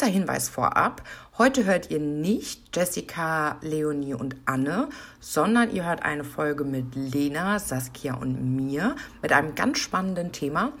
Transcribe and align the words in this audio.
Kurzer 0.00 0.12
Hinweis 0.14 0.48
vorab. 0.48 1.02
Heute 1.36 1.66
hört 1.66 1.90
ihr 1.90 2.00
nicht 2.00 2.74
Jessica, 2.74 3.58
Leonie 3.60 4.14
und 4.14 4.34
Anne, 4.46 4.88
sondern 5.20 5.70
ihr 5.74 5.84
hört 5.84 6.04
eine 6.04 6.24
Folge 6.24 6.64
mit 6.64 6.94
Lena, 6.94 7.58
Saskia 7.58 8.14
und 8.14 8.56
mir 8.56 8.96
mit 9.20 9.30
einem 9.30 9.54
ganz 9.54 9.76
spannenden 9.76 10.32
Thema. 10.32 10.72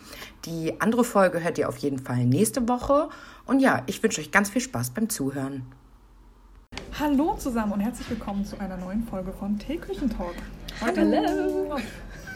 Die 0.46 0.80
andere 0.80 1.04
Folge 1.04 1.44
hört 1.44 1.58
ihr 1.58 1.68
auf 1.68 1.76
jeden 1.76 1.98
Fall 1.98 2.24
nächste 2.24 2.66
Woche. 2.66 3.10
Und 3.44 3.60
ja, 3.60 3.82
ich 3.84 4.02
wünsche 4.02 4.22
euch 4.22 4.30
ganz 4.30 4.48
viel 4.48 4.62
Spaß 4.62 4.88
beim 4.92 5.10
Zuhören. 5.10 5.66
Hallo 6.98 7.36
zusammen 7.36 7.72
und 7.72 7.80
herzlich 7.80 8.08
willkommen 8.08 8.46
zu 8.46 8.58
einer 8.58 8.78
neuen 8.78 9.02
Folge 9.02 9.32
von 9.32 9.58
Teeküchentalk. 9.58 10.36
Heute 10.80 11.00
Hallo. 11.02 11.76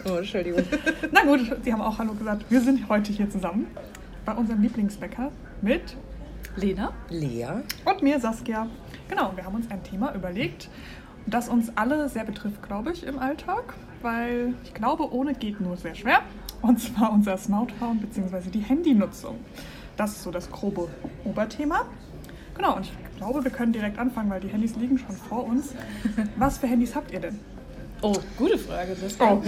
Oh, 0.05 0.17
Entschuldigung. 0.19 0.63
Na 1.13 1.25
gut, 1.25 1.41
Sie 1.65 1.73
haben 1.73 1.81
auch 1.81 1.97
Hallo 1.97 2.13
gesagt. 2.13 2.45
Wir 2.51 2.61
sind 2.61 2.91
heute 2.91 3.11
hier 3.11 3.31
zusammen 3.31 3.69
bei 4.27 4.35
unserem 4.35 4.61
Lieblingsbäcker 4.61 5.33
mit 5.63 5.97
Lena. 6.57 6.93
Lea. 7.11 7.47
und 7.85 8.03
mir, 8.03 8.21
Saskia. 8.21 8.69
Genau, 9.09 9.33
wir 9.35 9.45
haben 9.45 9.55
uns 9.55 9.71
ein 9.71 9.83
Thema 9.83 10.15
überlegt, 10.15 10.69
das 11.27 11.49
uns 11.49 11.73
alle 11.77 12.09
sehr 12.09 12.25
betrifft, 12.25 12.63
glaube 12.63 12.93
ich, 12.93 13.05
im 13.07 13.19
Alltag, 13.19 13.75
weil 14.03 14.55
ich 14.65 14.75
glaube, 14.75 15.13
ohne 15.13 15.35
geht 15.35 15.61
nur 15.61 15.77
sehr 15.77 15.95
schwer. 15.95 16.23
Und 16.63 16.81
zwar 16.81 17.13
unser 17.13 17.37
Smartphone 17.37 17.99
bzw. 17.99 18.51
die 18.51 18.61
Handynutzung. 18.61 19.39
Das 19.97 20.13
ist 20.13 20.23
so 20.23 20.31
das 20.31 20.51
grobe 20.51 20.89
Oberthema. 21.25 21.87
Genau, 22.57 22.77
und 22.77 22.85
ich 22.85 22.93
glaube, 23.17 23.43
wir 23.43 23.51
können 23.51 23.73
direkt 23.73 23.99
anfangen, 23.99 24.31
weil 24.31 24.41
die 24.41 24.49
Handys 24.49 24.77
liegen 24.77 24.99
schon 24.99 25.17
vor 25.17 25.45
uns. 25.45 25.75
Was 26.37 26.59
für 26.59 26.67
Handys 26.67 26.95
habt 26.95 27.11
ihr 27.13 27.21
denn? 27.21 27.39
Oh, 28.05 28.13
gute 28.37 28.59
Frage. 28.59 28.95
Das 29.01 29.15
Oh, 29.19 29.41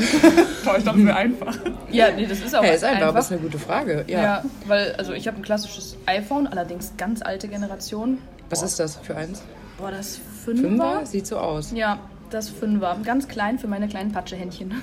toll, 0.65 0.77
ich 0.79 0.85
dachte, 0.85 0.99
es 0.99 1.05
wäre 1.07 1.17
einfach. 1.17 1.59
Ja, 1.91 2.11
nee, 2.11 2.25
das 2.25 2.41
ist 2.41 2.57
auch 2.57 2.63
Hey, 2.63 2.75
ist 2.75 2.85
einfach, 2.85 3.09
einfach. 3.09 3.21
ist 3.21 3.33
eine 3.33 3.41
gute 3.43 3.59
Frage. 3.59 4.05
Ja. 4.09 4.23
ja. 4.23 4.45
weil, 4.67 4.95
also 4.95 5.13
ich 5.13 5.29
habe 5.29 5.37
ein 5.37 5.43
klassisches 5.43 5.99
iPhone, 6.07 6.47
allerdings 6.47 6.95
ganz 6.97 7.21
alte 7.21 7.49
Generation. 7.49 8.17
Was 8.49 8.63
ist 8.63 8.81
das 8.81 8.97
für 8.97 9.15
eins? 9.15 9.43
Boah, 9.77 9.91
das 9.91 10.19
Fünfer? 10.45 10.69
Fünfer? 10.69 11.07
Sieht 11.07 11.27
so 11.27 11.37
aus. 11.37 11.73
Ja, 11.73 11.99
das 12.31 12.49
Fünfer. 12.49 12.97
Ganz 13.05 13.29
klein 13.29 13.59
für 13.59 13.69
meine 13.69 13.89
kleinen 13.89 14.13
Patschehändchen. 14.13 14.75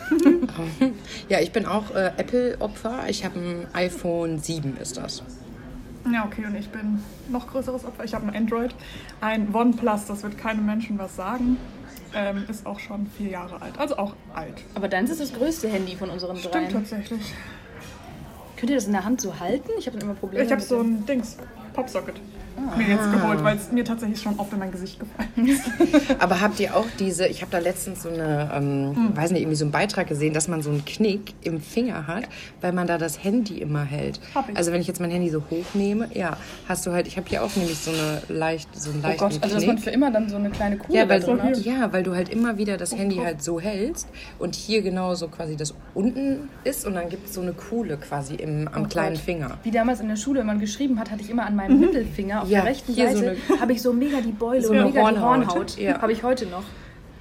Ja, 1.29 1.39
ich 1.39 1.51
bin 1.51 1.65
auch 1.65 1.89
äh, 1.95 2.11
Apple-Opfer. 2.17 3.05
Ich 3.07 3.25
habe 3.25 3.39
ein 3.39 3.67
iPhone 3.73 4.37
7 4.39 4.77
ist 4.77 4.97
das. 4.97 5.23
Ja, 6.11 6.25
okay, 6.25 6.45
und 6.45 6.55
ich 6.55 6.69
bin 6.69 6.99
noch 7.29 7.47
größeres 7.47 7.85
Opfer. 7.85 8.03
Ich 8.03 8.13
habe 8.13 8.27
ein 8.27 8.35
Android, 8.35 8.75
ein 9.21 9.53
OnePlus, 9.55 10.05
das 10.05 10.21
wird 10.21 10.37
keinem 10.37 10.65
Menschen 10.65 10.99
was 10.99 11.15
sagen. 11.15 11.57
Ähm, 12.15 12.45
ist 12.49 12.65
auch 12.65 12.79
schon 12.79 13.07
vier 13.07 13.29
Jahre 13.31 13.61
alt, 13.61 13.77
also 13.79 13.97
auch 13.97 14.15
alt. 14.33 14.63
Aber 14.75 14.87
deins 14.87 15.09
ist 15.09 15.19
das 15.19 15.33
größte 15.33 15.67
Handy 15.67 15.95
von 15.95 16.09
unseren 16.09 16.37
Stimmt 16.37 16.53
dreien. 16.53 16.69
tatsächlich. 16.71 17.33
Könnt 18.55 18.69
ihr 18.69 18.77
das 18.77 18.85
in 18.85 18.93
der 18.93 19.03
Hand 19.03 19.19
so 19.19 19.39
halten? 19.39 19.71
Ich 19.79 19.87
habe 19.87 19.97
immer 19.99 20.13
Probleme. 20.13 20.45
Ich 20.45 20.51
habe 20.51 20.61
so 20.61 20.79
ein 20.79 21.05
Dings, 21.05 21.37
Popsocket, 21.73 22.15
mir 22.77 22.87
jetzt 22.87 23.11
geholt, 23.11 23.43
weil 23.43 23.57
es 23.57 23.71
mir 23.71 23.83
tatsächlich 23.85 24.21
schon 24.21 24.37
oft 24.39 24.51
in 24.53 24.59
mein 24.59 24.71
Gesicht 24.71 24.99
gefallen 24.99 25.47
ist. 25.47 25.63
Aber 26.19 26.41
habt 26.41 26.59
ihr 26.59 26.75
auch 26.75 26.85
diese, 26.99 27.27
ich 27.27 27.41
habe 27.41 27.51
da 27.51 27.59
letztens 27.59 28.03
so 28.03 28.09
eine, 28.09 28.49
ähm, 28.53 28.95
Hm. 28.95 29.17
weiß 29.17 29.31
nicht, 29.31 29.41
irgendwie 29.41 29.55
so 29.57 29.65
einen 29.65 29.71
Beitrag 29.71 30.07
gesehen, 30.07 30.33
dass 30.33 30.47
man 30.47 30.61
so 30.61 30.69
einen 30.69 30.85
Knick 30.85 31.33
im 31.43 31.59
Finger 31.61 32.07
hat, 32.07 32.23
weil 32.61 32.73
man 32.73 32.87
da 32.87 32.97
das 32.97 33.23
Handy 33.23 33.59
immer 33.59 33.83
hält. 33.83 34.19
Hab 34.35 34.49
ich. 34.49 34.57
Also 34.57 34.71
wenn 34.71 34.81
ich 34.81 34.87
jetzt 34.87 34.99
mein 34.99 35.11
Handy 35.11 35.29
so 35.29 35.43
hochnehme, 35.49 36.09
ja, 36.13 36.37
hast 36.67 36.85
du 36.85 36.91
halt, 36.91 37.07
ich 37.07 37.17
habe 37.17 37.27
hier 37.29 37.43
auch 37.43 37.55
nämlich 37.55 37.77
so 37.77 37.91
eine 37.91 38.21
leicht, 38.39 38.69
so 38.79 38.91
einen 38.91 38.99
Oh 39.03 39.07
leichten 39.07 39.19
Gott, 39.29 39.43
also 39.43 39.55
dass 39.55 39.65
man 39.65 39.77
für 39.77 39.89
immer 39.89 40.11
dann 40.11 40.29
so 40.29 40.35
eine 40.35 40.49
kleine 40.49 40.77
Kugel 40.77 40.95
Ja 40.97 41.09
weil, 41.09 41.19
drin 41.21 41.41
hat. 41.41 41.57
ja, 41.59 41.91
weil 41.93 42.03
du 42.03 42.15
halt 42.15 42.29
immer 42.29 42.57
wieder 42.57 42.77
das 42.77 42.95
Handy 42.95 43.17
halt 43.17 43.41
so 43.43 43.59
hältst 43.59 44.07
und 44.39 44.55
hier 44.55 44.81
genau 44.81 45.15
so 45.15 45.27
quasi 45.27 45.55
das 45.55 45.73
unten 45.93 46.49
ist 46.63 46.85
und 46.85 46.95
dann 46.95 47.09
gibt 47.09 47.27
es 47.27 47.33
so 47.33 47.41
eine 47.41 47.53
Kuhle 47.53 47.97
quasi 47.97 48.35
im, 48.35 48.67
am 48.71 48.83
Oh 48.83 48.87
kleinen. 48.87 49.15
Finger. 49.15 49.57
Wie 49.63 49.71
damals 49.71 49.99
in 49.99 50.07
der 50.07 50.15
Schule, 50.15 50.39
wenn 50.39 50.47
man 50.47 50.59
geschrieben 50.59 50.99
hat, 50.99 51.09
hatte 51.11 51.21
ich 51.21 51.29
immer 51.29 51.45
an 51.45 51.55
meinem 51.55 51.79
Mittelfinger 51.79 52.42
auf 52.43 52.49
Ja, 52.49 52.61
der 52.61 52.69
rechten 52.69 52.93
hier 52.93 53.09
so 53.11 53.17
Seite 53.17 53.37
habe 53.59 53.71
ich 53.73 53.81
so 53.81 53.93
mega 53.93 54.21
die 54.21 54.31
Beule 54.31 54.61
So 54.61 54.71
und 54.71 54.77
mega 54.77 54.89
die 54.91 54.99
Hornhaut. 54.99 55.47
Hornhaut. 55.47 55.77
Ja. 55.77 56.01
Habe 56.01 56.11
ich 56.11 56.23
heute 56.23 56.45
noch. 56.45 56.63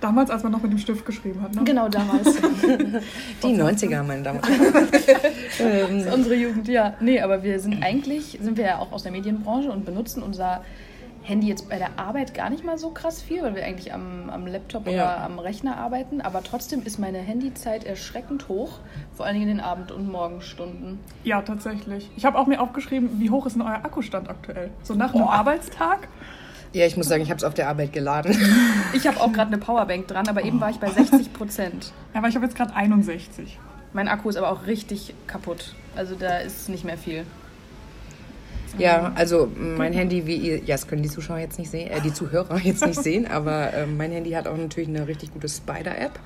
Damals, 0.00 0.30
als 0.30 0.42
man 0.42 0.50
noch 0.50 0.60
mit 0.60 0.72
dem 0.72 0.78
Stift 0.78 1.06
geschrieben 1.06 1.40
hat. 1.42 1.54
Ne? 1.54 1.62
Genau 1.62 1.88
damals. 1.88 2.34
Die 3.44 3.46
90er, 3.46 4.02
meine 4.02 4.22
Damen 4.22 4.40
und 4.40 4.48
Herren. 4.48 4.88
Das 5.58 5.90
ist 5.90 6.12
unsere 6.12 6.34
Jugend, 6.34 6.66
ja. 6.66 6.94
Nee, 6.98 7.20
aber 7.20 7.44
wir 7.44 7.60
sind 7.60 7.84
eigentlich, 7.84 8.36
sind 8.42 8.56
wir 8.56 8.64
ja 8.64 8.78
auch 8.78 8.90
aus 8.90 9.04
der 9.04 9.12
Medienbranche 9.12 9.70
und 9.70 9.84
benutzen 9.84 10.24
unser 10.24 10.64
Handy 11.22 11.48
jetzt 11.48 11.68
bei 11.68 11.78
der 11.78 11.98
Arbeit 11.98 12.34
gar 12.34 12.50
nicht 12.50 12.64
mal 12.64 12.78
so 12.78 12.90
krass 12.90 13.22
viel, 13.22 13.42
weil 13.42 13.54
wir 13.54 13.64
eigentlich 13.64 13.92
am, 13.94 14.28
am 14.28 14.46
Laptop 14.46 14.86
Ja. 14.86 14.92
oder 14.92 15.20
am 15.24 15.38
Rechner 15.38 15.76
arbeiten. 15.76 16.20
Aber 16.20 16.42
trotzdem 16.42 16.82
ist 16.82 16.98
meine 16.98 17.18
Handyzeit 17.18 17.84
erschreckend 17.84 18.48
hoch, 18.48 18.78
vor 19.16 19.26
allen 19.26 19.34
Dingen 19.38 19.48
in 19.50 19.56
den 19.58 19.64
Abend- 19.64 19.92
und 19.92 20.10
Morgenstunden. 20.10 20.98
Ja, 21.24 21.42
tatsächlich. 21.42 22.10
Ich 22.16 22.24
habe 22.24 22.38
auch 22.38 22.46
mir 22.46 22.60
aufgeschrieben, 22.60 23.20
wie 23.20 23.30
hoch 23.30 23.46
ist 23.46 23.54
denn 23.54 23.62
euer 23.62 23.84
Akkustand 23.84 24.28
aktuell? 24.28 24.70
So 24.82 24.94
nach 24.94 25.14
einem 25.14 25.24
Oh. 25.24 25.28
Arbeitstag? 25.30 26.08
Ja, 26.72 26.86
ich 26.86 26.96
muss 26.96 27.06
sagen, 27.08 27.22
ich 27.22 27.28
habe 27.28 27.36
es 27.38 27.44
auf 27.44 27.54
der 27.54 27.68
Arbeit 27.68 27.92
geladen. 27.92 28.34
Ich 28.94 29.06
habe 29.06 29.20
auch 29.20 29.32
gerade 29.32 29.48
eine 29.48 29.58
Powerbank 29.58 30.06
dran, 30.08 30.26
aber 30.28 30.42
eben 30.44 30.60
war 30.60 30.70
ich 30.70 30.78
bei 30.78 30.88
60 30.88 31.32
Prozent. 31.32 31.92
Ja, 32.12 32.18
aber 32.20 32.28
ich 32.28 32.34
habe 32.34 32.44
jetzt 32.44 32.56
gerade 32.56 32.74
61. 32.74 33.58
Mein 33.94 34.08
Akku 34.08 34.28
ist 34.28 34.36
aber 34.36 34.50
auch 34.50 34.66
richtig 34.66 35.14
kaputt. 35.26 35.74
Also 35.96 36.14
da 36.14 36.38
ist 36.38 36.68
nicht 36.68 36.84
mehr 36.84 36.96
viel. 36.98 37.24
Ja, 38.78 39.12
also 39.14 39.50
mein 39.56 39.92
Handy, 39.92 40.26
wie 40.26 40.36
ihr, 40.36 40.58
ja, 40.58 40.74
das 40.74 40.86
können 40.86 41.02
die 41.02 41.08
Zuschauer 41.10 41.38
jetzt 41.38 41.58
nicht 41.58 41.70
sehen, 41.70 41.90
äh, 41.90 42.00
die 42.00 42.12
Zuhörer 42.12 42.58
jetzt 42.62 42.84
nicht 42.86 43.02
sehen, 43.02 43.26
aber 43.26 43.72
ähm, 43.74 43.96
mein 43.96 44.12
Handy 44.12 44.30
hat 44.30 44.46
auch 44.46 44.56
natürlich 44.56 44.88
eine 44.88 45.06
richtig 45.06 45.32
gute 45.32 45.48
Spider-App. 45.48 46.18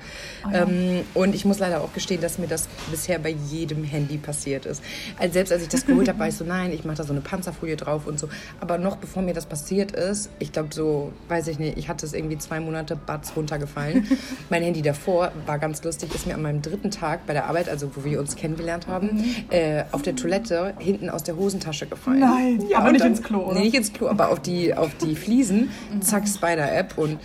ähm, 0.53 1.01
und 1.13 1.35
ich 1.35 1.45
muss 1.45 1.59
leider 1.59 1.81
auch 1.81 1.93
gestehen, 1.93 2.21
dass 2.21 2.37
mir 2.37 2.47
das 2.47 2.67
bisher 2.89 3.19
bei 3.19 3.35
jedem 3.49 3.83
Handy 3.83 4.17
passiert 4.17 4.65
ist. 4.65 4.83
Also 5.17 5.33
selbst 5.33 5.51
als 5.51 5.63
ich 5.63 5.69
das 5.69 5.85
geholt 5.85 6.07
habe, 6.07 6.19
war 6.19 6.27
ich 6.27 6.35
so, 6.35 6.45
nein, 6.45 6.71
ich 6.71 6.85
mache 6.85 6.97
da 6.97 7.03
so 7.03 7.13
eine 7.13 7.21
Panzerfolie 7.21 7.75
drauf 7.75 8.07
und 8.07 8.19
so. 8.19 8.29
Aber 8.59 8.77
noch 8.77 8.97
bevor 8.97 9.23
mir 9.23 9.33
das 9.33 9.45
passiert 9.45 9.91
ist, 9.91 10.29
ich 10.39 10.51
glaube 10.51 10.69
so, 10.73 11.11
weiß 11.27 11.47
ich 11.47 11.59
nicht, 11.59 11.77
ich 11.77 11.89
hatte 11.89 12.05
es 12.05 12.13
irgendwie 12.13 12.37
zwei 12.37 12.59
Monate, 12.59 12.95
Batz 12.95 13.33
runtergefallen. 13.35 14.07
mein 14.49 14.63
Handy 14.63 14.81
davor 14.81 15.31
war 15.45 15.59
ganz 15.59 15.83
lustig, 15.83 16.13
ist 16.15 16.27
mir 16.27 16.35
an 16.35 16.41
meinem 16.41 16.61
dritten 16.61 16.91
Tag 16.91 17.25
bei 17.27 17.33
der 17.33 17.45
Arbeit, 17.45 17.69
also 17.69 17.91
wo 17.95 18.03
wir 18.03 18.19
uns 18.19 18.35
kennengelernt 18.35 18.87
haben, 18.87 19.23
äh, 19.49 19.83
auf 19.91 20.01
der 20.01 20.15
Toilette 20.15 20.73
hinten 20.79 21.09
aus 21.09 21.23
der 21.23 21.35
Hosentasche 21.35 21.87
gefallen. 21.87 22.19
Nein, 22.19 22.36
aber 22.75 22.85
und 22.87 22.91
nicht 22.93 23.03
dann- 23.03 23.11
ins 23.11 23.23
Klo, 23.23 23.39
oder? 23.39 23.53
Nee, 23.55 23.65
nicht 23.65 23.75
ins 23.75 23.93
Klo, 23.93 24.07
aber 24.07 24.29
auf 24.31 24.39
die, 24.39 24.73
auf 24.73 24.95
die 24.95 25.15
Fliesen. 25.15 25.71
Zack, 26.01 26.27
Spider-App. 26.27 26.97
Und 26.97 27.19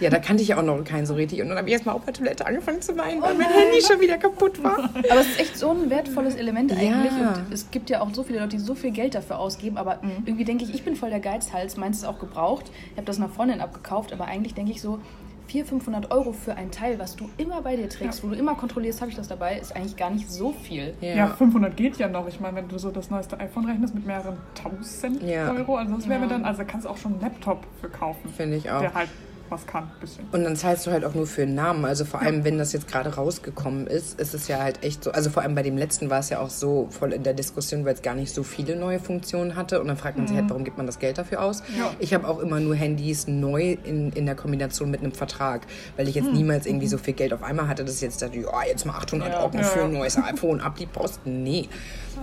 ja, 0.00 0.10
da 0.10 0.18
kannte 0.20 0.42
ich 0.44 0.48
ja 0.50 0.58
auch 0.58 0.62
noch 0.62 0.82
keinen 0.84 1.06
so 1.06 1.14
richtig. 1.14 1.42
Und 1.42 1.48
dann 1.48 1.58
habe 1.58 1.66
ich 1.68 1.72
erstmal 1.72 1.94
auf 1.96 2.04
der 2.04 2.14
Toilette 2.14 2.46
angefangen 2.46 2.80
zu 2.80 2.96
weinen, 2.96 3.20
weil 3.20 3.34
mein 3.34 3.48
Handy 3.48 3.82
schon 3.84 4.00
wieder 4.00 4.16
kaputt 4.16 4.62
war. 4.62 4.78
Aber 4.94 5.20
es 5.20 5.26
ist 5.28 5.40
echt 5.40 5.58
so 5.58 5.70
ein 5.70 5.90
wertvolles 5.90 6.36
Element 6.36 6.70
eigentlich. 6.72 7.12
Ja. 7.12 7.34
Und 7.44 7.52
es 7.52 7.70
gibt 7.72 7.90
ja 7.90 8.00
auch 8.00 8.14
so 8.14 8.22
viele 8.22 8.38
Leute, 8.38 8.56
die 8.56 8.62
so 8.62 8.74
viel 8.76 8.92
Geld 8.92 9.14
dafür 9.16 9.38
ausgeben. 9.40 9.76
Aber 9.76 9.98
irgendwie 10.24 10.44
denke 10.44 10.62
ich, 10.64 10.72
ich 10.74 10.84
bin 10.84 10.94
voll 10.94 11.10
der 11.10 11.18
Geizhals. 11.20 11.76
Meins 11.76 11.98
ist 11.98 12.04
auch 12.04 12.20
gebraucht. 12.20 12.66
Ich 12.92 12.96
habe 12.96 13.06
das 13.06 13.16
einer 13.16 13.28
Freundin 13.28 13.60
abgekauft. 13.60 14.12
Aber 14.12 14.26
eigentlich 14.26 14.54
denke 14.54 14.70
ich 14.70 14.80
so, 14.80 15.00
400, 15.48 15.68
500 15.82 16.10
Euro 16.10 16.32
für 16.32 16.54
ein 16.56 16.70
Teil, 16.70 16.98
was 16.98 17.16
du 17.16 17.28
immer 17.38 17.62
bei 17.62 17.74
dir 17.76 17.88
trägst, 17.88 18.22
wo 18.22 18.28
du 18.28 18.34
immer 18.34 18.54
kontrollierst, 18.54 19.00
habe 19.00 19.10
ich 19.10 19.16
das 19.16 19.28
dabei, 19.28 19.58
ist 19.58 19.74
eigentlich 19.74 19.96
gar 19.96 20.10
nicht 20.10 20.30
so 20.30 20.52
viel. 20.52 20.94
Ja. 21.00 21.28
500 21.28 21.76
geht 21.76 21.96
ja 21.96 22.08
noch. 22.08 22.28
Ich 22.28 22.38
meine, 22.38 22.56
wenn 22.56 22.68
du 22.68 22.78
so 22.78 22.90
das 22.90 23.08
neueste 23.10 23.40
iPhone 23.40 23.64
rechnest 23.64 23.94
mit 23.94 24.06
mehreren 24.06 24.36
tausend 24.54 25.22
Ja. 25.22 25.50
Euro, 25.52 25.76
also 25.76 25.94
das 25.96 26.08
wäre 26.08 26.20
Ja. 26.22 26.26
dann, 26.28 26.44
also 26.44 26.62
kannst 26.66 26.84
du 26.86 26.90
auch 26.90 26.96
schon 26.98 27.12
einen 27.14 27.22
Laptop 27.22 27.64
für 27.80 27.88
kaufen, 27.88 28.28
Finde 28.30 28.56
ich 28.58 28.70
auch. 28.70 28.80
der 28.80 28.92
halt 28.94 29.08
was 29.50 29.66
kann, 29.66 29.90
bisschen. 30.00 30.24
Und 30.32 30.44
dann 30.44 30.56
zahlst 30.56 30.86
du 30.86 30.90
halt 30.90 31.04
auch 31.04 31.14
nur 31.14 31.26
für 31.26 31.42
einen 31.42 31.54
Namen. 31.54 31.84
Also 31.84 32.04
vor 32.04 32.20
allem, 32.20 32.44
wenn 32.44 32.58
das 32.58 32.72
jetzt 32.72 32.88
gerade 32.88 33.14
rausgekommen 33.14 33.86
ist, 33.86 34.20
ist 34.20 34.34
es 34.34 34.48
ja 34.48 34.58
halt 34.58 34.82
echt 34.84 35.04
so. 35.04 35.12
Also 35.12 35.30
vor 35.30 35.42
allem 35.42 35.54
bei 35.54 35.62
dem 35.62 35.76
letzten 35.76 36.10
war 36.10 36.20
es 36.20 36.30
ja 36.30 36.40
auch 36.40 36.50
so 36.50 36.88
voll 36.90 37.12
in 37.12 37.22
der 37.22 37.34
Diskussion, 37.34 37.84
weil 37.84 37.94
es 37.94 38.02
gar 38.02 38.14
nicht 38.14 38.34
so 38.34 38.42
viele 38.42 38.76
neue 38.76 39.00
Funktionen 39.00 39.56
hatte. 39.56 39.80
Und 39.80 39.88
dann 39.88 39.96
fragt 39.96 40.18
man 40.18 40.26
sich 40.26 40.36
halt, 40.36 40.48
warum 40.50 40.64
gibt 40.64 40.76
man 40.76 40.86
das 40.86 40.98
Geld 40.98 41.18
dafür 41.18 41.42
aus? 41.42 41.62
Ja. 41.78 41.90
Ich 41.98 42.14
habe 42.14 42.26
auch 42.28 42.38
immer 42.38 42.60
nur 42.60 42.74
Handys 42.74 43.26
neu 43.26 43.76
in, 43.84 44.12
in 44.12 44.26
der 44.26 44.34
Kombination 44.34 44.90
mit 44.90 45.00
einem 45.00 45.12
Vertrag, 45.12 45.66
weil 45.96 46.08
ich 46.08 46.14
jetzt 46.14 46.32
niemals 46.32 46.66
irgendwie 46.66 46.88
so 46.88 46.98
viel 46.98 47.14
Geld 47.14 47.32
auf 47.32 47.42
einmal 47.42 47.68
hatte, 47.68 47.84
dass 47.84 47.96
ich 47.96 48.00
jetzt 48.02 48.22
dachte, 48.22 48.38
ja, 48.38 48.62
jetzt 48.66 48.84
mal 48.86 48.94
800 48.94 49.30
Ja. 49.30 49.40
Euro 49.40 49.56
Ja, 49.56 49.62
für 49.62 49.78
ja. 49.80 49.84
ein 49.86 49.92
neues 49.92 50.16
iPhone 50.18 50.60
ab 50.60 50.76
die 50.76 50.86
Post. 50.86 51.20
Nee. 51.24 51.68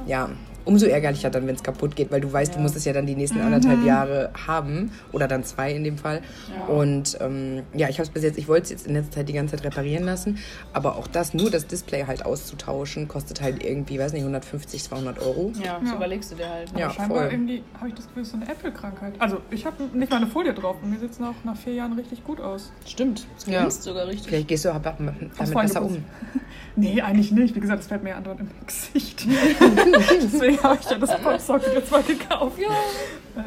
Ja. 0.06 0.30
Umso 0.66 0.88
ärgerlicher 0.88 1.30
dann, 1.30 1.46
wenn 1.48 1.56
es 1.56 1.62
kaputt 1.64 1.96
geht, 1.96 2.12
weil 2.12 2.22
du 2.22 2.34
weißt, 2.34 2.56
du 2.56 2.60
musst 2.60 2.76
es 2.76 2.86
ja 2.86 2.92
dann 2.94 3.06
die 3.06 3.16
nächsten 3.16 3.40
anderthalb 3.40 3.84
Jahre 3.84 4.32
haben 4.48 4.92
oder 5.12 5.28
dann 5.28 5.44
zwei 5.44 5.72
in 5.72 5.84
dem 5.84 5.98
Fall. 6.00 6.22
Und 6.68 7.18
ähm, 7.22 7.62
ja, 7.76 7.88
ich 7.88 8.00
habe 8.00 8.08
es 8.08 8.10
bis 8.10 8.24
jetzt, 8.24 8.38
ich 8.40 8.48
wollte 8.48 8.64
es 8.64 8.70
jetzt 8.72 8.88
in 8.88 8.96
letzter 8.96 9.12
Zeit 9.18 9.30
die 9.30 9.34
ganze 9.34 9.56
Zeit 9.56 9.64
reparieren 9.66 10.04
lassen, 10.04 10.40
aber 10.74 10.96
auch 10.96 11.08
das, 11.08 11.36
nur 11.36 11.52
das 11.52 11.68
Display 11.68 12.06
halt 12.06 12.26
auszutauschen, 12.26 13.08
kostet 13.08 13.42
halt 13.42 13.64
irgendwie, 13.64 14.00
weiß 14.00 14.14
nicht, 14.14 14.24
150, 14.24 14.84
200 14.84 15.20
Euro. 15.22 15.52
Ja, 15.64 15.78
das 15.80 15.90
Ja. 15.90 15.96
überlegst 15.98 16.32
du 16.32 16.36
dir 16.36 16.50
halt. 16.50 16.72
Ja, 16.76 16.86
Aber 16.86 16.94
scheinbar 16.96 17.18
voll. 17.20 17.32
irgendwie 17.32 17.64
habe 17.78 17.90
ich 17.90 17.94
das 17.96 18.08
Gefühl, 18.08 18.22
es 18.24 18.28
ist 18.30 18.32
so 18.34 18.40
eine 18.42 18.52
Apple-Krankheit. 18.52 19.14
Also 19.20 19.42
ich 19.52 19.66
habe 19.68 19.84
nicht 19.96 20.10
mal 20.10 20.18
eine 20.18 20.28
Folie 20.28 20.54
drauf 20.56 20.78
und 20.82 20.90
mir 20.90 20.98
sieht 21.00 21.12
es 21.12 21.20
nach, 21.20 21.36
nach 21.44 21.56
vier 21.58 21.74
Jahren 21.76 21.94
richtig 21.94 22.24
gut 22.24 22.42
aus. 22.42 22.72
Stimmt, 22.88 23.28
es 23.38 23.46
Ja. 23.46 23.60
glänzt 23.62 23.84
sogar 23.84 24.08
richtig. 24.08 24.28
Vielleicht 24.30 24.48
gehst 24.48 24.66
du 24.66 24.70
aber 24.70 24.80
damit 24.98 25.32
besser 25.38 25.84
um. 25.84 26.04
Nee, 26.78 27.02
eigentlich 27.02 27.32
nicht. 27.32 27.56
Wie 27.56 27.62
gesagt, 27.62 27.82
es 27.84 27.88
fällt 27.88 28.04
mir 28.04 28.10
ja 28.10 28.16
andauernd 28.18 28.42
im 28.42 28.50
Gesicht. 28.68 29.26
Deswegen 30.22 30.55
habe 30.64 30.78
ich 30.82 30.90
ja 30.90 30.98
das 30.98 31.20
Popsocket 31.22 31.74
jetzt 31.74 31.92
mal 31.92 32.04
gekauft. 32.04 32.60
Ja. 32.60 32.70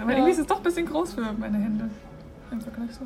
Aber 0.03 0.13
irgendwie 0.13 0.33
ist 0.33 0.39
es 0.39 0.47
doch 0.47 0.59
ein 0.59 0.63
bisschen 0.63 0.87
groß 0.87 1.15
für 1.15 1.33
meine 1.39 1.59
Hände. 1.59 1.91
Im 2.51 2.61
Vergleich 2.61 2.91
so. 2.95 3.01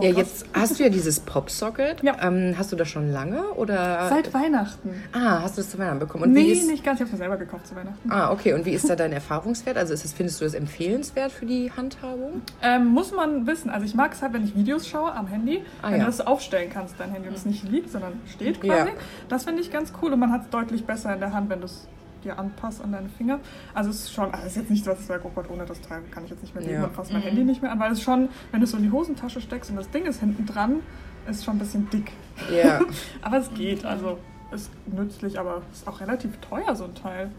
Ja, 0.00 0.10
jetzt 0.10 0.44
hast 0.52 0.78
du 0.78 0.82
ja 0.82 0.88
dieses 0.88 1.20
Popsocket. 1.20 2.02
Ja. 2.02 2.16
Ähm, 2.20 2.54
hast 2.58 2.72
du 2.72 2.76
das 2.76 2.88
schon 2.88 3.12
lange 3.12 3.44
oder? 3.52 4.08
Seit 4.08 4.34
Weihnachten. 4.34 4.90
Ah, 5.12 5.42
hast 5.42 5.56
du 5.56 5.62
das 5.62 5.70
zu 5.70 5.78
Weihnachten 5.78 6.00
bekommen? 6.00 6.24
Und 6.24 6.32
nee, 6.32 6.46
wie 6.46 6.52
ist, 6.52 6.66
nicht 6.68 6.82
ganz. 6.84 6.98
Ich 6.98 7.06
habe 7.06 7.12
es 7.12 7.18
selber 7.18 7.36
gekauft 7.36 7.68
zu 7.68 7.76
Weihnachten. 7.76 8.10
Ah, 8.10 8.32
okay. 8.32 8.54
Und 8.54 8.64
wie 8.66 8.72
ist 8.72 8.88
da 8.90 8.96
dein 8.96 9.12
Erfahrungswert? 9.12 9.76
Also 9.76 9.94
ist 9.94 10.04
das, 10.04 10.12
findest 10.12 10.40
du 10.40 10.44
das 10.44 10.54
empfehlenswert 10.54 11.30
für 11.32 11.46
die 11.46 11.70
Handhabung? 11.76 12.42
Ähm, 12.62 12.86
muss 12.86 13.12
man 13.12 13.46
wissen. 13.46 13.70
Also 13.70 13.86
ich 13.86 13.94
mag 13.94 14.12
es 14.14 14.22
halt, 14.22 14.32
wenn 14.32 14.44
ich 14.44 14.56
Videos 14.56 14.88
schaue 14.88 15.12
am 15.12 15.28
Handy, 15.28 15.62
Ah, 15.80 15.90
wenn 15.90 15.98
ja. 16.00 16.06
du 16.06 16.06
das 16.06 16.20
aufstellen 16.20 16.70
kannst, 16.72 16.96
dein 16.98 17.12
Handy, 17.12 17.28
und 17.28 17.36
es 17.36 17.46
nicht 17.46 17.62
liegt, 17.70 17.90
sondern 17.90 18.14
steht 18.32 18.60
quasi. 18.60 18.88
Ja. 18.88 18.94
Das 19.28 19.44
finde 19.44 19.60
ich 19.62 19.70
ganz 19.70 19.92
cool 20.02 20.12
und 20.12 20.18
man 20.18 20.32
hat 20.32 20.42
es 20.42 20.50
deutlich 20.50 20.84
besser 20.84 21.14
in 21.14 21.20
der 21.20 21.32
Hand, 21.32 21.48
wenn 21.50 21.60
du 21.60 21.66
es 21.66 21.86
dir 22.24 22.38
anpasst 22.38 22.82
an 22.82 22.92
deine 22.92 23.08
Finger. 23.08 23.38
Also 23.74 23.90
es 23.90 24.00
ist 24.04 24.12
schon, 24.12 24.32
also 24.32 24.38
es 24.46 24.52
ist 24.52 24.56
jetzt 24.56 24.70
nicht 24.70 24.84
so, 24.84 24.90
dass 24.90 25.00
ich 25.00 25.06
sage, 25.06 25.22
oh 25.24 25.30
Gott, 25.34 25.48
ohne 25.50 25.64
das 25.66 25.80
Teil 25.80 26.02
kann 26.10 26.24
ich 26.24 26.30
jetzt 26.30 26.42
nicht 26.42 26.54
mehr 26.54 26.64
leben 26.64 26.74
Ja. 26.80 26.84
und 26.84 26.94
fasse 26.94 27.12
mein 27.12 27.22
Handy 27.22 27.44
nicht 27.44 27.62
mehr 27.62 27.70
an, 27.72 27.78
weil 27.80 27.92
es 27.92 28.02
schon, 28.02 28.28
wenn 28.50 28.60
du 28.60 28.64
es 28.64 28.70
so 28.72 28.76
in 28.78 28.82
die 28.82 28.90
Hosentasche 28.90 29.40
steckst 29.40 29.70
und 29.70 29.76
das 29.76 29.88
Ding 29.90 30.04
ist 30.06 30.20
hinten 30.20 30.46
dran, 30.46 30.80
ist 31.28 31.44
schon 31.44 31.56
ein 31.56 31.58
bisschen 31.60 31.88
dick. 31.90 32.12
Ja. 32.52 32.80
Aber 33.22 33.36
es 33.38 33.52
geht, 33.54 33.84
also 33.84 34.18
ist 34.52 34.70
nützlich, 34.86 35.38
aber 35.38 35.62
ist 35.72 35.88
auch 35.88 36.00
relativ 36.00 36.36
teuer, 36.38 36.76
so 36.76 36.84
ein 36.84 36.94
Teil. 36.94 37.30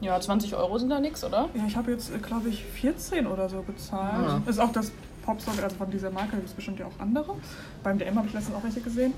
Ja, 0.00 0.18
20 0.18 0.54
Euro 0.56 0.78
sind 0.78 0.88
da 0.88 0.98
nix, 0.98 1.22
oder? 1.24 1.48
Ja, 1.54 1.64
ich 1.66 1.76
habe 1.76 1.90
jetzt, 1.90 2.10
glaube 2.22 2.48
ich, 2.48 2.64
14 2.64 3.26
oder 3.26 3.48
so 3.48 3.62
bezahlt. 3.62 4.26
Ah. 4.28 4.40
Ist 4.48 4.58
auch 4.60 4.72
das 4.72 4.90
Popsocket, 5.26 5.62
also 5.64 5.76
von 5.76 5.90
dieser 5.90 6.10
Marke, 6.10 6.36
gibt 6.36 6.48
es 6.48 6.52
bestimmt 6.54 6.78
ja 6.78 6.86
auch 6.86 7.00
andere. 7.00 7.34
Beim 7.82 7.98
DM 7.98 8.16
habe 8.16 8.26
ich 8.28 8.32
letztens 8.34 8.56
auch 8.56 8.62
welche 8.64 8.80
gesehen. 8.80 9.12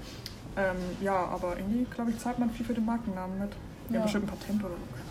Ähm, 0.57 0.77
ja, 1.03 1.15
aber 1.15 1.57
irgendwie, 1.57 1.85
glaube 1.95 2.11
ich, 2.11 2.19
zahlt 2.19 2.39
man 2.39 2.51
viel 2.51 2.65
für 2.67 2.75
den 2.75 2.85
Markennamen 2.87 3.39
mit. 3.39 3.51
Ja, 3.91 3.97
Ja. 3.97 4.03
bestimmt 4.03 4.25
ein 4.25 4.39
Patent 4.39 4.65
oder 4.65 4.75
so. 4.75 5.06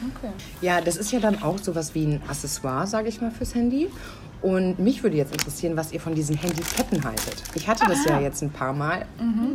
Okay. 0.00 0.30
Ja, 0.60 0.80
das 0.80 0.96
ist 0.96 1.12
ja 1.12 1.20
dann 1.20 1.42
auch 1.42 1.58
sowas 1.58 1.94
wie 1.94 2.04
ein 2.04 2.22
Accessoire, 2.28 2.86
sage 2.86 3.08
ich 3.08 3.20
mal, 3.20 3.30
fürs 3.30 3.54
Handy. 3.54 3.88
Und 4.42 4.78
mich 4.78 5.02
würde 5.02 5.16
jetzt 5.16 5.32
interessieren, 5.32 5.76
was 5.76 5.92
ihr 5.92 6.00
von 6.00 6.14
diesen 6.14 6.36
Handyketten 6.36 7.02
haltet. 7.04 7.42
Ich 7.54 7.66
hatte 7.68 7.86
das 7.88 8.04
ja 8.04 8.20
jetzt 8.20 8.42
ein 8.42 8.50
paar 8.50 8.74
Mal, 8.74 9.06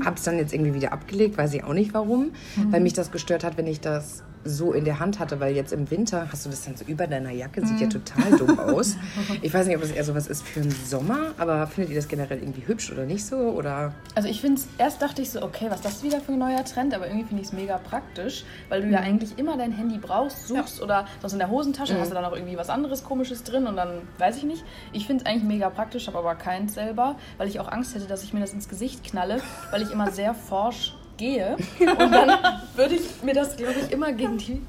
habe 0.03 0.15
es 0.15 0.23
dann 0.23 0.37
jetzt 0.37 0.53
irgendwie 0.53 0.73
wieder 0.73 0.91
abgelegt, 0.91 1.37
weiß 1.37 1.53
ich 1.53 1.63
auch 1.63 1.73
nicht 1.73 1.93
warum, 1.93 2.31
weil 2.71 2.81
mich 2.81 2.93
das 2.93 3.11
gestört 3.11 3.43
hat, 3.43 3.57
wenn 3.57 3.67
ich 3.67 3.79
das 3.79 4.23
so 4.43 4.73
in 4.73 4.85
der 4.85 4.99
Hand 4.99 5.19
hatte, 5.19 5.39
weil 5.39 5.55
jetzt 5.55 5.73
im 5.73 5.89
Winter 5.91 6.27
hast 6.31 6.45
du 6.45 6.49
das 6.49 6.63
dann 6.65 6.75
so 6.75 6.85
über 6.85 7.07
deiner 7.07 7.31
Jacke, 7.31 7.65
sieht 7.65 7.79
ja 7.79 7.87
total 7.87 8.37
dumm 8.37 8.59
aus. 8.59 8.95
Ich 9.41 9.53
weiß 9.53 9.67
nicht, 9.67 9.75
ob 9.75 9.81
das 9.81 9.91
eher 9.91 10.03
sowas 10.03 10.27
ist 10.27 10.43
für 10.43 10.61
den 10.61 10.71
Sommer, 10.71 11.33
aber 11.37 11.67
findet 11.67 11.91
ihr 11.91 11.97
das 11.97 12.07
generell 12.07 12.39
irgendwie 12.39 12.65
hübsch 12.65 12.91
oder 12.91 13.05
nicht 13.05 13.25
so? 13.25 13.35
Oder 13.35 13.93
Also 14.15 14.29
ich 14.29 14.41
finde 14.41 14.61
es, 14.61 14.67
erst 14.77 15.01
dachte 15.01 15.21
ich 15.21 15.29
so, 15.29 15.41
okay, 15.41 15.67
was 15.69 15.77
ist 15.77 15.85
das 15.85 16.03
wieder 16.03 16.21
für 16.21 16.33
ein 16.33 16.39
neuer 16.39 16.63
Trend, 16.65 16.93
aber 16.93 17.07
irgendwie 17.07 17.25
finde 17.25 17.41
ich 17.41 17.47
es 17.49 17.53
mega 17.53 17.77
praktisch, 17.77 18.43
weil 18.69 18.81
du 18.81 18.89
ja 18.89 18.99
eigentlich 18.99 19.37
immer 19.37 19.57
dein 19.57 19.71
Handy 19.71 19.97
brauchst, 19.97 20.47
suchst 20.47 20.81
oder 20.81 21.05
sonst 21.21 21.33
in 21.33 21.39
der 21.39 21.49
Hosentasche 21.49 21.99
hast 21.99 22.11
du 22.11 22.15
dann 22.15 22.25
auch 22.25 22.33
irgendwie 22.33 22.57
was 22.57 22.69
anderes 22.69 23.03
komisches 23.03 23.43
drin 23.43 23.67
und 23.67 23.75
dann 23.75 24.01
weiß 24.17 24.37
ich 24.37 24.43
nicht. 24.43 24.63
Ich 24.93 25.07
finde 25.07 25.23
es 25.23 25.29
eigentlich 25.29 25.43
mega 25.43 25.69
praktisch, 25.69 26.07
habe 26.07 26.17
aber 26.17 26.35
keins 26.35 26.73
selber, 26.73 27.15
weil 27.37 27.47
ich 27.47 27.59
auch 27.59 27.71
Angst 27.71 27.95
hätte, 27.95 28.05
dass 28.05 28.23
ich 28.23 28.33
mir 28.33 28.39
das 28.39 28.53
ins 28.53 28.69
Gesicht 28.69 29.03
knalle, 29.03 29.41
weil 29.71 29.81
ich 29.81 29.91
immer 29.91 30.11
sehr 30.11 30.33
forsch 30.33 30.95
gehe 31.21 31.55
und 31.79 32.11
dann 32.11 32.31
würde 32.75 32.95
ich 32.95 33.23
mir 33.23 33.33
das, 33.33 33.55
glaube 33.55 33.75
ich, 33.79 33.91
immer 33.91 34.11
gegen 34.11 34.37
die, 34.37 34.61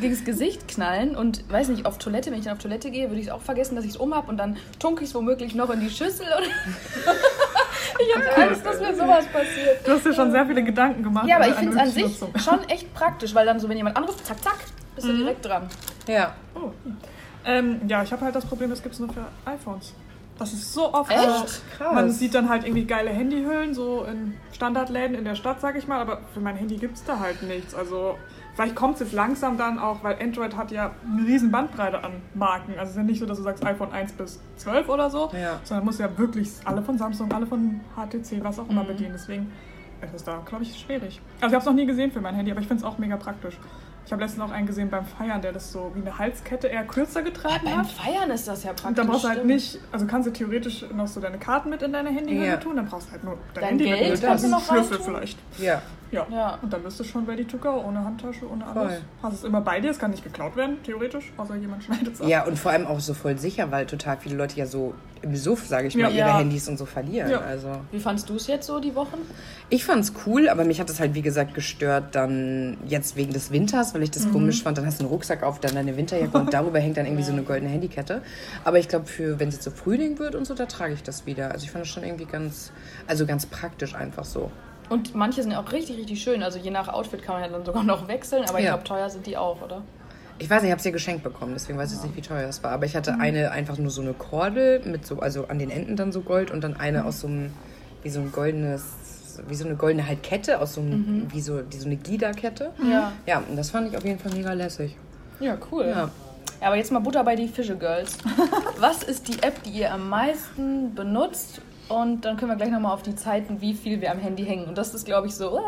gegens 0.00 0.24
Gesicht 0.24 0.66
knallen 0.66 1.14
und 1.14 1.48
weiß 1.52 1.68
nicht, 1.68 1.84
auf 1.84 1.98
Toilette, 1.98 2.30
wenn 2.30 2.38
ich 2.38 2.46
dann 2.46 2.54
auf 2.54 2.62
Toilette 2.62 2.90
gehe, 2.90 3.10
würde 3.10 3.20
ich 3.20 3.26
es 3.26 3.32
auch 3.32 3.42
vergessen, 3.42 3.76
dass 3.76 3.84
ich 3.84 3.92
es 3.92 3.96
um 3.98 4.14
habe 4.14 4.28
und 4.30 4.38
dann 4.38 4.56
tunke 4.78 5.04
ich 5.04 5.10
es 5.10 5.14
womöglich 5.14 5.54
noch 5.54 5.68
in 5.70 5.80
die 5.80 5.90
Schüssel 5.90 6.26
oder 6.26 6.46
ich 8.00 8.16
habe 8.16 8.42
Angst, 8.42 8.64
dass 8.64 8.80
mir 8.80 8.94
sowas 8.94 9.26
passiert. 9.26 9.86
Du 9.86 9.92
hast 9.92 10.06
dir 10.06 10.14
schon 10.14 10.32
sehr 10.32 10.46
viele 10.46 10.64
Gedanken 10.64 11.02
gemacht. 11.02 11.28
Ja, 11.28 11.36
aber 11.36 11.48
ich 11.48 11.54
finde 11.54 11.72
es 11.72 11.78
an 11.78 11.90
sich 11.90 12.04
Nutzung. 12.04 12.32
schon 12.38 12.68
echt 12.68 12.92
praktisch, 12.94 13.34
weil 13.34 13.44
dann 13.44 13.60
so, 13.60 13.68
wenn 13.68 13.76
jemand 13.76 13.96
anruft, 13.96 14.24
zack, 14.26 14.42
zack, 14.42 14.58
bist 14.94 15.06
du 15.06 15.16
direkt 15.16 15.44
dran. 15.44 15.68
ja. 16.06 16.34
Oh. 16.54 16.70
Ähm, 17.44 17.80
ja, 17.86 18.02
ich 18.02 18.12
habe 18.12 18.24
halt 18.24 18.34
das 18.34 18.44
Problem, 18.44 18.68
das 18.68 18.82
gibt 18.82 18.94
es 18.94 19.00
nur 19.00 19.10
für 19.10 19.24
iPhones. 19.46 19.94
Das 20.38 20.52
ist 20.52 20.72
so 20.72 20.92
oft 20.94 21.10
Echt? 21.10 21.62
Krass. 21.76 21.94
Man 21.94 22.10
sieht 22.10 22.34
dann 22.34 22.48
halt 22.48 22.64
irgendwie 22.64 22.84
geile 22.84 23.10
Handyhüllen, 23.10 23.74
so 23.74 24.04
in 24.04 24.34
Standardläden 24.52 25.16
in 25.16 25.24
der 25.24 25.34
Stadt, 25.34 25.60
sag 25.60 25.76
ich 25.76 25.88
mal, 25.88 26.00
aber 26.00 26.20
für 26.32 26.40
mein 26.40 26.56
Handy 26.56 26.76
gibt 26.76 26.96
es 26.96 27.04
da 27.04 27.18
halt 27.18 27.42
nichts. 27.42 27.74
Also 27.74 28.16
vielleicht 28.54 28.76
kommt 28.76 28.94
es 28.94 29.00
jetzt 29.00 29.12
langsam 29.12 29.58
dann 29.58 29.78
auch, 29.80 30.04
weil 30.04 30.16
Android 30.22 30.56
hat 30.56 30.70
ja 30.70 30.92
eine 31.04 31.26
riesen 31.26 31.50
Bandbreite 31.50 32.04
an 32.04 32.12
Marken. 32.34 32.72
Also 32.72 32.84
es 32.84 32.90
ist 32.90 32.96
ja 32.96 33.02
nicht 33.02 33.18
so, 33.18 33.26
dass 33.26 33.38
du 33.38 33.42
sagst 33.42 33.64
iPhone 33.64 33.92
1 33.92 34.12
bis 34.12 34.40
12 34.58 34.88
oder 34.88 35.10
so, 35.10 35.30
Ja. 35.32 35.58
sondern 35.64 35.84
muss 35.84 35.98
ja 35.98 36.08
wirklich 36.16 36.50
alle 36.64 36.82
von 36.82 36.96
Samsung, 36.98 37.32
alle 37.32 37.46
von 37.46 37.80
HTC, 37.96 38.42
was 38.44 38.58
auch 38.60 38.68
immer 38.68 38.84
bedienen. 38.84 39.12
Deswegen 39.14 39.50
ist 40.02 40.14
es 40.14 40.22
da, 40.22 40.40
glaube 40.46 40.62
ich, 40.62 40.78
schwierig. 40.78 41.20
Also 41.40 41.48
ich 41.48 41.54
habe 41.54 41.56
es 41.58 41.66
noch 41.66 41.74
nie 41.74 41.86
gesehen 41.86 42.12
für 42.12 42.20
mein 42.20 42.36
Handy, 42.36 42.52
aber 42.52 42.60
ich 42.60 42.68
finde 42.68 42.84
es 42.84 42.88
auch 42.88 42.98
mega 42.98 43.16
praktisch. 43.16 43.58
Ich 44.08 44.12
habe 44.12 44.22
letztens 44.22 44.42
auch 44.42 44.50
einen 44.50 44.66
gesehen 44.66 44.88
beim 44.88 45.04
Feiern, 45.04 45.42
der 45.42 45.52
das 45.52 45.70
so 45.70 45.92
wie 45.94 46.00
eine 46.00 46.18
Halskette 46.18 46.66
eher 46.66 46.82
kürzer 46.84 47.20
getragen 47.20 47.60
Beim 47.62 47.76
hat. 47.80 47.88
Feiern 47.88 48.30
ist 48.30 48.48
das 48.48 48.64
ja 48.64 48.70
praktisch. 48.70 48.86
Und 48.86 48.96
dann 48.96 49.06
brauchst 49.06 49.24
du 49.24 49.28
halt 49.28 49.38
stimmt. 49.40 49.52
nicht, 49.52 49.78
also 49.92 50.06
kannst 50.06 50.28
du 50.28 50.32
theoretisch 50.32 50.86
noch 50.94 51.06
so 51.06 51.20
deine 51.20 51.36
Karten 51.36 51.68
mit 51.68 51.82
in 51.82 51.92
deine 51.92 52.08
Handyhülle 52.08 52.46
Ja. 52.46 52.56
tun, 52.56 52.76
dann 52.76 52.86
brauchst 52.86 53.08
du 53.08 53.12
halt 53.12 53.24
nur 53.24 53.36
dein, 53.52 53.60
Dein 53.60 53.68
Handy 53.68 53.84
Geld 53.84 54.10
mit 54.12 54.22
kannst 54.22 54.44
du 54.44 54.46
und 54.46 54.52
noch 54.52 54.64
Schlüssel 54.66 54.98
vielleicht. 54.98 55.38
Ja. 55.58 55.82
Ja. 56.10 56.26
Ja. 56.30 56.58
Und 56.62 56.72
dann 56.72 56.82
bist 56.82 56.98
du 57.00 57.04
schon 57.04 57.26
ready 57.26 57.44
to 57.44 57.58
go, 57.58 57.82
ohne 57.86 58.02
Handtasche, 58.04 58.48
ohne 58.50 58.66
alles. 58.66 58.92
Voll. 58.94 59.02
Hast 59.22 59.34
es 59.34 59.44
immer 59.44 59.60
bei 59.60 59.80
dir, 59.80 59.90
es 59.90 59.98
kann 59.98 60.10
nicht 60.10 60.24
geklaut 60.24 60.56
werden, 60.56 60.76
theoretisch, 60.84 61.32
außer 61.36 61.56
jemand 61.56 61.84
schneidet 61.84 62.14
es 62.14 62.20
ab. 62.20 62.28
Ja, 62.28 62.44
und 62.44 62.58
vor 62.58 62.72
allem 62.72 62.86
auch 62.86 63.00
so 63.00 63.14
voll 63.14 63.38
sicher, 63.38 63.70
weil 63.70 63.86
total 63.86 64.16
viele 64.18 64.36
Leute 64.36 64.56
ja 64.56 64.66
so 64.66 64.94
im 65.20 65.34
Suff, 65.34 65.66
sage 65.66 65.88
ich 65.88 65.96
mal, 65.96 66.02
Ja. 66.02 66.08
ihre 66.10 66.18
Ja. 66.28 66.38
Handys 66.38 66.68
und 66.68 66.78
so 66.78 66.86
verlieren. 66.86 67.30
Ja. 67.30 67.40
Also 67.40 67.72
Wie 67.90 67.98
fandst 67.98 68.28
du 68.30 68.36
es 68.36 68.46
jetzt 68.46 68.66
so 68.66 68.78
die 68.78 68.94
Wochen? 68.94 69.18
ich 69.70 69.84
fand's 69.84 70.12
cool, 70.26 70.48
aber 70.48 70.64
mich 70.64 70.80
hat 70.80 70.88
es 70.88 71.00
halt 71.00 71.14
wie 71.14 71.22
gesagt 71.22 71.54
gestört 71.54 72.14
dann 72.14 72.76
jetzt 72.86 73.16
wegen 73.16 73.32
des 73.32 73.50
Winters, 73.50 73.94
weil 73.94 74.02
ich 74.04 74.10
das 74.12 74.30
komisch 74.30 74.62
fand. 74.62 74.78
Dann 74.78 74.86
hast 74.86 75.00
du 75.00 75.04
einen 75.04 75.10
Rucksack 75.12 75.42
auf, 75.42 75.58
dann 75.60 75.74
deine 75.74 75.96
Winterjacke 75.96 76.38
und 76.38 76.52
darüber 76.54 76.78
hängt 76.78 76.96
dann 76.96 77.04
irgendwie 77.06 77.24
so 77.24 77.32
eine 77.32 77.42
goldene 77.42 77.70
Handykette. 77.70 78.22
Aber 78.64 78.78
ich 78.78 78.88
glaube, 78.88 79.06
für 79.06 79.38
wenn 79.40 79.48
es 79.48 79.54
jetzt 79.56 79.64
so 79.64 79.70
Frühling 79.72 80.18
wird 80.20 80.34
und 80.36 80.46
so, 80.46 80.54
da 80.54 80.66
trage 80.66 80.94
ich 80.94 81.02
das 81.02 81.26
wieder. 81.26 81.50
Also 81.50 81.64
ich 81.64 81.70
fand 81.72 81.84
das 81.84 81.90
schon 81.92 82.04
irgendwie 82.04 82.24
ganz, 82.26 82.70
also 83.08 83.26
ganz 83.26 83.44
praktisch 83.46 83.94
einfach 83.94 84.24
so. 84.24 84.50
Und 84.88 85.14
manche 85.14 85.42
sind 85.42 85.54
auch 85.54 85.70
richtig, 85.72 85.98
richtig 85.98 86.22
schön. 86.22 86.42
Also 86.42 86.58
je 86.58 86.70
nach 86.70 86.88
Outfit 86.88 87.22
kann 87.22 87.34
man 87.36 87.44
ja 87.44 87.50
dann 87.50 87.64
sogar 87.64 87.82
noch 87.84 88.08
wechseln, 88.08 88.44
aber 88.48 88.58
ich 88.58 88.64
Ja. 88.64 88.72
glaube, 88.72 88.84
teuer 88.84 89.10
sind 89.10 89.26
die 89.26 89.36
auch, 89.36 89.60
oder? 89.62 89.82
Ich 90.40 90.48
weiß 90.48 90.62
nicht, 90.62 90.68
ich 90.68 90.72
habe 90.72 90.78
es 90.78 90.84
ja 90.84 90.92
geschenkt 90.92 91.24
bekommen, 91.24 91.52
deswegen 91.54 91.78
weiß 91.78 91.90
ich 91.90 91.96
jetzt 91.96 92.04
nicht, 92.04 92.16
wie 92.16 92.20
teuer 92.22 92.48
es 92.48 92.62
war. 92.62 92.70
Aber 92.70 92.86
ich 92.86 92.94
hatte 92.94 93.18
eine 93.18 93.50
einfach 93.50 93.76
nur 93.76 93.90
so 93.90 94.00
eine 94.02 94.12
Kordel 94.14 94.80
mit 94.84 95.04
so, 95.04 95.18
also 95.20 95.46
an 95.48 95.58
den 95.58 95.68
Enden 95.70 95.96
dann 95.96 96.12
so 96.12 96.20
Gold 96.20 96.50
und 96.52 96.62
dann 96.62 96.76
eine 96.76 97.04
aus 97.04 97.20
so 97.20 97.26
einem, 97.26 97.50
wie 98.04 98.08
so 98.10 98.20
ein 98.20 98.30
goldenes, 98.30 98.84
wie 99.48 99.54
so 99.56 99.64
eine 99.66 99.74
goldene 99.74 100.06
halt 100.06 100.22
Kette, 100.22 100.60
aus 100.60 100.74
so 100.74 100.80
einem, 100.80 101.26
wie 101.32 101.40
so, 101.40 101.60
die, 101.62 101.76
so 101.78 101.86
eine 101.86 101.96
Gliederkette. 101.96 102.70
Ja. 102.88 103.12
Ja, 103.26 103.42
und 103.48 103.56
das 103.56 103.70
fand 103.70 103.88
ich 103.88 103.96
auf 103.96 104.04
jeden 104.04 104.18
Fall 104.20 104.32
mega 104.32 104.52
lässig. 104.52 104.96
Ja, 105.40 105.56
cool. 105.72 105.86
Ja. 105.88 106.10
Ja, 106.60 106.66
aber 106.68 106.76
jetzt 106.76 106.90
mal 106.92 106.98
Butter 107.00 107.22
bei 107.24 107.36
die 107.36 107.46
Fische, 107.48 107.76
Girls. 107.76 108.18
Was 108.78 109.02
ist 109.02 109.28
die 109.28 109.42
App, 109.42 109.62
die 109.64 109.70
ihr 109.70 109.92
am 109.92 110.08
meisten 110.08 110.94
benutzt? 110.94 111.60
Und 111.88 112.24
dann 112.24 112.36
können 112.36 112.50
wir 112.50 112.56
gleich 112.56 112.70
nochmal 112.70 112.92
auf 112.92 113.02
die 113.02 113.14
Zeiten, 113.14 113.60
wie 113.60 113.74
viel 113.74 114.00
wir 114.00 114.10
am 114.12 114.18
Handy 114.18 114.44
hängen. 114.44 114.66
Und 114.66 114.76
das 114.78 114.94
ist, 114.94 115.04
glaube 115.06 115.26
ich, 115.26 115.34
so. 115.34 115.58
Äh, 115.58 115.62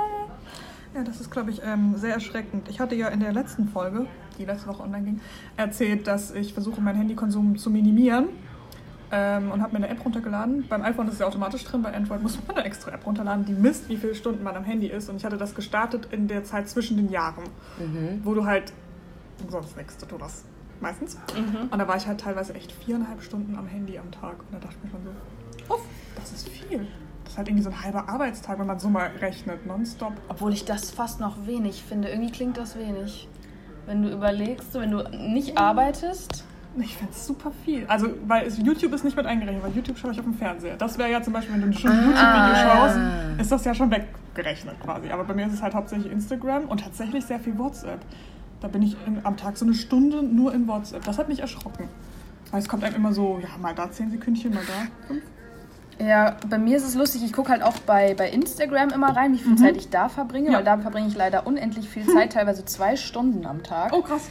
Ja, 0.95 1.05
das 1.05 1.21
ist, 1.21 1.31
glaube 1.31 1.50
ich, 1.50 1.62
ähm, 1.65 1.95
sehr 1.97 2.15
erschreckend. 2.15 2.69
Ich 2.69 2.81
hatte 2.81 2.97
ja 2.97 3.09
in 3.09 3.21
der 3.21 3.33
letzten 3.33 3.69
Folge, 3.69 4.07
die 4.39 4.45
letzte 4.45 4.67
Woche 4.69 4.83
online 4.83 5.05
ging, 5.05 5.21
erzählt, 5.57 6.07
dass 6.09 6.33
ich 6.33 6.53
versuche, 6.53 6.81
meinen 6.81 6.97
Handykonsum 6.97 7.57
zu 7.59 7.71
minimieren. 7.71 8.29
Ähm, 9.12 9.50
und 9.50 9.61
habe 9.61 9.73
mir 9.73 9.79
eine 9.85 9.89
App 9.89 10.05
runtergeladen. 10.05 10.67
Beim 10.69 10.83
iPhone 10.83 11.07
ist 11.09 11.15
es 11.15 11.19
ja 11.21 11.27
automatisch 11.27 11.65
drin, 11.65 11.83
bei 11.83 11.93
Android 11.93 12.23
muss 12.23 12.39
man 12.47 12.57
eine 12.57 12.65
extra 12.65 12.93
App 12.93 13.05
runterladen, 13.07 13.45
die 13.45 13.53
misst, 13.55 13.89
wie 13.89 13.97
viele 13.97 14.15
Stunden 14.15 14.45
man 14.45 14.55
am 14.57 14.62
Handy 14.62 14.87
ist. 14.87 15.09
Und 15.09 15.17
ich 15.17 15.25
hatte 15.25 15.37
das 15.37 15.55
gestartet 15.57 16.09
in 16.12 16.29
der 16.29 16.45
Zeit 16.45 16.69
zwischen 16.69 16.97
den 16.97 17.09
Jahren, 17.11 17.43
wo 18.25 18.35
du 18.35 18.45
halt 18.45 18.73
sonst 19.49 19.77
nichts 19.77 19.99
zu 19.99 20.07
tun 20.07 20.21
hast. 20.23 20.45
Meistens. 20.81 21.17
Und 21.73 21.79
da 21.79 21.89
war 21.89 21.97
ich 21.97 22.07
halt 22.07 22.21
teilweise 22.21 22.55
echt 22.55 22.71
viereinhalb 22.73 23.21
Stunden 23.23 23.57
am 23.57 23.67
Handy 23.67 23.99
am 23.99 24.11
Tag. 24.12 24.39
Und 24.41 24.53
da 24.53 24.59
dachte 24.59 24.77
ich 24.79 24.85
mir 24.85 24.91
schon 24.91 25.00
so, 25.05 25.75
uff, 25.75 25.81
das 26.21 26.33
ist 26.33 26.49
viel. 26.49 26.87
Das 27.25 27.33
ist 27.33 27.39
halt 27.39 27.49
irgendwie 27.49 27.65
so 27.65 27.71
ein 27.71 27.83
halber 27.83 28.09
Arbeitstag, 28.09 28.59
wenn 28.59 28.67
man 28.67 28.79
so 28.79 28.89
mal 28.89 29.11
rechnet, 29.21 29.67
nonstop. 29.67 30.12
obwohl 30.29 30.53
ich 30.53 30.65
das 30.65 30.91
fast 30.91 31.21
noch 31.21 31.47
wenig 31.47 31.83
finde. 31.83 32.09
Irgendwie 32.09 32.33
klingt 32.33 32.57
das 32.57 32.77
wenig. 32.77 33.29
Wenn 33.87 34.03
du 34.03 34.11
überlegst, 34.11 34.75
wenn 34.75 34.91
du 34.91 35.03
nicht 35.11 35.59
arbeitest. 35.59 36.45
Ich 36.79 36.97
finde 36.97 37.12
es 37.12 37.27
super 37.27 37.50
viel. 37.65 37.85
Also, 37.87 38.09
weil 38.27 38.47
es, 38.47 38.59
YouTube 38.59 38.93
ist 38.93 39.03
nicht 39.03 39.17
mit 39.17 39.27
eingerechnet, 39.27 39.65
weil 39.65 39.73
YouTube 39.73 39.99
schaue 39.99 40.12
ich 40.12 40.19
auf 40.21 40.25
dem 40.25 40.35
Fernseher. 40.35 40.77
Das 40.77 40.99
wäre 40.99 41.11
ja 41.11 41.21
zum 41.21 41.33
Beispiel, 41.33 41.55
wenn 41.55 41.62
du 41.62 41.67
ein 41.67 41.73
YouTube-Video 41.73 42.55
schaust, 42.55 42.99
ist 43.39 43.50
das 43.50 43.65
ja 43.65 43.75
schon 43.75 43.91
weggerechnet 43.91 44.81
quasi. 44.81 45.11
Aber 45.11 45.25
bei 45.25 45.35
mir 45.35 45.47
ist 45.47 45.55
es 45.55 45.62
halt 45.62 45.75
hauptsächlich 45.75 46.12
Instagram 46.12 46.65
und 46.65 46.81
tatsächlich 46.81 47.25
sehr 47.25 47.41
viel 47.41 47.59
WhatsApp. 47.59 48.00
Da 48.61 48.69
bin 48.69 48.83
ich 48.83 48.97
in, 49.07 49.25
am 49.25 49.37
Tag 49.37 49.57
so 49.57 49.65
eine 49.65 49.75
Stunde 49.75 50.23
nur 50.23 50.55
in 50.55 50.69
WhatsApp. 50.69 51.05
Das 51.05 51.19
hat 51.19 51.29
mich 51.29 51.41
erschrocken. 51.41 51.89
Weil 52.50 52.61
es 52.61 52.69
kommt 52.69 52.85
einem 52.85 52.97
immer 52.97 53.12
so, 53.12 53.41
ja, 53.43 53.49
mal 53.61 53.75
da 53.75 53.91
10 53.91 54.11
Sekündchen, 54.11 54.55
mal 54.55 54.62
da 54.67 55.07
5. 55.09 55.23
Ja, 56.02 56.37
bei 56.49 56.57
mir 56.59 56.76
ist 56.78 56.85
es 56.85 56.95
lustig, 56.95 57.23
ich 57.25 57.33
gucke 57.33 57.50
halt 57.50 57.62
auch 57.62 57.76
bei, 57.87 58.14
bei 58.14 58.30
Instagram 58.30 58.88
immer 58.90 59.14
rein, 59.14 59.35
wie 59.35 59.38
viel 59.38 59.57
Zeit 59.57 59.76
ich 59.76 59.90
da 59.90 60.09
verbringe, 60.09 60.50
Ja. 60.50 60.59
weil 60.59 60.64
da 60.64 60.78
verbringe 60.78 61.09
ich 61.09 61.14
leider 61.14 61.47
unendlich 61.47 61.88
viel 61.88 62.07
Zeit, 62.07 62.33
teilweise 62.35 62.64
zwei 62.64 62.97
Stunden 62.97 63.45
am 63.47 63.62
Tag. 63.62 63.92
Oh, 63.92 64.00
krass. 64.00 64.28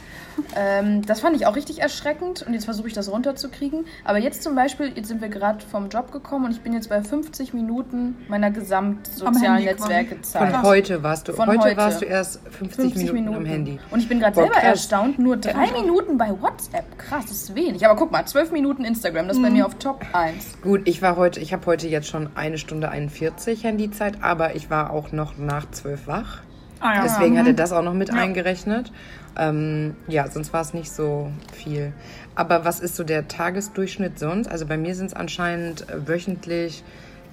Ähm, 0.56 1.02
das 1.06 1.20
fand 1.20 1.36
ich 1.36 1.46
auch 1.46 1.56
richtig 1.56 1.80
erschreckend 1.80 2.42
und 2.46 2.54
jetzt 2.54 2.64
versuche 2.64 2.88
ich 2.88 2.94
das 2.94 3.10
runterzukriegen. 3.10 3.84
Aber 4.04 4.18
jetzt 4.18 4.42
zum 4.42 4.54
Beispiel, 4.54 4.92
jetzt 4.94 5.08
sind 5.08 5.20
wir 5.20 5.28
gerade 5.28 5.64
vom 5.64 5.88
Job 5.88 6.12
gekommen 6.12 6.46
und 6.46 6.50
ich 6.52 6.60
bin 6.60 6.72
jetzt 6.72 6.88
bei 6.88 7.02
50 7.02 7.54
Minuten 7.54 8.16
meiner 8.28 8.50
gesamtsozialen 8.50 9.38
Handy 9.40 9.64
Netzwerke 9.64 10.14
Von 10.16 10.22
Zeit. 10.24 10.62
heute 10.62 11.02
warst 11.02 11.28
du. 11.28 11.32
Von 11.32 11.48
heute, 11.48 11.60
heute. 11.62 11.76
warst 11.76 12.00
du 12.02 12.04
erst 12.06 12.40
50, 12.50 12.92
50 12.94 13.12
Minuten, 13.12 13.36
am 13.36 13.44
Handy. 13.44 13.78
Und 13.90 14.00
ich 14.00 14.08
bin 14.08 14.20
gerade 14.20 14.34
selber 14.34 14.52
krass. 14.54 14.62
erstaunt, 14.64 15.18
nur 15.18 15.36
drei 15.36 15.70
Minuten 15.72 16.18
bei 16.18 16.30
WhatsApp. 16.40 16.98
Krass, 16.98 17.24
das 17.26 17.32
ist 17.42 17.54
wenig. 17.54 17.84
Aber 17.86 17.96
guck 17.96 18.10
mal, 18.12 18.24
12 18.24 18.52
Minuten 18.52 18.84
Instagram, 18.84 19.28
das 19.28 19.36
ist 19.36 19.42
bei 19.42 19.50
mir 19.50 19.66
auf 19.66 19.74
Top 19.76 20.04
1. 20.12 20.60
Gut, 20.62 20.82
ich 20.86 21.02
war 21.02 21.16
heute, 21.16 21.40
ich 21.40 21.52
habe 21.52 21.66
heute 21.66 21.88
jetzt 21.88 22.08
schon 22.08 22.30
eine 22.34 22.58
Stunde 22.58 22.90
41 22.90 23.64
Handyzeit, 23.64 24.22
aber 24.22 24.54
ich 24.54 24.70
war 24.70 24.90
auch 24.90 25.12
noch 25.12 25.36
nach 25.38 25.70
12 25.70 26.06
wach. 26.06 26.40
Ah 26.82 26.94
ja. 26.94 27.02
Deswegen 27.02 27.34
Mhm. 27.34 27.38
hat 27.40 27.46
er 27.46 27.52
das 27.52 27.72
auch 27.72 27.82
noch 27.82 27.92
mit 27.94 28.08
Ja. 28.08 28.14
eingerechnet. 28.14 28.90
Ähm, 29.40 29.96
ja, 30.06 30.28
sonst 30.28 30.52
war 30.52 30.60
es 30.60 30.74
nicht 30.74 30.92
so 30.92 31.30
viel. 31.54 31.92
Aber 32.34 32.64
was 32.66 32.78
ist 32.80 32.94
so 32.96 33.04
der 33.04 33.26
Tagesdurchschnitt 33.26 34.18
sonst? 34.18 34.48
Also 34.48 34.66
bei 34.66 34.76
mir 34.76 34.94
sind 34.94 35.06
es 35.06 35.14
anscheinend 35.14 35.88
äh, 35.88 36.06
wöchentlich 36.06 36.84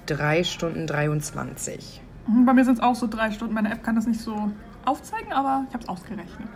3 0.06 0.42
Stunden 0.44 0.86
23. 0.86 2.00
Mhm, 2.26 2.46
Bei 2.46 2.54
mir 2.54 2.64
sind 2.64 2.78
es 2.78 2.80
auch 2.82 2.94
so 2.94 3.06
drei 3.06 3.30
Stunden. 3.30 3.52
Meine 3.52 3.70
App 3.70 3.84
kann 3.84 3.94
das 3.94 4.06
nicht 4.06 4.20
so 4.20 4.50
aufzeigen, 4.86 5.32
aber 5.32 5.64
ich 5.68 5.74
habe 5.74 5.82
es 5.84 5.88
ausgerechnet. 5.88 6.48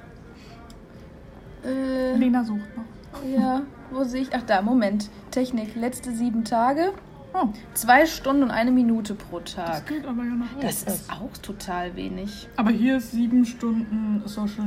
Äh, 1.64 2.16
Lena 2.16 2.44
sucht 2.44 2.60
noch. 2.76 3.22
ja, 3.24 3.62
wo 3.90 4.04
sehe 4.04 4.22
ich? 4.22 4.30
Ach 4.34 4.42
da, 4.46 4.62
Moment. 4.62 5.10
Technik, 5.30 5.74
letzte 5.76 6.12
sieben 6.12 6.44
Tage. 6.44 6.92
Oh, 7.34 7.48
Zwei 7.74 8.04
Stunden 8.06 8.42
und 8.42 8.50
eine 8.50 8.70
Minute 8.70 9.14
pro 9.14 9.40
das 9.40 9.54
Tag. 9.54 9.86
geht 9.86 10.04
aber 10.06 10.22
ja 10.24 10.30
noch. 10.34 10.46
Das 10.60 10.82
ist 10.82 11.10
auch 11.10 11.34
total 11.40 11.94
wenig. 11.96 12.48
Aber 12.56 12.70
hier 12.70 12.98
ist 12.98 13.12
sieben 13.12 13.44
Stunden 13.46 14.22
Social, 14.26 14.66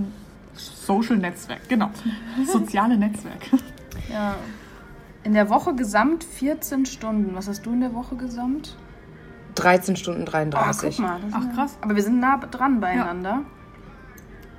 Social 0.56 1.18
Netzwerk. 1.18 1.68
Genau. 1.70 1.90
Soziale 2.46 2.98
Netzwerk. 2.98 3.42
Ja. 4.12 4.36
In 5.24 5.34
der 5.34 5.50
Woche 5.50 5.74
gesamt 5.76 6.24
14 6.24 6.86
Stunden. 6.86 7.36
Was 7.36 7.48
hast 7.48 7.66
du 7.66 7.74
in 7.74 7.82
der 7.82 7.94
Woche 7.94 8.16
gesamt? 8.16 8.76
13 9.56 9.96
Stunden 9.96 10.22
Ah, 10.24 10.32
33. 10.32 10.98
guck 10.98 11.06
mal. 11.06 11.20
das 11.22 11.34
Ach, 11.34 11.40
ist 11.42 11.48
ja- 11.48 11.54
krass. 11.54 11.78
Aber 11.82 11.96
wir 11.96 12.04
sind 12.04 12.20
nah 12.20 12.38
dran 12.38 12.80
beieinander. 12.80 13.42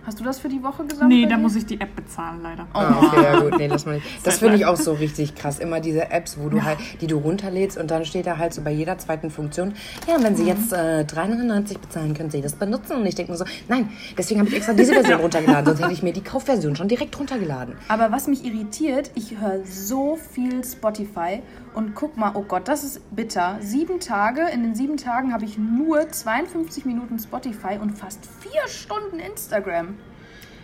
Hast 0.06 0.20
du 0.20 0.24
das 0.24 0.38
für 0.38 0.48
die 0.48 0.62
Woche 0.62 0.84
gesamt? 0.84 1.08
Nee, 1.08 1.26
da 1.26 1.36
muss 1.36 1.56
ich 1.56 1.66
die 1.66 1.80
App 1.80 1.96
bezahlen, 1.96 2.40
leider. 2.40 2.68
Ah, 2.72 2.94
okay, 2.96 3.24
ja 3.24 3.40
gut, 3.40 3.58
nee, 3.58 3.66
das, 3.66 3.86
meine 3.86 3.98
ich. 3.98 4.04
das 4.22 4.38
finde 4.38 4.54
ich 4.54 4.64
auch 4.64 4.76
so 4.76 4.92
richtig 4.92 5.34
krass. 5.34 5.58
Immer 5.58 5.80
diese 5.80 6.12
Apps, 6.12 6.38
wo 6.38 6.48
du 6.48 6.62
halt, 6.62 6.78
die 7.00 7.08
du 7.08 7.16
runterlädst 7.16 7.76
und 7.76 7.90
dann 7.90 8.04
steht 8.04 8.28
da 8.28 8.38
halt 8.38 8.54
so 8.54 8.62
bei 8.62 8.70
jeder 8.70 8.98
zweiten 8.98 9.30
Funktion, 9.30 9.74
ja, 10.06 10.14
und 10.14 10.22
wenn 10.22 10.36
Sie 10.36 10.44
jetzt 10.44 10.72
äh, 10.72 11.04
390 11.04 11.80
bezahlen, 11.80 12.14
können 12.14 12.30
Sie 12.30 12.40
das 12.40 12.52
benutzen. 12.52 12.98
Und 12.98 13.06
ich 13.06 13.16
denke 13.16 13.32
mir 13.32 13.38
so, 13.38 13.46
nein, 13.66 13.88
deswegen 14.16 14.38
habe 14.38 14.48
ich 14.48 14.54
extra 14.54 14.74
diese 14.74 14.92
Version 14.94 15.20
runtergeladen, 15.22 15.66
sonst 15.66 15.82
hätte 15.82 15.92
ich 15.92 16.04
mir 16.04 16.12
die 16.12 16.22
Kaufversion 16.22 16.76
schon 16.76 16.86
direkt 16.86 17.18
runtergeladen. 17.18 17.74
Aber 17.88 18.12
was 18.12 18.28
mich 18.28 18.44
irritiert, 18.44 19.10
ich 19.16 19.40
höre 19.40 19.64
so 19.64 20.16
viel 20.16 20.62
Spotify 20.62 21.42
und 21.76 21.94
guck 21.94 22.16
mal, 22.16 22.32
oh 22.34 22.42
Gott, 22.42 22.68
das 22.68 22.84
ist 22.84 23.14
bitter. 23.14 23.58
Sieben 23.60 24.00
Tage, 24.00 24.48
in 24.48 24.62
den 24.62 24.74
sieben 24.74 24.96
Tagen 24.96 25.34
habe 25.34 25.44
ich 25.44 25.58
nur 25.58 26.08
52 26.08 26.86
Minuten 26.86 27.18
Spotify 27.18 27.78
und 27.78 27.90
fast 27.90 28.26
vier 28.40 28.66
Stunden 28.66 29.18
Instagram. 29.18 29.98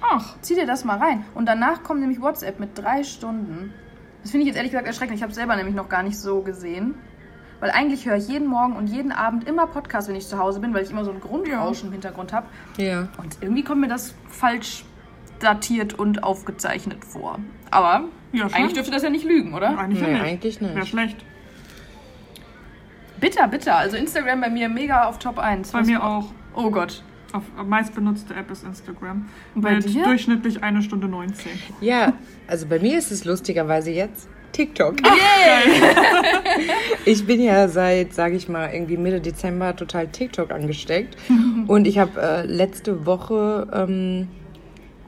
Ach, 0.00 0.36
Zieh 0.40 0.54
dir 0.54 0.66
das 0.66 0.84
mal 0.84 0.96
rein. 0.96 1.26
Und 1.34 1.46
danach 1.46 1.82
kommt 1.82 2.00
nämlich 2.00 2.22
WhatsApp 2.22 2.58
mit 2.58 2.78
drei 2.78 3.04
Stunden. 3.04 3.74
Das 4.22 4.30
finde 4.30 4.42
ich 4.42 4.48
jetzt 4.48 4.56
ehrlich 4.56 4.72
gesagt 4.72 4.86
erschreckend. 4.86 5.16
Ich 5.16 5.22
habe 5.22 5.32
es 5.32 5.36
selber 5.36 5.54
nämlich 5.54 5.74
noch 5.74 5.90
gar 5.90 6.02
nicht 6.02 6.18
so 6.18 6.40
gesehen. 6.40 6.94
Weil 7.60 7.70
eigentlich 7.72 8.06
höre 8.06 8.16
ich 8.16 8.28
jeden 8.28 8.48
Morgen 8.48 8.74
und 8.74 8.86
jeden 8.86 9.12
Abend 9.12 9.46
immer 9.46 9.66
Podcast, 9.66 10.08
wenn 10.08 10.16
ich 10.16 10.26
zu 10.26 10.38
Hause 10.38 10.60
bin, 10.60 10.72
weil 10.72 10.82
ich 10.82 10.90
immer 10.90 11.04
so 11.04 11.12
ein 11.12 11.20
Grundrauschen 11.20 11.88
im 11.88 11.92
Hintergrund 11.92 12.32
habe. 12.32 12.46
Ja. 12.78 13.08
Und 13.18 13.36
irgendwie 13.42 13.64
kommt 13.64 13.82
mir 13.82 13.88
das 13.88 14.14
falsch 14.30 14.86
datiert 15.40 15.92
und 15.92 16.24
aufgezeichnet 16.24 17.04
vor. 17.04 17.38
Aber 17.70 18.04
Ja, 18.32 18.48
schon. 18.48 18.54
eigentlich 18.54 18.72
dürfte 18.74 18.90
das 18.92 19.02
ja 19.02 19.10
nicht 19.10 19.24
lügen, 19.24 19.52
oder? 19.54 19.78
eigentlich 19.78 20.00
Nee, 20.00 20.06
ja 20.08 20.12
nicht. 20.14 20.22
eigentlich 20.22 20.60
nicht. 20.60 20.74
Wäre 20.74 20.86
schlecht. 20.86 21.16
Bitter, 23.20 23.46
bitter. 23.48 23.76
Also 23.76 23.96
Instagram 23.96 24.40
bei 24.40 24.50
mir 24.50 24.68
mega 24.68 25.04
auf 25.08 25.18
Top 25.18 25.38
1. 25.38 25.70
Bei 25.70 25.80
Was- 25.80 25.86
mir 25.86 26.02
auch. 26.02 26.26
Oh 26.54 26.70
Gott. 26.70 27.02
Auf, 27.32 27.42
auf 27.56 27.66
meistbenutzte 27.66 28.34
App 28.34 28.50
ist 28.50 28.62
Instagram. 28.64 29.28
Und 29.54 29.62
bei 29.62 29.74
Mit 29.76 29.88
dir? 29.88 30.04
durchschnittlich 30.04 30.62
eine 30.62 30.82
Stunde 30.82 31.08
19. 31.08 31.50
Ja, 31.80 32.12
also 32.46 32.66
bei 32.66 32.78
mir 32.78 32.98
ist 32.98 33.10
es 33.10 33.24
lustigerweise 33.24 33.90
jetzt 33.90 34.28
TikTok. 34.52 34.96
Ich 37.04 37.26
bin 37.26 37.40
ja 37.42 37.68
seit, 37.68 38.12
sage 38.14 38.36
ich 38.36 38.48
mal, 38.48 38.72
irgendwie 38.72 38.96
Mitte 38.96 39.20
Dezember 39.20 39.74
total 39.74 40.08
TikTok 40.08 40.50
angesteckt. 40.52 41.16
Und 41.66 41.86
ich 41.86 41.98
habe 41.98 42.20
äh, 42.20 42.46
letzte 42.46 43.06
Woche 43.06 43.66
ähm, 43.72 44.28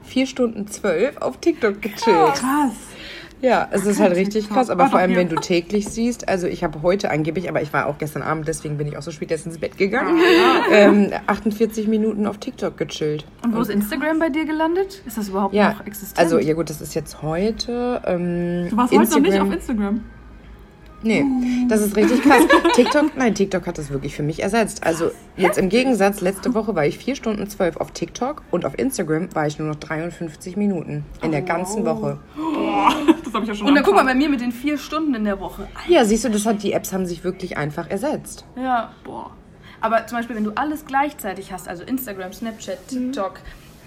vier 0.03 0.25
Stunden 0.27 0.67
zwölf 0.67 1.17
auf 1.17 1.37
TikTok 1.39 1.81
gechillt. 1.81 2.33
Krass. 2.33 2.73
Ja, 3.45 3.67
es 3.71 3.85
ist 3.85 3.99
halt 3.99 4.15
richtig 4.15 4.49
krass, 4.49 4.71
aber 4.71 4.87
vor 4.87 4.97
allem, 4.97 5.11
ja. 5.11 5.17
wenn 5.17 5.29
du 5.29 5.35
täglich 5.35 5.87
siehst, 5.87 6.27
also 6.27 6.47
ich 6.47 6.63
habe 6.63 6.81
heute 6.81 7.11
angeblich, 7.11 7.47
aber 7.47 7.61
ich 7.61 7.71
war 7.73 7.85
auch 7.85 7.99
gestern 7.99 8.23
Abend, 8.23 8.47
deswegen 8.47 8.77
bin 8.77 8.87
ich 8.87 8.97
auch 8.97 9.03
so 9.03 9.11
spät 9.11 9.29
erst 9.29 9.45
ins 9.45 9.59
Bett 9.59 9.77
gegangen, 9.77 10.17
Ah, 10.19 10.71
ähm, 10.71 11.11
48 11.27 11.87
Minuten 11.87 12.25
auf 12.25 12.39
TikTok 12.39 12.75
gechillt. 12.75 13.25
Und 13.43 13.55
wo 13.55 13.61
ist 13.61 13.69
Instagram 13.69 14.17
bei 14.17 14.29
dir 14.29 14.45
gelandet? 14.45 15.03
Ist 15.05 15.17
das 15.19 15.29
überhaupt 15.29 15.53
Ja, 15.53 15.73
noch 15.73 15.85
existent? 15.85 16.17
also 16.19 16.39
ja 16.39 16.53
gut, 16.55 16.71
das 16.71 16.81
ist 16.81 16.95
jetzt 16.95 17.21
heute. 17.21 18.01
Ähm, 18.05 18.67
Du 18.71 18.77
warst 18.77 18.91
heute 18.97 19.11
noch 19.11 19.19
nicht 19.19 19.39
auf 19.39 19.53
Instagram. 19.53 20.01
Nee, 21.05 21.23
das 21.69 21.81
ist 21.81 21.95
richtig 21.95 22.23
krass. 22.23 22.43
TikTok, 22.75 23.15
nein, 23.15 23.35
TikTok 23.35 23.67
hat 23.67 23.77
das 23.77 23.91
wirklich 23.91 24.15
für 24.15 24.23
mich 24.23 24.41
ersetzt. 24.41 24.83
Also 24.83 25.11
jetzt 25.37 25.59
im 25.59 25.69
Gegensatz, 25.69 26.19
letzte 26.19 26.55
Woche 26.55 26.75
war 26.75 26.85
ich 26.85 26.97
vier 26.97 27.15
Stunden 27.15 27.47
zwölf 27.47 27.77
auf 27.77 27.91
TikTok 27.91 28.41
und 28.49 28.65
auf 28.65 28.77
Instagram 28.79 29.33
war 29.35 29.45
ich 29.45 29.59
nur 29.59 29.67
noch 29.67 29.75
53 29.75 30.57
Minuten 30.57 31.05
in 31.21 31.31
der 31.31 31.43
ganzen 31.43 31.85
Woche. 31.85 32.17
Das 33.23 33.33
habe 33.33 33.43
ich 33.43 33.49
ja 33.49 33.55
schon 33.55 33.67
Und 33.67 33.75
dann 33.75 33.83
guck 33.83 33.93
mal 33.93 34.03
bei 34.03 34.15
mir 34.15 34.29
mit 34.29 34.41
den 34.41 34.51
vier 34.51 34.79
Stunden 34.79 35.13
in 35.13 35.25
der 35.25 35.39
Woche. 35.39 35.67
Ja, 35.87 36.03
siehst 36.05 36.25
du, 36.25 36.29
das 36.29 36.45
hat 36.47 36.63
die 36.63 36.73
Apps 36.73 36.91
haben 36.91 37.05
sich 37.05 37.23
wirklich 37.23 37.55
einfach 37.55 37.87
ersetzt. 37.89 38.45
Ja, 38.55 38.91
boah. 39.03 39.29
Aber 39.81 40.07
zum 40.07 40.17
Beispiel, 40.17 40.35
wenn 40.35 40.43
du 40.43 40.53
alles 40.55 40.87
gleichzeitig 40.87 41.51
hast, 41.51 41.67
also 41.67 41.83
Instagram, 41.83 42.33
Snapchat, 42.33 42.87
TikTok, 42.87 43.33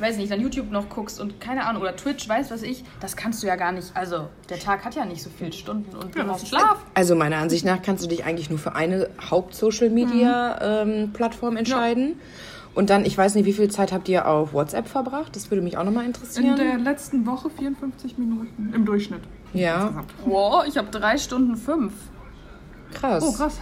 weiß 0.00 0.16
nicht, 0.16 0.30
dann 0.30 0.40
YouTube 0.40 0.70
noch 0.70 0.88
guckst 0.88 1.20
und 1.20 1.40
keine 1.40 1.66
Ahnung, 1.66 1.82
oder 1.82 1.96
Twitch, 1.96 2.28
weiß 2.28 2.50
was 2.50 2.62
ich, 2.62 2.84
das 3.00 3.16
kannst 3.16 3.42
du 3.42 3.46
ja 3.46 3.56
gar 3.56 3.72
nicht. 3.72 3.90
Also, 3.94 4.28
der 4.48 4.58
Tag 4.58 4.84
hat 4.84 4.94
ja 4.94 5.04
nicht 5.04 5.22
so 5.22 5.30
viele 5.30 5.52
Stunden 5.52 5.94
und 5.96 6.14
du 6.14 6.18
Ja, 6.18 6.24
brauchst 6.26 6.48
Schlaf. 6.48 6.78
Also 6.94 7.14
meiner 7.14 7.36
Ansicht 7.38 7.64
nach 7.64 7.82
kannst 7.82 8.04
du 8.04 8.08
dich 8.08 8.24
eigentlich 8.24 8.50
nur 8.50 8.58
für 8.58 8.74
eine 8.74 9.08
Haupt-Social-Media-Plattform 9.30 11.56
entscheiden. 11.56 12.18
Und 12.74 12.90
dann, 12.90 13.04
ich 13.04 13.16
weiß 13.18 13.34
nicht, 13.34 13.44
wie 13.46 13.52
viel 13.52 13.70
Zeit 13.70 13.92
habt 13.92 14.08
ihr 14.08 14.28
auf 14.28 14.52
WhatsApp 14.52 14.86
verbracht? 14.88 15.34
Das 15.34 15.50
würde 15.50 15.62
mich 15.62 15.76
auch 15.78 15.84
nochmal 15.84 16.04
In 16.04 16.10
interessieren. 16.10 16.56
der 16.56 16.78
letzten 16.78 17.26
Woche 17.26 17.50
54 17.50 18.18
Minuten 18.18 18.72
im 18.74 18.84
Durchschnitt. 18.84 19.22
ja. 19.52 20.04
Wow, 20.24 20.64
ich 20.66 20.76
habe 20.76 20.88
drei 20.90 21.16
Stunden 21.18 21.56
fünf. 21.56 21.92
krass. 22.92 23.24
Oh, 23.26 23.32
krass. 23.32 23.58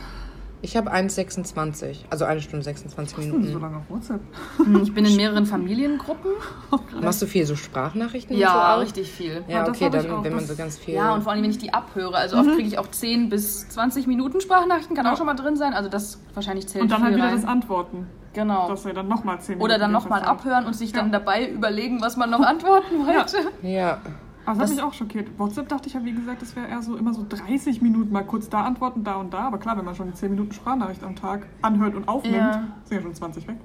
Ich 0.62 0.76
habe 0.76 0.90
1,26, 0.92 2.06
also 2.10 2.24
eine 2.24 2.40
Stunde 2.40 2.64
26 2.64 3.16
Hm, 3.16 3.24
so 3.30 3.36
Minuten. 3.38 3.60
lange 3.60 3.76
auf 3.76 3.82
WhatsApp. 3.90 4.20
Hm, 4.56 4.82
Ich 4.82 4.92
bin 4.94 5.04
in 5.04 5.14
mehreren 5.16 5.46
Familiengruppen. 5.46 6.30
Machst 7.02 7.20
du 7.22 7.26
viel 7.26 7.44
so 7.46 7.54
Sprachnachrichten? 7.56 8.34
und 8.34 8.38
so 8.38 8.42
Ja, 8.42 8.74
auch? 8.74 8.80
richtig 8.80 9.12
viel. 9.12 9.44
Ja, 9.46 9.56
Ja, 9.58 9.60
das 9.60 9.76
okay, 9.76 9.84
ich 9.86 9.90
dann, 10.02 10.10
auch. 10.10 10.24
wenn 10.24 10.34
man 10.34 10.44
so 10.46 10.56
ganz 10.56 10.78
viel. 10.78 10.94
Ja, 10.94 11.14
und 11.14 11.22
vor 11.22 11.32
allem, 11.32 11.42
wenn 11.42 11.50
ich 11.50 11.58
die 11.58 11.72
abhöre. 11.74 12.16
Also 12.16 12.38
oft 12.38 12.48
kriege 12.54 12.66
ich 12.68 12.78
auch 12.78 12.90
10 12.90 13.28
bis 13.28 13.68
20 13.68 14.06
Minuten 14.06 14.40
Sprachnachrichten, 14.40 14.96
kann 14.96 15.06
auch 15.06 15.16
schon 15.16 15.26
mal 15.26 15.34
drin 15.34 15.56
sein. 15.56 15.74
Also 15.74 15.88
das 15.90 16.20
wahrscheinlich 16.34 16.66
zählt 16.66 16.82
Und 16.84 16.90
dann 16.90 16.98
viel 16.98 17.04
halt 17.06 17.16
wieder 17.16 17.26
rein. 17.26 17.34
das 17.36 17.44
Antworten. 17.44 18.06
Genau. 18.32 18.68
Dass 18.68 18.84
er 18.86 18.94
dann 18.94 19.08
nochmal 19.08 19.40
10 19.40 19.54
Minuten. 19.58 19.64
Oder 19.64 19.78
dann 19.78 19.92
nochmal 19.92 20.22
abhören 20.22 20.64
und 20.66 20.74
sich 20.74 20.92
dann 20.92 21.06
Ja. 21.06 21.12
dabei 21.18 21.48
überlegen, 21.48 22.00
was 22.00 22.16
man 22.16 22.30
noch 22.30 22.40
antworten 22.46 23.06
wollte. 23.06 23.38
ja. 23.62 24.00
Aber 24.46 24.60
das 24.60 24.70
hat 24.70 24.76
mich 24.76 24.84
auch 24.84 24.94
schockiert. 24.94 25.28
WhatsApp 25.38 25.68
dachte 25.68 25.88
ich 25.88 25.94
ja, 25.94 26.04
wie 26.04 26.12
gesagt, 26.12 26.40
das 26.40 26.54
wäre 26.56 26.68
eher 26.68 26.80
so 26.80 26.96
immer 26.96 27.12
so 27.12 27.26
30 27.28 27.82
Minuten 27.82 28.12
mal 28.12 28.22
kurz 28.24 28.48
da 28.48 28.62
antworten, 28.62 29.02
da 29.04 29.16
und 29.16 29.34
da. 29.34 29.40
Aber 29.40 29.58
klar, 29.58 29.76
wenn 29.76 29.84
man 29.84 29.94
schon 29.94 30.14
10 30.14 30.30
Minuten 30.30 30.52
Sprachnachricht 30.52 31.02
am 31.02 31.16
Tag 31.16 31.46
anhört 31.62 31.94
und 31.96 32.06
aufnimmt, 32.08 32.36
Ja. 32.36 32.62
sind 32.84 32.96
ja 32.98 33.02
schon 33.02 33.14
20 33.14 33.48
weg. 33.48 33.56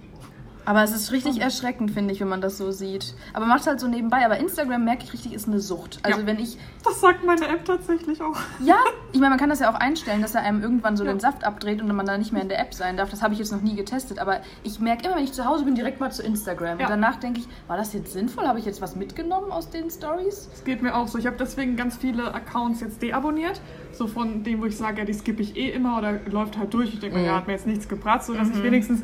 Aber 0.65 0.84
es 0.84 0.91
ist 0.91 1.12
richtig 1.12 1.41
erschreckend, 1.41 1.91
finde 1.91 2.13
ich, 2.13 2.20
wenn 2.22 2.27
man 2.27 2.39
das 2.41 2.58
so 2.58 2.72
sieht. 2.72 3.15
Aber 3.34 3.46
macht 3.46 3.65
halt 3.65 3.80
so 3.80 3.88
nebenbei. 3.88 4.24
Aber 4.25 4.38
Instagram, 4.38 4.84
merke 4.86 5.03
ich 5.03 5.13
richtig, 5.13 5.34
ist 5.34 5.48
eine 5.48 5.60
Sucht. 5.60 6.00
Also 6.03 6.20
Ja. 6.22 6.25
wenn 6.27 6.39
ich, 6.39 6.58
Das 6.84 7.01
sagt 7.01 7.25
meine 7.25 7.48
App 7.48 7.65
tatsächlich 7.65 8.22
auch. 8.22 8.38
ja, 8.63 8.75
ich 9.12 9.20
meine, 9.20 9.32
man 9.32 9.39
kann 9.39 9.50
das 9.50 9.60
ja 9.60 9.72
auch 9.72 9.75
einstellen, 9.80 10.22
dass 10.22 10.36
er 10.36 10.41
einem 10.41 10.62
irgendwann 10.62 10.98
so 10.98 11.03
Ja. 11.03 11.12
den 11.13 11.20
Saft 11.20 11.44
abdreht 11.44 11.82
und 11.82 11.88
man 11.96 12.06
dann 12.06 12.20
nicht 12.20 12.32
mehr 12.32 12.41
in 12.44 12.50
der 12.50 12.60
App 12.60 12.74
sein 12.74 12.96
darf. 12.98 13.10
Das 13.10 13.22
habe 13.24 13.34
ich 13.34 13.39
jetzt 13.39 13.51
noch 13.51 13.62
nie 13.62 13.75
getestet. 13.75 14.20
Aber 14.20 14.41
ich 14.63 14.80
merke 14.80 15.06
immer, 15.06 15.15
wenn 15.15 15.24
ich 15.24 15.34
zu 15.34 15.46
Hause 15.46 15.65
bin, 15.65 15.75
direkt 15.75 16.00
mal 16.00 16.12
zu 16.12 16.22
Instagram. 16.24 16.80
Ja. 16.80 16.86
Und 16.86 16.91
danach 16.91 17.15
denke 17.18 17.39
ich, 17.39 17.48
war 17.68 17.77
das 17.77 17.94
jetzt 17.94 18.13
sinnvoll? 18.13 18.48
Habe 18.48 18.60
ich 18.60 18.65
jetzt 18.65 18.82
was 18.82 18.96
mitgenommen 18.96 19.51
aus 19.51 19.70
den 19.70 19.89
Stories? 19.89 20.48
Das 20.51 20.63
geht 20.63 20.82
mir 20.84 20.96
auch 20.96 21.08
so. 21.08 21.18
Ich 21.18 21.25
habe 21.25 21.38
deswegen 21.39 21.75
ganz 21.75 21.98
viele 21.98 22.34
Accounts 22.36 22.82
jetzt 22.82 23.01
deabonniert. 23.01 23.60
So 23.94 24.08
von 24.08 24.44
dem, 24.44 24.62
wo 24.62 24.65
ich 24.65 24.77
sage, 24.77 25.00
ja, 25.00 25.06
die 25.06 25.13
skippe 25.13 25.41
ich 25.41 25.56
eh 25.58 25.70
immer 25.72 25.98
oder 25.98 26.20
läuft 26.30 26.58
halt 26.58 26.74
durch. 26.74 26.94
Ich 26.94 27.00
denke 27.00 27.18
mir, 27.18 27.25
ja, 27.25 27.36
hat 27.36 27.48
mir 27.48 27.53
jetzt 27.53 27.68
nichts 27.68 27.88
gebracht, 27.89 28.24
sodass 28.24 28.50
ich 28.50 28.63
wenigstens 28.63 29.01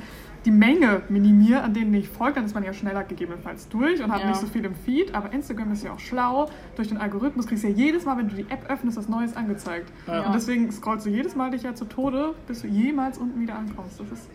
die 0.48 0.52
Menge 0.52 1.02
minimiere, 1.10 1.62
an 1.62 1.74
denen 1.74 1.94
ich 1.94 2.08
folge. 2.10 2.36
Dann 2.36 2.46
ist 2.46 2.56
man 2.56 2.64
ja 2.64 2.74
schneller 2.74 3.04
gegebenenfalls 3.04 3.68
durch 3.68 4.02
und 4.04 4.12
hat 4.12 4.22
Ja. 4.22 4.30
nicht 4.30 4.40
so 4.40 4.48
viel 4.48 4.64
im 4.66 4.74
Feed. 4.76 5.14
Aber 5.14 5.32
Instagram 5.34 5.72
ist 5.74 5.84
ja 5.84 5.92
auch 5.92 6.00
schlau. 6.00 6.50
Durch 6.78 6.88
den 6.88 6.98
Algorithmus 6.98 7.46
kriegst 7.48 7.64
du 7.64 7.68
ja 7.68 7.74
jedes 7.76 8.06
Mal, 8.06 8.18
wenn 8.18 8.30
du 8.30 8.36
die 8.36 8.46
App 8.50 8.66
öffnest, 8.70 8.98
was 8.98 9.10
Neues 9.10 9.36
angezeigt. 9.36 9.92
Und 10.08 10.34
deswegen 10.34 10.72
scrollst 10.72 11.06
du 11.06 11.10
jedes 11.10 11.36
Mal 11.36 11.52
dich 11.52 11.64
ja 11.64 11.76
zu 11.76 11.86
Tode, 11.86 12.34
bis 12.48 12.62
du 12.62 12.68
jemals 12.68 13.18
unten 13.18 13.40
wieder 13.42 13.56
ankommst. 13.58 14.00
Das 14.00 14.08
ist 14.12 14.30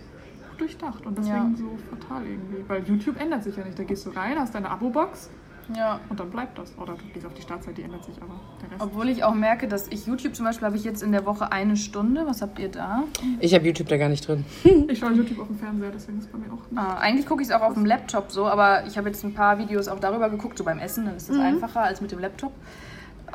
gut 0.51 0.61
durchdacht 0.61 1.07
und 1.07 1.17
deswegen 1.17 1.37
Ja. 1.37 1.57
so 1.57 1.79
fatal 1.91 2.23
irgendwie. 2.27 2.63
Weil 2.69 2.83
YouTube 2.85 3.19
ändert 3.19 3.43
sich 3.43 3.57
ja 3.57 3.65
nicht. 3.65 3.79
Da 3.79 3.85
gehst 3.85 4.05
du 4.07 4.11
rein, 4.11 4.39
hast 4.39 4.55
deine 4.55 4.71
Abo-Box 4.71 5.31
Ja. 5.77 6.01
Und 6.09 6.19
dann 6.21 6.31
bleibt 6.31 6.59
das. 6.59 6.77
Oder 6.79 6.95
du 6.95 7.05
gehst 7.15 7.25
auf 7.27 7.35
die 7.35 7.43
Startzeit, 7.43 7.77
die 7.79 7.83
ändert 7.83 8.05
sich, 8.05 8.17
aber 8.21 8.35
der 8.63 8.71
Rest. 8.73 8.83
Obwohl 8.83 9.09
ich 9.09 9.25
auch 9.25 9.35
merke, 9.35 9.69
dass 9.69 9.89
ich 9.89 10.07
YouTube 10.07 10.35
zum 10.35 10.45
Beispiel 10.47 10.67
habe 10.67 10.77
ich 10.77 10.85
jetzt 10.85 11.03
in 11.03 11.13
der 11.13 11.25
Woche 11.27 11.51
eine 11.53 11.77
Stunde. 11.77 12.27
Was 12.27 12.43
habt 12.43 12.59
ihr 12.59 12.69
da? 12.69 13.05
Ich 13.41 13.55
habe 13.55 13.65
YouTube 13.67 13.89
da 13.89 13.97
gar 13.97 14.09
nicht 14.09 14.27
drin. 14.27 14.45
Ich 14.89 14.99
schaue 14.99 15.13
YouTube 15.13 15.39
auf 15.41 15.47
dem 15.47 15.59
Fernseher, 15.59 15.91
deswegen 15.95 16.19
ist 16.19 16.25
es 16.27 16.31
bei 16.31 16.39
mir 16.39 16.53
auch. 16.53 16.59
Ah, 16.77 16.99
eigentlich 16.99 17.27
gucke 17.27 17.43
ich 17.43 17.49
es 17.49 17.55
auch 17.55 17.63
auf 17.63 17.75
dem 17.75 17.87
Laptop 17.87 18.31
so, 18.31 18.47
aber 18.47 18.85
ich 18.87 18.99
habe 18.99 19.09
jetzt 19.09 19.25
ein 19.25 19.33
paar 19.35 19.59
Videos 19.59 19.89
auch 19.89 19.99
darüber 20.01 20.29
geguckt, 20.29 20.59
so 20.59 20.65
beim 20.65 20.79
Essen, 20.79 21.07
dann 21.07 21.17
ist 21.17 21.29
das 21.31 21.39
einfacher 21.39 21.81
als 21.83 22.01
mit 22.01 22.11
dem 22.13 22.19
Laptop. 22.19 22.53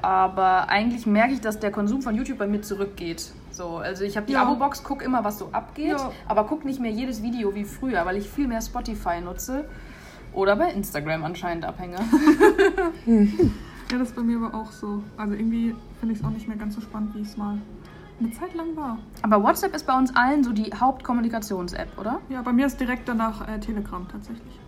Aber 0.01 0.69
eigentlich 0.69 1.07
merke 1.07 1.33
ich, 1.33 1.41
dass 1.41 1.59
der 1.59 1.71
Konsum 1.71 2.01
von 2.01 2.13
YouTube 2.15 2.37
bei 2.37 2.45
mir 2.47 2.61
zurückgeht. 2.61 3.31
So, 3.51 3.77
also 3.77 4.03
ich 4.03 4.15
habe 4.15 4.27
die 4.27 4.33
Ja. 4.33 4.43
Abo-Box, 4.43 4.83
gucke 4.83 5.03
immer, 5.03 5.23
was 5.23 5.39
so 5.39 5.49
abgeht, 5.51 5.97
Ja. 5.97 6.11
aber 6.27 6.43
gucke 6.45 6.67
nicht 6.67 6.79
mehr 6.79 6.91
jedes 6.91 7.23
Video 7.23 7.55
wie 7.55 7.63
früher, 7.63 8.05
weil 8.05 8.17
ich 8.17 8.29
viel 8.29 8.47
mehr 8.47 8.61
Spotify 8.61 9.19
nutze. 9.23 9.65
Oder 10.33 10.55
bei 10.55 10.71
Instagram 10.71 11.23
anscheinend 11.23 11.65
abhänge. 11.65 11.97
Ja, 13.89 13.97
das 13.97 14.09
ist 14.09 14.15
bei 14.17 14.21
mir 14.21 14.37
aber 14.37 14.53
auch 14.53 14.71
so. 14.71 15.01
Also 15.15 15.33
irgendwie 15.33 15.73
finde 15.99 16.13
ich 16.13 16.19
es 16.19 16.25
auch 16.25 16.29
nicht 16.29 16.47
mehr 16.47 16.57
ganz 16.57 16.75
so 16.75 16.81
spannend, 16.81 17.15
wie 17.15 17.21
es 17.21 17.37
mal 17.37 17.57
eine 18.19 18.31
Zeit 18.31 18.53
lang 18.53 18.75
war. 18.75 18.97
Aber 19.21 19.41
WhatsApp 19.43 19.73
ist 19.73 19.87
bei 19.87 19.97
uns 19.97 20.13
allen 20.15 20.43
so 20.43 20.51
die 20.51 20.71
Hauptkommunikations-App, 20.73 21.97
oder? 21.97 22.19
Ja, 22.29 22.41
bei 22.41 22.51
mir 22.51 22.65
ist 22.65 22.79
direkt 22.79 23.07
danach 23.07 23.47
äh, 23.47 23.59
Telegram 23.59 24.05
tatsächlich. 24.11 24.59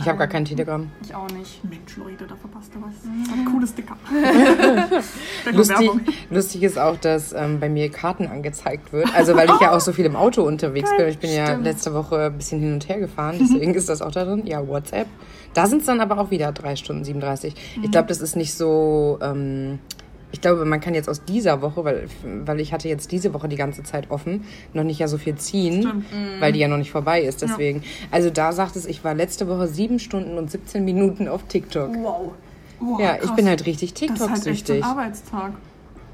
Ich 0.00 0.06
habe 0.06 0.16
gar 0.16 0.28
kein 0.28 0.44
Telegram. 0.44 0.88
Ich 1.02 1.12
auch 1.14 1.28
nicht. 1.30 1.62
Mensch, 1.64 1.96
Leute, 1.96 2.24
da 2.26 2.36
verpasst 2.36 2.72
ihr 2.74 2.82
was. 2.82 3.04
Mhm. 3.04 3.32
Ein 3.32 3.44
cooles 3.52 3.70
Sticker. 3.70 3.96
Lustig, 5.52 5.78
Werbung. 5.80 6.00
lustig 6.30 6.62
ist 6.62 6.78
auch, 6.78 6.96
dass 6.96 7.32
ähm, 7.32 7.58
bei 7.58 7.68
mir 7.68 7.90
Karten 7.90 8.26
angezeigt 8.28 8.92
wird. 8.92 9.12
Also 9.14 9.34
weil 9.34 9.48
ich 9.50 9.60
ja 9.60 9.72
auch 9.76 9.80
so 9.80 9.92
viel 9.92 10.04
im 10.04 10.14
Auto 10.14 10.42
unterwegs 10.42 10.90
bin. 10.96 11.08
Ich 11.08 11.18
bin 11.18 11.32
ja 11.32 11.46
Stimmt. 11.46 11.64
letzte 11.64 11.94
Woche 11.94 12.26
ein 12.26 12.36
bisschen 12.36 12.60
hin 12.60 12.74
und 12.74 12.88
her 12.88 13.00
gefahren, 13.00 13.36
deswegen 13.40 13.74
ist 13.74 13.88
das 13.88 14.00
auch 14.00 14.12
da 14.12 14.24
drin. 14.24 14.46
Ja, 14.46 14.66
WhatsApp. 14.66 15.08
Da 15.54 15.66
sind 15.66 15.80
es 15.80 15.86
dann 15.86 16.00
aber 16.00 16.18
auch 16.18 16.30
wieder 16.30 16.52
3 16.52 16.76
Stunden 16.76 17.04
37. 17.04 17.54
Ich 17.82 17.90
glaube, 17.90 18.06
das 18.08 18.20
ist 18.20 18.36
nicht 18.36 18.54
so. 18.54 19.18
Ähm, 19.20 19.80
ich 20.30 20.40
glaube, 20.40 20.64
man 20.64 20.80
kann 20.80 20.94
jetzt 20.94 21.08
aus 21.08 21.24
dieser 21.24 21.62
Woche, 21.62 21.84
weil, 21.84 22.08
weil 22.44 22.60
ich 22.60 22.72
hatte 22.72 22.88
jetzt 22.88 23.12
diese 23.12 23.32
Woche 23.32 23.48
die 23.48 23.56
ganze 23.56 23.82
Zeit 23.82 24.10
offen, 24.10 24.44
noch 24.74 24.84
nicht 24.84 24.98
ja 24.98 25.08
so 25.08 25.16
viel 25.18 25.36
ziehen, 25.36 25.82
Stimmt. 25.82 26.04
weil 26.40 26.52
die 26.52 26.58
ja 26.60 26.68
noch 26.68 26.76
nicht 26.76 26.90
vorbei 26.90 27.22
ist. 27.22 27.40
Deswegen. 27.42 27.82
Also 28.10 28.28
da 28.30 28.52
sagt 28.52 28.76
es, 28.76 28.84
ich 28.86 29.02
war 29.04 29.14
letzte 29.14 29.48
Woche 29.48 29.66
7 29.68 29.98
Stunden 29.98 30.36
und 30.36 30.50
17 30.50 30.84
Minuten 30.84 31.28
auf 31.28 31.44
TikTok. 31.44 31.94
Wow. 31.94 32.32
Wow, 32.80 33.00
Ja, 33.00 33.14
ich 33.16 33.22
krass. 33.22 33.36
bin 33.36 33.48
halt 33.48 33.66
richtig 33.66 33.94
Das 33.94 34.02
ist 34.02 34.20
halt 34.20 34.20
echt 34.20 34.20
so 34.20 34.28
ein 34.28 34.34
TikTok-süchtig. 34.76 34.84
Arbeitstag. 34.84 35.52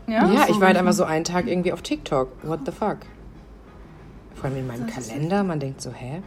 Ja? 0.07 0.33
Ja, 0.33 0.47
so 0.47 0.53
ich 0.55 0.61
war 0.61 0.69
halt 0.69 0.77
einfach 0.77 0.93
so 0.93 1.05
einen 1.05 1.25
Tag 1.25 1.47
irgendwie 1.47 1.73
auf 1.73 1.83
TikTok. 1.83 2.29
What 2.43 2.61
the 2.67 2.73
fuck? 2.73 2.99
Vor 4.35 4.45
allem 4.45 4.59
in 4.59 4.67
meinem 4.67 4.87
Kalender, 4.87 5.43
man 5.45 5.59
denkt 5.61 5.81
so, 5.83 5.91
hä? 5.91 6.23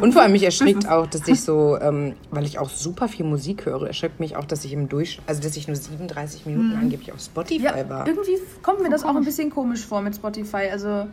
Und 0.00 0.12
vor 0.12 0.22
allem 0.22 0.32
mich 0.32 0.42
erschrickt 0.42 0.88
auch, 0.88 1.06
dass 1.06 1.26
ich 1.28 1.42
so, 1.42 1.78
ähm, 1.80 2.14
weil 2.30 2.44
ich 2.44 2.58
auch 2.58 2.70
super 2.70 3.08
viel 3.08 3.26
Musik 3.26 3.66
höre, 3.66 3.86
erschreckt 3.86 4.20
mich 4.20 4.36
auch, 4.36 4.44
dass 4.44 4.64
ich 4.64 4.72
im 4.72 4.88
Durchschnitt, 4.88 5.28
also 5.28 5.42
dass 5.42 5.56
ich 5.56 5.66
nur 5.68 5.76
37 5.76 6.46
Minuten 6.46 6.74
angeblich 6.76 7.12
auf 7.12 7.20
Spotify 7.20 7.62
Ja, 7.64 7.88
war. 7.88 8.06
irgendwie 8.06 8.38
kommt 8.62 8.82
mir 8.82 8.88
das 8.90 9.04
auch 9.04 9.14
ein 9.16 9.24
bisschen 9.24 9.50
komisch 9.50 9.84
vor 9.84 10.00
mit 10.00 10.14
Spotify. 10.16 10.68
Also, 10.72 11.06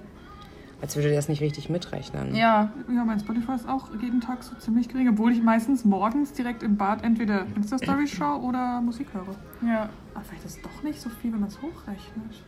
Als 0.81 0.95
würde 0.95 1.07
der 1.09 1.17
das 1.17 1.27
nicht 1.29 1.41
richtig 1.41 1.69
mitrechnen. 1.69 2.35
ja. 2.35 2.71
Ja, 2.93 3.03
mein 3.05 3.19
Spotify 3.19 3.53
ist 3.55 3.67
auch 3.67 3.87
jeden 4.01 4.21
Tag 4.21 4.43
so 4.43 4.55
ziemlich 4.55 4.87
gering, 4.89 5.09
obwohl 5.09 5.31
ich 5.33 5.41
meistens 5.41 5.83
morgens 5.85 6.31
direkt 6.33 6.63
im 6.63 6.77
Bad 6.77 7.03
entweder 7.03 7.45
Insta-Stories 7.55 8.11
schaue 8.17 8.41
oder 8.43 8.81
Musik 8.81 9.07
höre. 9.13 9.35
ja. 9.69 9.89
Aber 10.15 10.23
vielleicht 10.25 10.45
ist 10.45 10.57
es 10.57 10.61
doch 10.61 10.83
nicht 10.83 11.01
so 11.01 11.09
viel, 11.09 11.33
wenn 11.33 11.39
man 11.39 11.49
es 11.49 11.59
hochrechnet. 11.61 12.43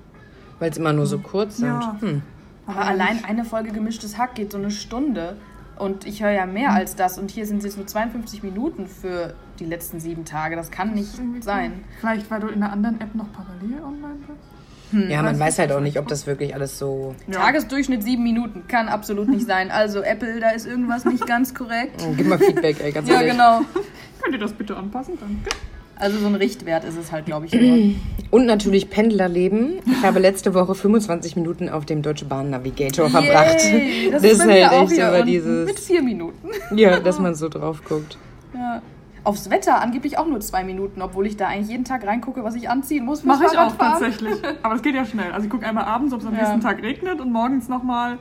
Weil 0.59 0.69
es 0.69 0.77
immer 0.77 0.93
nur 0.93 1.07
so 1.07 1.17
kurz 1.17 1.57
sind. 1.57 1.67
Ja. 1.67 1.97
Hm. 1.99 2.21
Aber 2.67 2.81
allein 2.85 3.25
eine 3.25 3.43
Folge 3.43 3.71
gemischtes 3.71 4.17
Hack 4.19 4.35
geht 4.35 4.51
so 4.51 4.57
eine 4.59 4.69
Stunde. 4.71 5.35
Und 5.77 6.05
ich 6.07 6.23
höre 6.23 6.31
ja 6.31 6.45
mehr 6.45 6.71
als 6.73 6.95
das. 6.95 7.17
Und 7.17 7.31
hier 7.31 7.45
sind 7.45 7.57
es 7.59 7.65
jetzt 7.65 7.77
nur 7.77 7.85
52 7.87 8.43
Minuten 8.43 8.87
für 8.87 9.33
die 9.59 9.65
letzten 9.65 9.99
sieben 9.99 10.23
Tage. 10.25 10.55
Das 10.55 10.71
kann 10.71 10.93
nicht 10.93 11.17
Irgendwie 11.17 11.41
sein. 11.41 11.71
cool. 11.73 11.83
Vielleicht, 11.99 12.31
weil 12.31 12.39
du 12.41 12.47
in 12.47 12.63
einer 12.63 12.71
anderen 12.71 13.01
App 13.01 13.13
noch 13.15 13.27
parallel 13.33 13.81
online 13.83 14.19
bist? 14.27 15.09
Ja, 15.11 15.21
man 15.23 15.37
weiß 15.37 15.59
halt 15.59 15.71
auch 15.73 15.79
nicht. 15.81 15.95
nicht, 15.95 15.99
ob 15.99 16.07
das 16.07 16.25
wirklich 16.27 16.53
alles 16.53 16.77
so. 16.79 17.15
Ja. 17.27 17.39
Tagesdurchschnitt 17.39 18.03
sieben 18.03 18.23
Minuten. 18.23 18.63
Kann 18.67 18.87
absolut 18.87 19.27
nicht 19.27 19.45
sein. 19.47 19.69
Also, 19.71 20.01
Apple, 20.01 20.39
da 20.39 20.51
ist 20.51 20.65
irgendwas 20.65 21.03
nicht 21.03 21.25
ganz 21.27 21.53
korrekt. 21.53 22.01
Oh, 22.07 22.13
Gib 22.17 22.27
mal 22.27 22.37
Feedback, 22.39 22.77
ey, 22.81 22.91
ganz 22.93 23.09
Ja, 23.09 23.15
ehrlich. 23.15 23.31
genau. 23.33 23.61
Könnt 24.21 24.33
ihr 24.35 24.39
das 24.39 24.53
bitte 24.53 24.77
anpassen? 24.77 25.17
Danke. 25.19 25.49
Also, 25.97 26.17
so 26.19 26.27
ein 26.27 26.35
Richtwert 26.35 26.83
ist 26.83 26.97
es 26.97 27.11
halt, 27.11 27.25
glaube 27.25 27.45
ich, 27.45 27.53
immer. 27.53 27.93
Und 28.31 28.45
natürlich 28.45 28.89
Pendlerleben. 28.89 29.75
Ich 29.85 30.03
habe 30.03 30.19
letzte 30.19 30.53
Woche 30.53 30.75
25 30.75 31.35
Minuten 31.37 31.69
auf 31.69 31.85
dem 31.85 32.01
Deutsche 32.01 32.25
Bahn 32.25 32.49
Navigator 32.49 33.09
verbracht. 33.09 33.63
Yay, 33.63 34.09
das, 34.11 34.21
Das 34.21 34.39
halt 34.45 34.65
auch 34.71 34.91
echt 34.91 35.01
unten 35.01 35.25
dieses- 35.25 35.65
Mit 35.67 35.79
vier 35.79 36.01
Minuten. 36.03 36.49
Ja, 36.75 36.99
dass 36.99 37.19
man 37.19 37.35
so 37.35 37.47
drauf 37.47 37.81
guckt. 37.87 38.17
Ja. 38.53 38.81
Aufs 39.23 39.49
Wetter 39.49 39.81
angeblich 39.81 40.17
auch 40.17 40.27
nur 40.27 40.39
zwei 40.41 40.63
Minuten, 40.63 41.01
obwohl 41.01 41.25
ich 41.25 41.35
da 41.37 41.47
eigentlich 41.47 41.69
jeden 41.69 41.83
Tag 41.85 42.05
reingucke, 42.05 42.43
was 42.43 42.55
ich 42.55 42.69
anziehen 42.69 43.05
muss. 43.05 43.23
Mache 43.23 43.45
ich 43.51 43.57
auch 43.57 43.75
tatsächlich. 43.75 44.33
Aber 44.61 44.73
das 44.75 44.83
geht 44.83 44.93
ja 44.95 45.05
schnell. 45.05 45.31
Also 45.31 45.45
ich 45.45 45.49
gucke 45.51 45.65
einmal 45.65 45.85
abends, 45.85 46.13
ob 46.13 46.21
es 46.21 46.27
am 46.27 46.33
Ja. 46.35 46.41
nächsten 46.41 46.61
Tag 46.61 46.81
regnet 46.83 47.19
und 47.21 47.31
morgens 47.31 47.67
nochmal, 47.69 48.17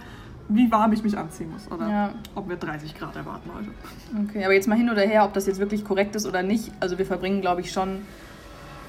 wie 0.55 0.71
warm 0.71 0.93
ich 0.93 1.03
mich 1.03 1.17
anziehen 1.19 1.51
muss. 1.53 1.71
Oder 1.71 1.89
Ja. 1.89 2.11
ob 2.35 2.49
wir 2.49 2.57
30 2.57 2.95
Grad 2.97 3.17
erwarten 3.17 3.51
heute. 3.55 3.69
Okay, 4.29 4.45
aber 4.45 4.55
jetzt 4.55 4.69
mal 4.69 4.77
hin 4.77 4.91
oder 4.91 5.03
her, 5.03 5.25
ob 5.25 5.33
das 5.35 5.47
jetzt 5.47 5.59
wirklich 5.59 5.85
korrekt 5.85 6.15
ist 6.17 6.27
oder 6.27 6.43
nicht. 6.43 6.71
Also 6.81 6.99
wir 6.99 7.07
verbringen, 7.07 7.41
glaube 7.41 7.61
ich, 7.61 7.73
schon 7.73 8.03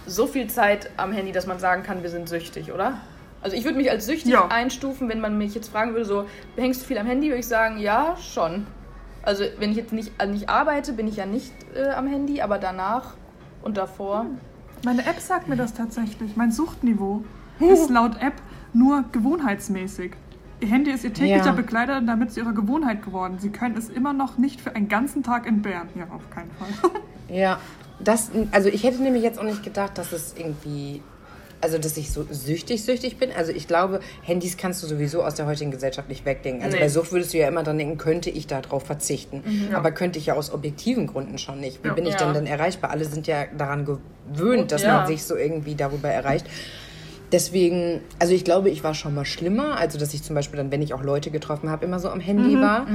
so 0.08 0.28
viel 0.28 0.47
Zeit 0.47 0.89
am 0.97 1.12
Handy, 1.12 1.32
dass 1.32 1.47
man 1.47 1.60
sagen 1.60 1.84
kann, 1.84 2.04
wir 2.04 2.10
sind 2.10 2.30
süchtig, 2.30 2.71
oder? 2.71 2.99
Also 3.41 3.56
ich 3.58 3.63
würde 3.63 3.78
mich 3.78 3.89
als 3.91 4.06
süchtig 4.06 4.32
Ja. 4.32 4.47
einstufen, 4.47 5.10
wenn 5.10 5.19
man 5.21 5.38
mich 5.38 5.54
jetzt 5.56 5.69
fragen 5.69 5.91
würde, 5.93 6.06
so, 6.06 6.25
hängst 6.56 6.82
du 6.82 6.86
viel 6.86 6.97
am 6.97 7.06
Handy, 7.08 7.28
würde 7.28 7.39
ich 7.39 7.47
sagen, 7.47 7.78
ja, 7.80 8.15
schon. 8.17 8.65
Also 9.23 9.43
wenn 9.60 9.71
ich 9.71 9.78
jetzt 9.78 9.93
nicht, 9.93 10.12
also 10.19 10.32
nicht 10.34 10.49
arbeite, 10.49 10.93
bin 10.93 11.08
ich 11.08 11.15
ja 11.15 11.25
nicht 11.25 11.51
äh, 11.75 11.89
am 11.89 12.08
Handy, 12.08 12.41
aber 12.41 12.60
danach 12.60 13.15
und 13.63 13.78
davor. 13.78 14.28
Meine 14.84 15.06
App 15.06 15.19
sagt 15.19 15.47
mir 15.47 15.56
das 15.56 15.73
tatsächlich. 15.73 16.36
Mein 16.36 16.51
Suchtniveau 16.51 17.23
ist 17.60 17.89
laut 17.89 18.21
App 18.21 18.34
nur 18.73 19.04
gewohnheitsmäßig. 19.12 20.12
Ihr 20.62 20.68
Handy 20.70 20.91
ist 20.91 21.04
ihr 21.04 21.13
täglicher 21.13 21.46
Ja. 21.48 21.52
Begleiter 21.52 21.98
und 21.98 22.08
damit 22.08 22.32
zu 22.32 22.39
ihrer 22.39 22.54
Gewohnheit 22.54 23.04
geworden. 23.04 23.38
Sie 23.39 23.50
können 23.50 23.76
es 23.78 23.89
immer 23.89 24.13
noch 24.13 24.38
nicht 24.38 24.62
für 24.62 24.76
einen 24.76 24.88
ganzen 24.88 25.22
Tag 25.24 25.46
entbehren. 25.48 25.89
Ja, 25.96 26.06
auf 26.13 26.30
keinen 26.30 26.52
Fall. 26.52 26.91
Ja, 27.28 27.60
das, 28.00 28.30
also 28.52 28.70
ich 28.70 28.84
hätte 28.84 29.02
nämlich 29.02 29.24
jetzt 29.24 29.39
auch 29.39 29.44
nicht 29.44 29.63
gedacht, 29.63 29.98
dass 29.98 30.12
es 30.12 30.36
irgendwie, 30.38 31.02
also 31.60 31.80
dass 31.80 31.98
ich 31.98 32.12
so 32.12 32.24
süchtig, 32.30 32.84
süchtig 32.84 33.18
bin. 33.18 33.32
Also 33.36 33.52
ich 33.52 33.68
glaube, 33.68 34.00
Handys 34.22 34.58
kannst 34.58 34.84
du 34.84 34.88
sowieso 34.88 35.24
aus 35.24 35.34
der 35.34 35.48
heutigen 35.48 35.72
Gesellschaft 35.72 36.08
nicht 36.08 36.24
wegdenken. 36.24 36.63
Also 36.63 36.78
Nee. 36.78 36.84
bei 36.84 36.89
Sucht 36.89 37.12
würdest 37.12 37.34
du 37.34 37.39
ja 37.39 37.48
immer 37.48 37.63
dran 37.63 37.80
denken, 37.80 37.98
könnte 37.98 38.30
ich 38.30 38.46
darauf 38.46 38.86
verzichten. 38.86 39.44
Aber 39.74 39.89
könnte 39.91 40.20
ich 40.20 40.28
ja 40.28 40.36
aus 40.36 40.54
objektiven 40.54 41.08
Gründen 41.08 41.39
schon 41.39 41.60
nicht. 41.60 41.84
Wie 41.84 41.88
Ja. 41.88 41.94
bin 41.96 42.06
ich 42.06 42.13
denn 42.15 42.32
dann 42.32 42.46
erreichbar? 42.46 42.91
Alle 42.91 43.06
sind 43.06 43.26
ja 43.26 43.46
daran 43.58 43.86
gewöhnt, 43.86 44.72
dass 44.72 44.84
Ja. 44.84 45.00
man 45.00 45.08
sich 45.08 45.24
so 45.24 45.36
irgendwie 45.36 45.74
darüber 45.74 46.10
erreicht. 46.10 46.46
Deswegen, 47.36 48.00
also 48.17 48.34
ich 48.34 48.45
glaube, 48.45 48.69
ich 48.69 48.86
war 48.86 48.93
schon 48.93 49.13
mal 49.13 49.26
schlimmer. 49.26 49.78
Also, 49.78 49.98
dass 50.00 50.13
ich 50.13 50.24
zum 50.24 50.36
Beispiel 50.36 50.56
dann, 50.56 50.71
wenn 50.71 50.82
ich 50.82 50.93
auch 50.93 51.04
Leute 51.04 51.32
getroffen 51.32 51.69
habe, 51.69 51.84
immer 51.84 52.00
so 52.00 52.08
am 52.10 52.21
Handy 52.21 52.62
war. 52.62 52.88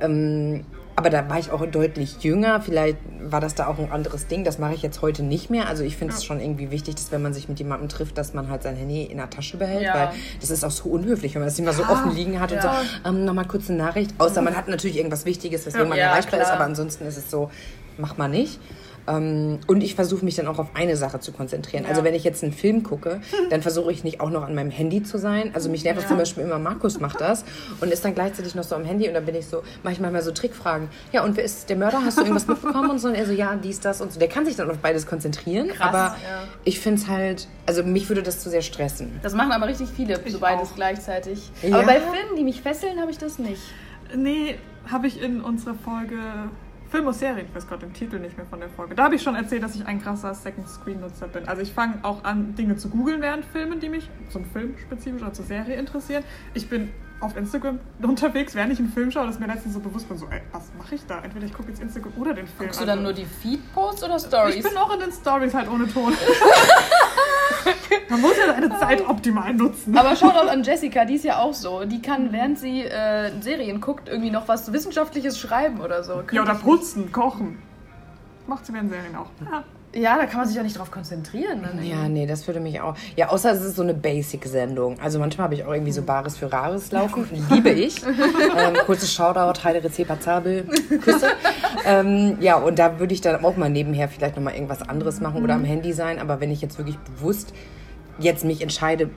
Ähm, 0.00 0.64
aber 0.96 1.10
da 1.10 1.28
war 1.30 1.38
ich 1.38 1.52
auch 1.52 1.64
deutlich 1.64 2.16
jünger. 2.24 2.60
Vielleicht 2.60 2.96
war 3.22 3.40
das 3.40 3.54
da 3.54 3.68
auch 3.68 3.78
ein 3.78 3.92
anderes 3.92 4.26
Ding. 4.26 4.42
Das 4.42 4.58
mache 4.58 4.74
ich 4.74 4.82
jetzt 4.82 5.00
heute 5.00 5.22
nicht 5.22 5.48
mehr. 5.48 5.68
Also 5.68 5.84
ich 5.84 5.96
finde 5.96 6.12
es 6.12 6.24
schon 6.24 6.40
irgendwie 6.40 6.72
wichtig, 6.72 6.96
dass 6.96 7.12
wenn 7.12 7.22
man 7.22 7.32
sich 7.32 7.48
mit 7.48 7.60
jemandem 7.60 7.88
trifft, 7.88 8.18
dass 8.18 8.34
man 8.34 8.48
halt 8.50 8.64
sein 8.64 8.74
Handy 8.74 9.04
in 9.04 9.18
der 9.18 9.30
Tasche 9.30 9.58
behält. 9.58 9.82
Ja. 9.84 9.94
Weil 9.94 10.08
das 10.40 10.50
ist 10.50 10.64
auch 10.64 10.72
so 10.72 10.88
unhöflich, 10.88 11.34
wenn 11.36 11.42
man 11.42 11.48
das 11.48 11.58
immer 11.60 11.72
so 11.72 11.84
offen 11.84 12.16
liegen 12.16 12.40
hat 12.40 12.50
und 12.50 12.58
Ja. 12.64 12.80
so, 13.04 13.08
ähm, 13.08 13.24
nochmal 13.24 13.44
kurz 13.46 13.68
eine 13.70 13.78
Nachricht. 13.78 14.10
Außer 14.18 14.42
man 14.42 14.56
hat 14.56 14.66
natürlich 14.66 14.96
irgendwas 14.96 15.24
Wichtiges, 15.24 15.66
weswegen 15.66 15.88
man 15.88 15.98
Ja, 15.98 16.06
erreichbar 16.06 16.40
ist. 16.40 16.46
klar. 16.46 16.56
Aber 16.56 16.64
ansonsten 16.64 17.06
ist 17.06 17.16
es 17.16 17.30
so, 17.30 17.48
macht 17.96 18.18
man 18.18 18.32
nicht. 18.32 18.58
Ähm, 19.06 19.58
und 19.66 19.82
ich 19.82 19.94
versuche 19.94 20.24
mich 20.24 20.34
dann 20.36 20.46
auch 20.46 20.58
auf 20.58 20.68
eine 20.74 20.96
Sache 20.96 21.20
zu 21.20 21.32
konzentrieren. 21.32 21.84
Also 21.86 22.00
Ja. 22.00 22.04
wenn 22.04 22.14
ich 22.14 22.24
jetzt 22.24 22.42
einen 22.42 22.52
Film 22.52 22.82
gucke, 22.82 23.20
dann 23.50 23.62
versuche 23.62 23.92
ich 23.92 24.02
nicht 24.04 24.20
auch 24.20 24.30
noch 24.30 24.42
an 24.42 24.54
meinem 24.54 24.70
Handy 24.70 25.02
zu 25.02 25.18
sein. 25.18 25.50
Also 25.54 25.68
mich 25.70 25.84
nervt 25.84 26.00
es 26.00 26.08
zum 26.08 26.16
Beispiel 26.16 26.44
immer, 26.44 26.58
Markus 26.58 27.00
macht 27.00 27.20
das 27.20 27.44
und 27.80 27.92
ist 27.92 28.04
dann 28.04 28.14
gleichzeitig 28.14 28.54
noch 28.54 28.64
so 28.64 28.74
am 28.74 28.84
Handy 28.84 29.06
und 29.08 29.14
dann 29.14 29.24
bin 29.26 29.34
ich 29.34 29.46
so, 29.46 29.62
mache 29.82 29.94
ich 29.94 30.00
manchmal 30.00 30.22
so 30.22 30.30
Trickfragen. 30.30 30.88
Ja, 31.12 31.22
und 31.24 31.36
wer 31.36 31.44
ist 31.44 31.68
der 31.68 31.76
Mörder? 31.76 32.02
Hast 32.04 32.16
du 32.18 32.22
irgendwas 32.22 32.46
mitbekommen? 32.46 32.90
Und 32.90 32.98
so, 32.98 33.08
und 33.08 33.14
er 33.14 33.26
so, 33.26 33.32
ja, 33.32 33.54
dies, 33.56 33.80
das 33.80 34.00
und 34.00 34.12
so. 34.12 34.18
Der 34.18 34.28
kann 34.28 34.44
sich 34.46 34.56
dann 34.56 34.70
auf 34.70 34.78
beides 34.78 35.06
konzentrieren, 35.06 35.68
Krass, 35.68 35.88
aber 35.88 35.98
ja. 35.98 36.44
ich 36.64 36.80
finde 36.80 37.00
es 37.02 37.08
halt, 37.08 37.48
also 37.66 37.82
mich 37.82 38.08
würde 38.08 38.22
das 38.22 38.40
zu 38.40 38.48
sehr 38.50 38.62
stressen. 38.62 39.18
Das 39.22 39.34
machen 39.34 39.52
aber 39.52 39.66
richtig 39.68 39.88
viele, 39.94 40.18
so 40.28 40.38
beides 40.38 40.70
auch. 40.70 40.74
gleichzeitig. 40.76 41.50
Ja. 41.62 41.76
Aber 41.76 41.86
bei 41.86 42.00
Filmen, 42.00 42.36
die 42.38 42.44
mich 42.44 42.62
fesseln, 42.62 43.00
habe 43.00 43.10
ich 43.10 43.18
das 43.18 43.38
nicht. 43.38 43.60
Nee, 44.16 44.56
habe 44.90 45.06
ich 45.06 45.20
in 45.22 45.40
unserer 45.40 45.74
Folge 45.74 46.16
Film 46.94 47.08
und 47.08 47.14
Serien, 47.14 47.48
ich 47.48 47.52
weiß 47.52 47.66
gerade 47.66 47.86
den 47.86 47.92
Titel 47.92 48.20
nicht 48.20 48.36
mehr 48.36 48.46
von 48.46 48.60
der 48.60 48.68
Folge. 48.68 48.94
Da 48.94 49.02
habe 49.02 49.16
ich 49.16 49.22
schon 49.22 49.34
erzählt, 49.34 49.64
dass 49.64 49.74
ich 49.74 49.84
ein 49.84 50.00
krasser 50.00 50.32
Second 50.32 50.68
Screen 50.68 51.00
Nutzer 51.00 51.26
bin. 51.26 51.48
Also 51.48 51.60
ich 51.60 51.72
fange 51.72 51.98
auch 52.02 52.22
an, 52.22 52.54
Dinge 52.54 52.76
zu 52.76 52.88
googeln 52.88 53.20
während 53.20 53.44
Filmen, 53.46 53.80
die 53.80 53.88
mich 53.88 54.08
zum 54.30 54.44
Film 54.44 54.76
spezifisch 54.78 55.20
oder 55.20 55.32
zur 55.32 55.44
Serie 55.44 55.74
interessieren. 55.74 56.22
Ich 56.54 56.68
bin 56.68 56.90
auf 57.24 57.36
Instagram 57.36 57.78
unterwegs, 58.02 58.54
während 58.54 58.72
ich 58.72 58.78
einen 58.78 58.88
Film 58.92 59.10
schaue, 59.10 59.26
dass 59.26 59.38
mir 59.38 59.46
letztens 59.46 59.74
so 59.74 59.80
bewusst 59.80 60.08
bin, 60.08 60.18
so, 60.18 60.26
ey, 60.26 60.40
was 60.52 60.70
mache 60.78 60.94
ich 60.94 61.06
da? 61.06 61.20
Entweder 61.22 61.46
ich 61.46 61.52
gucke 61.54 61.70
jetzt 61.70 61.80
Instagram 61.82 62.12
oder 62.18 62.34
den 62.34 62.46
Film. 62.46 62.68
Guckst 62.68 62.80
du 62.80 62.84
dann 62.86 62.98
Also, 62.98 63.02
nur 63.02 63.12
die 63.12 63.24
Feed-Posts 63.24 64.04
oder 64.04 64.18
Stories? 64.18 64.56
Ich 64.56 64.62
bin 64.62 64.76
auch 64.76 64.92
in 64.92 65.00
den 65.00 65.12
Stories 65.12 65.54
halt 65.54 65.70
ohne 65.70 65.88
Ton. 65.88 66.12
Man 68.08 68.20
muss 68.20 68.36
ja 68.36 68.52
seine 68.52 68.78
Zeit 68.78 69.08
optimal 69.08 69.54
nutzen. 69.54 69.96
Aber 69.96 70.14
schaut 70.16 70.34
auch 70.34 70.48
an 70.48 70.62
Jessica, 70.62 71.04
die 71.04 71.14
ist 71.14 71.24
ja 71.24 71.38
auch 71.38 71.54
so. 71.54 71.84
Die 71.84 72.00
kann, 72.02 72.32
während 72.32 72.58
sie 72.58 72.82
äh, 72.82 73.30
Serien 73.40 73.80
guckt, 73.80 74.08
irgendwie 74.08 74.30
noch 74.30 74.48
was 74.48 74.72
Wissenschaftliches 74.72 75.38
schreiben 75.38 75.80
oder 75.80 76.02
so. 76.04 76.14
Ja, 76.14 76.22
Könnte 76.22 76.42
oder 76.42 76.52
ich 76.52 76.58
nicht. 76.58 76.64
putzen, 76.64 77.12
kochen. 77.12 77.58
Macht 78.46 78.66
sie 78.66 78.74
während 78.74 78.90
Serien 78.90 79.16
auch. 79.16 79.28
Ja. 79.50 79.64
Ja, 79.94 80.16
da 80.16 80.26
kann 80.26 80.38
man 80.38 80.46
sich 80.48 80.56
ja 80.56 80.62
nicht 80.62 80.78
drauf 80.78 80.90
konzentrieren. 80.90 81.60
Ne? 81.60 81.86
Ja, 81.86 82.08
nee, 82.08 82.26
das 82.26 82.46
würde 82.46 82.58
mich 82.60 82.80
auch. 82.80 82.96
Ja, 83.16 83.28
außer 83.28 83.52
es 83.52 83.62
ist 83.62 83.76
so 83.76 83.82
eine 83.82 83.94
Basic-Sendung. 83.94 84.98
Also 85.00 85.18
manchmal 85.18 85.44
habe 85.44 85.54
ich 85.54 85.64
auch 85.64 85.72
irgendwie 85.72 85.92
so 85.92 86.02
Bares 86.02 86.36
für 86.36 86.52
Rares 86.52 86.90
laufen. 86.90 87.26
Liebe 87.50 87.70
ich. 87.70 88.02
ähm, 88.04 88.74
kurzes 88.86 89.12
Shoutout, 89.12 89.62
Heide 89.62 89.84
Rezepa 89.84 90.18
Zabel, 90.18 90.64
Küsse. 91.02 91.28
ähm, 91.86 92.36
ja, 92.40 92.56
und 92.56 92.78
da 92.78 92.98
würde 92.98 93.14
ich 93.14 93.20
dann 93.20 93.44
auch 93.44 93.56
mal 93.56 93.70
nebenher 93.70 94.08
vielleicht 94.08 94.36
nochmal 94.36 94.54
irgendwas 94.54 94.82
anderes 94.82 95.20
machen 95.20 95.42
oder 95.44 95.54
am 95.54 95.64
Handy 95.64 95.92
sein. 95.92 96.18
Aber 96.18 96.40
wenn 96.40 96.50
ich 96.50 96.60
jetzt 96.60 96.76
wirklich 96.78 96.98
bewusst 96.98 97.52
jetzt 98.18 98.44
mich 98.44 98.62
entscheide, 98.62 99.10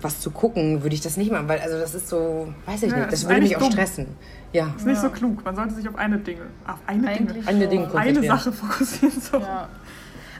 was 0.00 0.20
zu 0.20 0.30
gucken, 0.30 0.82
würde 0.82 0.94
ich 0.94 1.00
das 1.00 1.16
nicht 1.16 1.30
machen, 1.30 1.48
weil 1.48 1.60
also 1.60 1.78
das 1.78 1.94
ist 1.94 2.08
so, 2.08 2.52
weiß 2.66 2.82
ich 2.82 2.90
Ja, 2.90 2.98
nicht, 2.98 3.12
das 3.12 3.24
würde 3.28 3.40
mich 3.40 3.52
eigentlich 3.52 3.56
auch 3.56 3.60
dumm. 3.60 3.72
stressen. 3.72 4.06
Ja. 4.52 4.74
Ist 4.76 4.84
nicht 4.84 5.00
so 5.00 5.08
klug. 5.08 5.44
Man 5.44 5.54
sollte 5.56 5.74
sich 5.74 5.88
auf 5.88 5.94
eine 5.96 6.18
Dinge, 6.18 6.42
auf 6.66 6.76
eine 6.86 7.08
Eigentlich 7.08 7.46
Dinge, 7.46 7.48
Eine 7.48 7.68
Ding 7.68 7.86
eine. 7.94 8.22
Sache 8.26 8.52
fokussieren. 8.52 9.20
So. 9.20 9.38
Ja. 9.38 9.68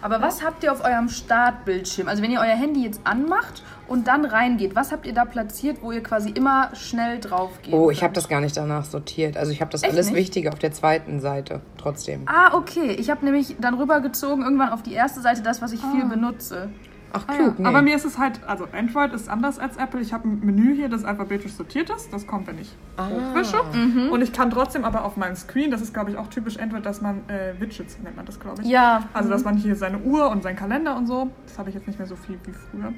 Aber 0.03 0.21
was 0.21 0.43
habt 0.43 0.65
ihr 0.65 0.73
auf 0.73 0.85
eurem 0.85 1.09
Startbildschirm? 1.09 2.09
Also 2.09 2.23
wenn 2.23 2.33
ihr 2.33 2.41
euer 2.41 2.57
Handy 2.57 2.83
jetzt 2.83 3.01
anmacht 3.05 3.63
und 3.87 4.09
dann 4.09 4.25
reingeht, 4.25 4.75
was 4.75 4.91
habt 4.91 5.07
ihr 5.07 5.15
da 5.15 5.25
platziert, 5.25 5.79
wo 5.81 5.93
ihr 5.93 6.03
quasi 6.03 6.31
immer 6.31 6.75
schnell 6.75 7.21
drauf 7.21 7.63
geht? 7.63 7.73
Oh, 7.73 7.89
ich 7.89 8.03
habe 8.03 8.13
das 8.13 8.29
gar 8.29 8.41
nicht 8.41 8.57
danach 8.57 8.85
sortiert. 8.85 9.37
Also 9.37 9.53
ich 9.53 9.61
habe 9.61 9.71
das 9.71 9.85
Echt 9.85 9.93
alles 9.93 10.07
nicht? 10.09 10.17
Wichtige 10.17 10.53
auf 10.53 10.59
der 10.59 10.73
zweiten 10.73 11.21
Seite 11.21 11.61
trotzdem. 11.79 12.23
Ah, 12.27 12.55
okay. 12.55 12.91
Ich 12.99 13.11
habe 13.11 13.25
nämlich 13.25 13.57
dann 13.61 13.75
rübergezogen 13.75 14.43
irgendwann 14.43 14.71
auf 14.71 14.83
die 14.83 14.93
erste 14.93 15.21
Seite 15.21 15.43
das, 15.43 15.63
was 15.63 15.73
ich 15.73 15.81
viel 15.81 16.05
benutze. 16.05 16.69
Ach 17.13 17.25
Ah, 17.27 17.33
klug, 17.35 17.47
ja. 17.49 17.55
nee. 17.59 17.67
Aber 17.69 17.83
mir 17.83 17.95
ist 17.97 18.05
es 18.05 18.19
halt, 18.19 18.41
also 18.47 18.67
Android 18.73 19.13
ist 19.13 19.29
anders 19.29 19.59
als 19.59 19.77
Apple. 19.77 20.01
Ich 20.01 20.13
habe 20.13 20.29
ein 20.29 20.41
Menü 20.45 20.75
hier, 20.75 20.89
das 20.89 21.05
alphabetisch 21.05 21.53
sortiert 21.53 21.91
ist. 21.91 22.13
Das 22.13 22.27
kommt, 22.27 22.47
wenn 22.47 22.59
ich 22.59 22.75
Ah. 22.97 23.09
hochwische. 23.09 23.57
Mhm. 23.75 24.11
Und 24.11 24.23
ich 24.23 24.33
kann 24.33 24.51
trotzdem 24.51 24.85
aber 24.85 25.05
auf 25.05 25.17
meinem 25.17 25.37
Screen, 25.37 25.71
das 25.71 25.81
ist 25.83 25.93
glaube 25.95 26.11
ich 26.11 26.17
auch 26.17 26.29
typisch 26.29 26.59
Android, 26.59 26.85
dass 26.87 27.01
man 27.03 27.29
äh, 27.29 27.55
Widgets 27.61 27.99
nennt 28.03 28.17
man 28.17 28.27
das, 28.27 28.41
glaube 28.41 28.63
ich. 28.63 28.69
Ja. 28.69 29.05
Also 29.13 29.29
dass 29.31 29.45
man 29.45 29.57
hier 29.57 29.77
seine 29.77 29.99
Uhr 29.99 30.31
und 30.31 30.43
seinen 30.43 30.57
Kalender 30.57 30.97
und 30.97 31.07
so. 31.07 31.31
Das 31.47 31.59
habe 31.59 31.69
ich 31.69 31.75
jetzt 31.75 31.87
nicht 31.87 31.99
mehr 31.99 32.09
so 32.09 32.17
viel 32.17 32.39
wie 32.45 32.53
früher. 32.53 32.93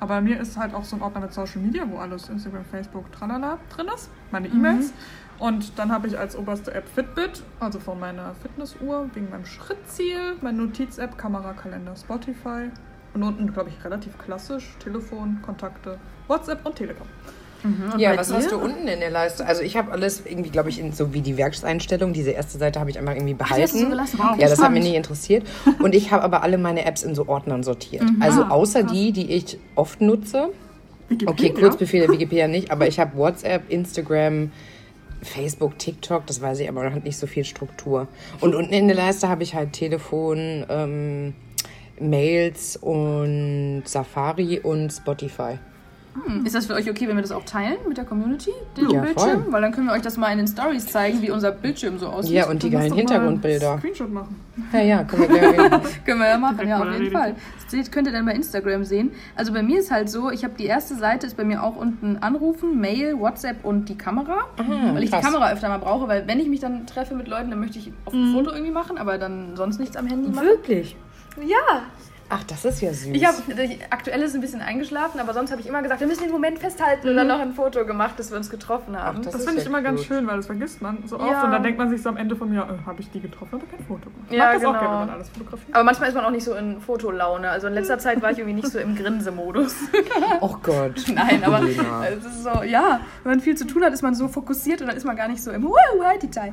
Aber 0.00 0.20
mir 0.20 0.38
ist 0.38 0.56
halt 0.56 0.74
auch 0.74 0.84
so 0.84 0.94
ein 0.94 1.02
Ordner 1.02 1.22
mit 1.22 1.32
Social 1.32 1.60
Media, 1.60 1.82
wo 1.90 1.98
alles 1.98 2.28
Instagram, 2.28 2.64
Facebook, 2.64 3.10
tralala 3.10 3.58
drin 3.74 3.86
ist. 3.92 4.10
Meine 4.30 4.46
E-Mails. 4.46 4.92
Und 5.40 5.76
dann 5.78 5.90
habe 5.90 6.06
ich 6.06 6.16
als 6.18 6.36
oberste 6.36 6.72
App 6.74 6.88
Fitbit, 6.88 7.42
also 7.60 7.78
von 7.80 7.98
meiner 7.98 8.34
Fitnessuhr, 8.34 9.08
wegen 9.14 9.28
meinem 9.30 9.44
Schrittziel, 9.44 10.36
meine 10.40 10.58
Notiz-App, 10.58 11.18
Kamera, 11.18 11.52
Kalender, 11.52 11.94
Spotify. 11.96 12.70
Und 13.14 13.22
unten, 13.22 13.52
glaube 13.52 13.70
ich, 13.70 13.84
relativ 13.84 14.16
klassisch, 14.18 14.64
Telefon, 14.82 15.38
Kontakte, 15.42 15.98
WhatsApp 16.28 16.64
und 16.64 16.76
Telegram. 16.76 17.06
Und 17.64 17.98
Ja, 17.98 18.16
was 18.16 18.28
dir? 18.28 18.34
hast 18.34 18.52
du 18.52 18.56
unten 18.58 18.86
in 18.86 19.00
der 19.00 19.10
Leiste? 19.10 19.44
Also 19.44 19.62
ich 19.62 19.76
habe 19.76 19.90
alles 19.90 20.22
irgendwie, 20.24 20.50
glaube 20.50 20.68
ich, 20.68 20.78
in 20.78 20.92
so 20.92 21.12
wie 21.12 21.22
die 21.22 21.36
Werkseinstellung. 21.36 22.12
Diese 22.12 22.30
erste 22.30 22.56
Seite 22.58 22.78
habe 22.78 22.90
ich 22.90 22.98
einmal 22.98 23.16
irgendwie 23.16 23.34
behalten. 23.34 23.66
so 23.78 23.88
gelassen. 23.88 24.20
Okay, 24.20 24.42
ja, 24.42 24.48
das 24.48 24.62
hat 24.62 24.70
mich 24.70 24.84
nie 24.84 24.94
interessiert. 24.94 25.44
Und 25.80 25.94
ich 25.94 26.12
habe 26.12 26.22
aber 26.22 26.42
alle 26.44 26.56
meine 26.58 26.84
Apps 26.84 27.02
in 27.02 27.16
so 27.16 27.26
Ordnern 27.26 27.64
sortiert. 27.64 28.04
Also 28.20 28.42
Ah, 28.44 28.50
außer 28.50 28.82
krass. 28.82 28.92
die, 28.92 29.10
die 29.12 29.32
ich 29.32 29.58
oft 29.74 30.00
nutze. 30.00 30.50
Wikipedia. 31.08 31.30
Okay, 31.50 31.60
Kurzbefehle 31.60 32.08
Wikipedia 32.10 32.46
nicht, 32.46 32.70
aber 32.70 32.86
ich 32.86 33.00
habe 33.00 33.16
WhatsApp, 33.16 33.68
Instagram, 33.70 34.52
Facebook, 35.22 35.78
TikTok, 35.78 36.26
das 36.26 36.40
weiß 36.40 36.60
ich, 36.60 36.68
aber 36.68 36.84
man 36.84 36.94
hat 36.94 37.02
nicht 37.04 37.16
so 37.16 37.26
viel 37.26 37.44
Struktur. 37.44 38.06
Und 38.40 38.54
unten 38.54 38.72
in 38.72 38.86
der 38.86 38.96
Leiste 38.96 39.28
habe 39.28 39.42
ich 39.42 39.54
halt 39.54 39.72
Telefon, 39.72 40.64
ähm, 40.68 41.34
Mails 42.00 42.76
und 42.76 43.82
Safari 43.86 44.60
und 44.60 44.90
Spotify. 44.92 45.58
Ist 46.44 46.54
das 46.56 46.66
für 46.66 46.74
euch 46.74 46.90
okay, 46.90 47.06
wenn 47.06 47.14
wir 47.14 47.22
das 47.22 47.30
auch 47.30 47.44
teilen 47.44 47.76
mit 47.86 47.96
der 47.96 48.04
Community, 48.04 48.50
den 48.76 48.90
Ja, 48.90 49.02
Bildschirm? 49.02 49.44
voll. 49.44 49.52
Weil 49.52 49.62
dann 49.62 49.70
können 49.70 49.86
wir 49.86 49.92
euch 49.92 50.02
das 50.02 50.16
mal 50.16 50.32
in 50.32 50.38
den 50.38 50.48
Stories 50.48 50.86
zeigen, 50.86 51.22
wie 51.22 51.30
unser 51.30 51.52
Bildschirm 51.52 51.96
so 52.00 52.08
aussieht. 52.08 52.32
Ja, 52.34 52.48
und 52.48 52.60
die 52.64 52.70
geilen 52.70 52.92
Hintergrundbilder. 52.92 53.70
einen 53.72 53.78
Screenshot 53.78 54.12
machen. 54.12 54.34
Ja, 54.72 54.80
ja, 54.80 55.04
können 55.04 55.22
wir 55.22 55.28
gerne. 55.28 55.80
Können 56.04 56.18
wir 56.20 56.26
ja 56.28 56.38
machen, 56.38 56.56
Direkt 56.56 56.70
ja, 56.70 56.80
auf 56.82 56.92
jeden. 57.00 57.12
Fall. 57.12 57.36
Das 57.70 57.90
könnt 57.92 58.08
ihr 58.08 58.12
dann 58.12 58.26
bei 58.26 58.32
Instagram 58.32 58.82
sehen. 58.82 59.12
Also 59.36 59.52
bei 59.52 59.62
mir 59.62 59.78
ist 59.78 59.92
halt 59.92 60.10
so, 60.10 60.30
ich 60.32 60.42
habe 60.42 60.54
die 60.58 60.64
erste 60.64 60.96
Seite, 60.96 61.24
ist 61.28 61.36
bei 61.36 61.44
mir 61.44 61.62
auch 61.62 61.76
unten 61.76 62.16
Anrufen, 62.16 62.80
Mail, 62.80 63.16
WhatsApp 63.20 63.64
und 63.64 63.88
die 63.88 63.96
Kamera. 63.96 64.46
Aha, 64.56 64.94
weil 64.94 65.04
ich 65.04 65.10
krass. 65.12 65.20
die 65.20 65.26
Kamera 65.26 65.52
öfter 65.52 65.68
mal 65.68 65.78
brauche, 65.78 66.08
weil 66.08 66.26
wenn 66.26 66.40
ich 66.40 66.48
mich 66.48 66.58
dann 66.58 66.84
treffe 66.86 67.14
mit 67.14 67.28
Leuten, 67.28 67.50
dann 67.50 67.60
möchte 67.60 67.78
ich 67.78 67.92
auf 68.06 68.12
ein 68.12 68.32
Foto 68.32 68.50
irgendwie 68.50 68.72
machen, 68.72 68.98
aber 68.98 69.18
dann 69.18 69.54
sonst 69.54 69.78
nichts 69.78 69.96
am 69.96 70.08
Handy 70.08 70.30
machen. 70.30 70.46
Wirklich? 70.48 70.96
Ja, 71.36 71.90
Ach, 72.30 72.44
das 72.44 72.64
ist 72.64 72.80
ja 72.82 72.92
süß. 72.92 73.08
ich 73.12 73.24
habe 73.26 73.36
aktuell 73.90 74.22
ist 74.22 74.34
ein 74.34 74.40
bisschen 74.40 74.60
eingeschlafen, 74.60 75.18
aber 75.20 75.32
sonst 75.32 75.50
habe 75.50 75.60
ich 75.60 75.66
immer 75.66 75.82
gesagt, 75.82 76.00
wir 76.00 76.06
müssen 76.06 76.24
den 76.24 76.32
Moment 76.32 76.58
festhalten 76.58 77.08
und 77.08 77.16
dann 77.16 77.26
noch 77.26 77.40
ein 77.40 77.52
Foto 77.54 77.86
gemacht, 77.86 78.18
dass 78.18 78.30
wir 78.30 78.36
uns 78.36 78.50
getroffen 78.50 78.96
haben. 79.00 79.18
Ach, 79.20 79.24
das 79.24 79.32
Das 79.32 79.44
finde 79.44 79.58
ich 79.60 79.64
ja 79.64 79.70
immer 79.70 79.80
ganz 79.82 80.00
gut. 80.00 80.06
schön, 80.08 80.26
weil 80.26 80.36
das 80.36 80.46
vergisst 80.46 80.82
man 80.82 80.98
so 81.06 81.18
oft. 81.18 81.30
Ja. 81.30 81.44
Und 81.44 81.52
dann 81.52 81.62
denkt 81.62 81.78
man 81.78 81.88
sich 81.90 82.02
so 82.02 82.08
am 82.10 82.16
Ende 82.16 82.36
vom 82.36 82.52
Jahr, 82.52 82.68
äh, 82.68 82.74
habe 82.86 83.00
ich 83.00 83.10
die 83.10 83.20
getroffen, 83.20 83.54
aber 83.54 83.64
kein 83.66 83.86
Foto 83.86 84.10
gemacht. 84.10 84.26
Ich 84.30 84.36
Ja, 84.36 84.44
mag 84.44 84.54
das 84.54 84.64
auch 84.64 84.68
genau. 84.72 84.80
gerne, 84.80 84.92
wenn 85.00 85.06
man 85.06 85.10
alles 85.16 85.28
fotografiert. 85.30 85.74
aber 85.74 85.84
manchmal 85.84 86.08
ist 86.10 86.14
man 86.14 86.24
auch 86.24 86.30
nicht 86.30 86.44
so 86.44 86.54
in 86.54 86.80
Fotolaune. 86.80 87.48
Also 87.50 87.66
in 87.66 87.72
letzter 87.74 87.98
Zeit 87.98 88.20
war 88.22 88.30
ich 88.30 88.38
irgendwie 88.38 88.56
nicht 88.56 88.68
so 88.68 88.78
im 88.78 88.94
Grinsemodus. 88.94 89.74
Oh 90.40 90.56
Gott. 90.62 91.04
Nein, 91.14 91.42
aber 91.44 91.62
es 91.62 92.24
ist 92.24 92.44
so, 92.44 92.62
ja, 92.62 93.00
wenn 93.22 93.32
man 93.32 93.40
viel 93.40 93.56
zu 93.56 93.66
tun 93.66 93.82
hat, 93.82 93.92
ist 93.92 94.02
man 94.02 94.14
so 94.14 94.28
fokussiert 94.28 94.80
und 94.80 94.86
dann 94.88 94.96
ist 94.96 95.04
man 95.04 95.16
gar 95.16 95.28
nicht 95.28 95.42
so 95.42 95.50
im 95.50 95.68
halt 96.04 96.32
Zeit. 96.34 96.52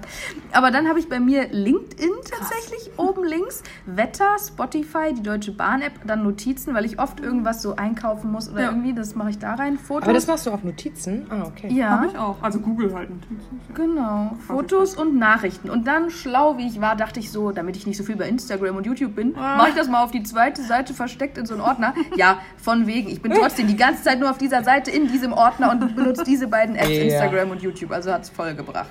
Aber 0.52 0.72
dann 0.72 0.88
habe 0.88 1.00
ich 1.00 1.10
bei 1.10 1.20
mir 1.20 1.48
LinkedIn 1.52 2.10
tatsächlich 2.30 2.92
oben 2.98 3.24
links, 3.24 3.64
Wetter, 3.86 4.36
Spotify, 4.46 5.14
die 5.14 5.24
Deutsche 5.24 5.52
Bahn-App, 5.66 5.94
dann 6.06 6.22
Notizen, 6.24 6.76
weil 6.76 6.86
ich 6.86 7.00
oft 7.00 7.20
irgendwas 7.20 7.62
so 7.64 7.76
einkaufen 7.76 8.32
muss 8.32 8.50
oder 8.52 8.62
Ja. 8.62 8.70
irgendwie, 8.70 8.94
das 8.94 9.16
mache 9.16 9.32
ich 9.32 9.40
da 9.40 9.56
rein. 9.56 9.80
Fotos. 9.80 10.04
Aber 10.04 10.14
das 10.14 10.28
machst 10.28 10.46
du 10.46 10.52
auf 10.52 10.64
Notizen? 10.64 11.26
Ah, 11.32 11.44
okay. 11.48 11.74
ja. 11.74 11.90
Habe 11.90 12.06
ich 12.08 12.18
auch. 12.18 12.36
Also 12.44 12.60
Google 12.60 12.94
halt 12.94 13.10
natürlich. 13.10 13.44
Ja. 13.70 13.74
Genau, 13.76 14.38
Fotos 14.46 14.96
und 14.96 15.18
Nachrichten. 15.18 15.72
Und 15.72 15.88
dann, 15.88 16.12
schlau 16.12 16.58
wie 16.60 16.68
ich 16.68 16.82
war, 16.82 16.96
dachte 16.96 17.20
ich 17.20 17.32
so, 17.32 17.52
damit 17.52 17.76
ich 17.78 17.88
nicht 17.88 17.98
so 17.98 18.04
viel 18.04 18.16
bei 18.16 18.30
Instagram 18.30 18.76
und 18.76 18.86
YouTube 18.86 19.16
bin, 19.16 19.36
Ah. 19.36 19.58
mache 19.58 19.70
ich 19.70 19.76
das 19.76 19.88
mal 19.90 20.04
auf 20.04 20.12
die 20.12 20.22
zweite 20.22 20.62
Seite 20.62 20.94
versteckt 20.94 21.38
in 21.40 21.46
so 21.48 21.56
einen 21.56 21.62
Ordner. 21.64 21.94
Ja, 22.16 22.38
von 22.58 22.86
wegen. 22.86 23.10
Ich 23.10 23.22
bin 23.24 23.32
trotzdem 23.34 23.66
die 23.68 23.76
ganze 23.76 24.04
Zeit 24.04 24.20
nur 24.20 24.30
auf 24.30 24.38
dieser 24.38 24.64
Seite 24.64 24.92
in 24.92 25.08
diesem 25.08 25.34
Ordner 25.34 25.72
und 25.72 25.96
benutze 25.96 26.24
diese 26.24 26.48
beiden 26.48 26.76
Apps, 26.76 26.90
Ja. 26.90 27.04
Instagram 27.06 27.50
und 27.52 27.62
YouTube. 27.64 27.92
Also 27.92 28.12
hat 28.14 28.22
es 28.22 28.30
voll 28.30 28.54
gebracht. 28.54 28.88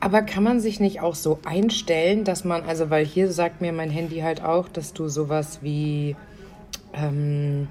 Aber 0.00 0.22
kann 0.22 0.42
man 0.42 0.60
sich 0.60 0.80
nicht 0.80 1.02
auch 1.02 1.14
so 1.14 1.38
einstellen, 1.44 2.24
dass 2.24 2.44
man, 2.44 2.62
also 2.62 2.88
weil 2.88 3.04
hier 3.04 3.30
sagt 3.30 3.60
mir 3.60 3.72
mein 3.72 3.90
Handy 3.90 4.20
halt 4.20 4.42
auch, 4.42 4.68
dass 4.68 4.94
du 4.94 5.08
sowas 5.08 5.58
wie, 5.60 6.16
ähm, 6.94 7.68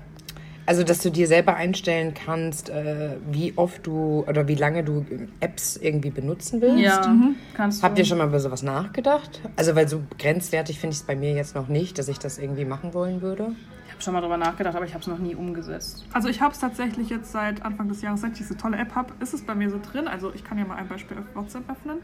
also 0.67 0.83
dass 0.83 1.01
du 1.01 1.09
dir 1.09 1.25
selber 1.25 1.55
einstellen 1.55 2.13
kannst, 2.13 2.69
äh, 2.69 3.15
wie 3.31 3.53
oft 3.55 3.87
du 3.87 4.23
oder 4.27 4.47
wie 4.47 4.53
lange 4.53 4.83
du 4.83 5.03
Apps 5.39 5.75
irgendwie 5.75 6.11
benutzen 6.11 6.61
willst. 6.61 6.83
Ja, 6.83 7.17
kannst 7.55 7.79
du. 7.79 7.83
Habt 7.83 7.97
ihr 7.97 8.05
schon 8.05 8.19
mal 8.19 8.27
über 8.27 8.39
sowas 8.39 8.61
nachgedacht? 8.61 9.41
Also 9.55 9.75
weil 9.75 9.87
so 9.87 10.03
grenzwertig 10.19 10.79
finde 10.79 10.93
ich 10.93 10.99
es 10.99 11.07
bei 11.07 11.15
mir 11.15 11.33
jetzt 11.33 11.55
noch 11.55 11.67
nicht, 11.67 11.97
dass 11.97 12.07
ich 12.07 12.19
das 12.19 12.37
irgendwie 12.37 12.65
machen 12.65 12.93
wollen 12.93 13.23
würde. 13.23 13.53
Ich 13.99 14.07
habe 14.07 14.13
schon 14.13 14.13
mal 14.13 14.21
drüber 14.21 14.37
nachgedacht, 14.37 14.77
aber 14.77 14.85
ich 14.85 14.93
habe 14.93 15.01
es 15.01 15.07
noch 15.07 15.17
nie 15.17 15.35
umgesetzt. 15.35 16.05
Also 16.13 16.29
ich 16.29 16.39
habe 16.39 16.53
es 16.53 16.59
tatsächlich 16.61 17.09
jetzt 17.09 17.33
seit 17.33 17.65
Anfang 17.65 17.89
des 17.89 18.01
Jahres, 18.01 18.21
seit 18.21 18.31
ich 18.31 18.37
diese 18.37 18.55
tolle 18.55 18.77
App 18.77 18.95
habe, 18.95 19.13
ist 19.19 19.33
es 19.33 19.41
bei 19.41 19.53
mir 19.55 19.69
so 19.69 19.77
drin. 19.77 20.07
Also 20.07 20.31
ich 20.33 20.45
kann 20.45 20.57
ja 20.57 20.63
mal 20.63 20.75
ein 20.75 20.87
Beispiel 20.87 21.17
auf 21.17 21.25
WhatsApp 21.35 21.69
öffnen. 21.69 21.97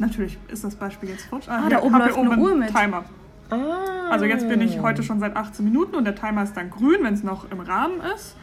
Natürlich 0.00 0.36
ist 0.48 0.64
das 0.64 0.74
Beispiel 0.74 1.10
jetzt 1.10 1.26
futsch. 1.26 1.48
Ah, 1.48 1.60
hier, 1.60 1.70
da 1.70 1.82
oben 1.84 1.96
läuft 1.96 2.14
hier 2.14 2.22
eine 2.22 2.32
einen 2.32 2.42
Uhr 2.42 2.54
mit. 2.56 2.74
Timer. 2.74 3.04
Ah. 3.50 4.10
Also 4.10 4.24
jetzt 4.24 4.48
bin 4.48 4.60
ich 4.60 4.80
heute 4.80 5.04
schon 5.04 5.20
seit 5.20 5.36
18 5.36 5.64
Minuten 5.64 5.94
und 5.94 6.06
der 6.06 6.16
Timer 6.16 6.42
ist 6.42 6.56
dann 6.56 6.70
grün, 6.70 7.04
wenn 7.04 7.14
es 7.14 7.22
noch 7.22 7.48
im 7.52 7.60
Rahmen 7.60 8.00
ist. 8.16 8.34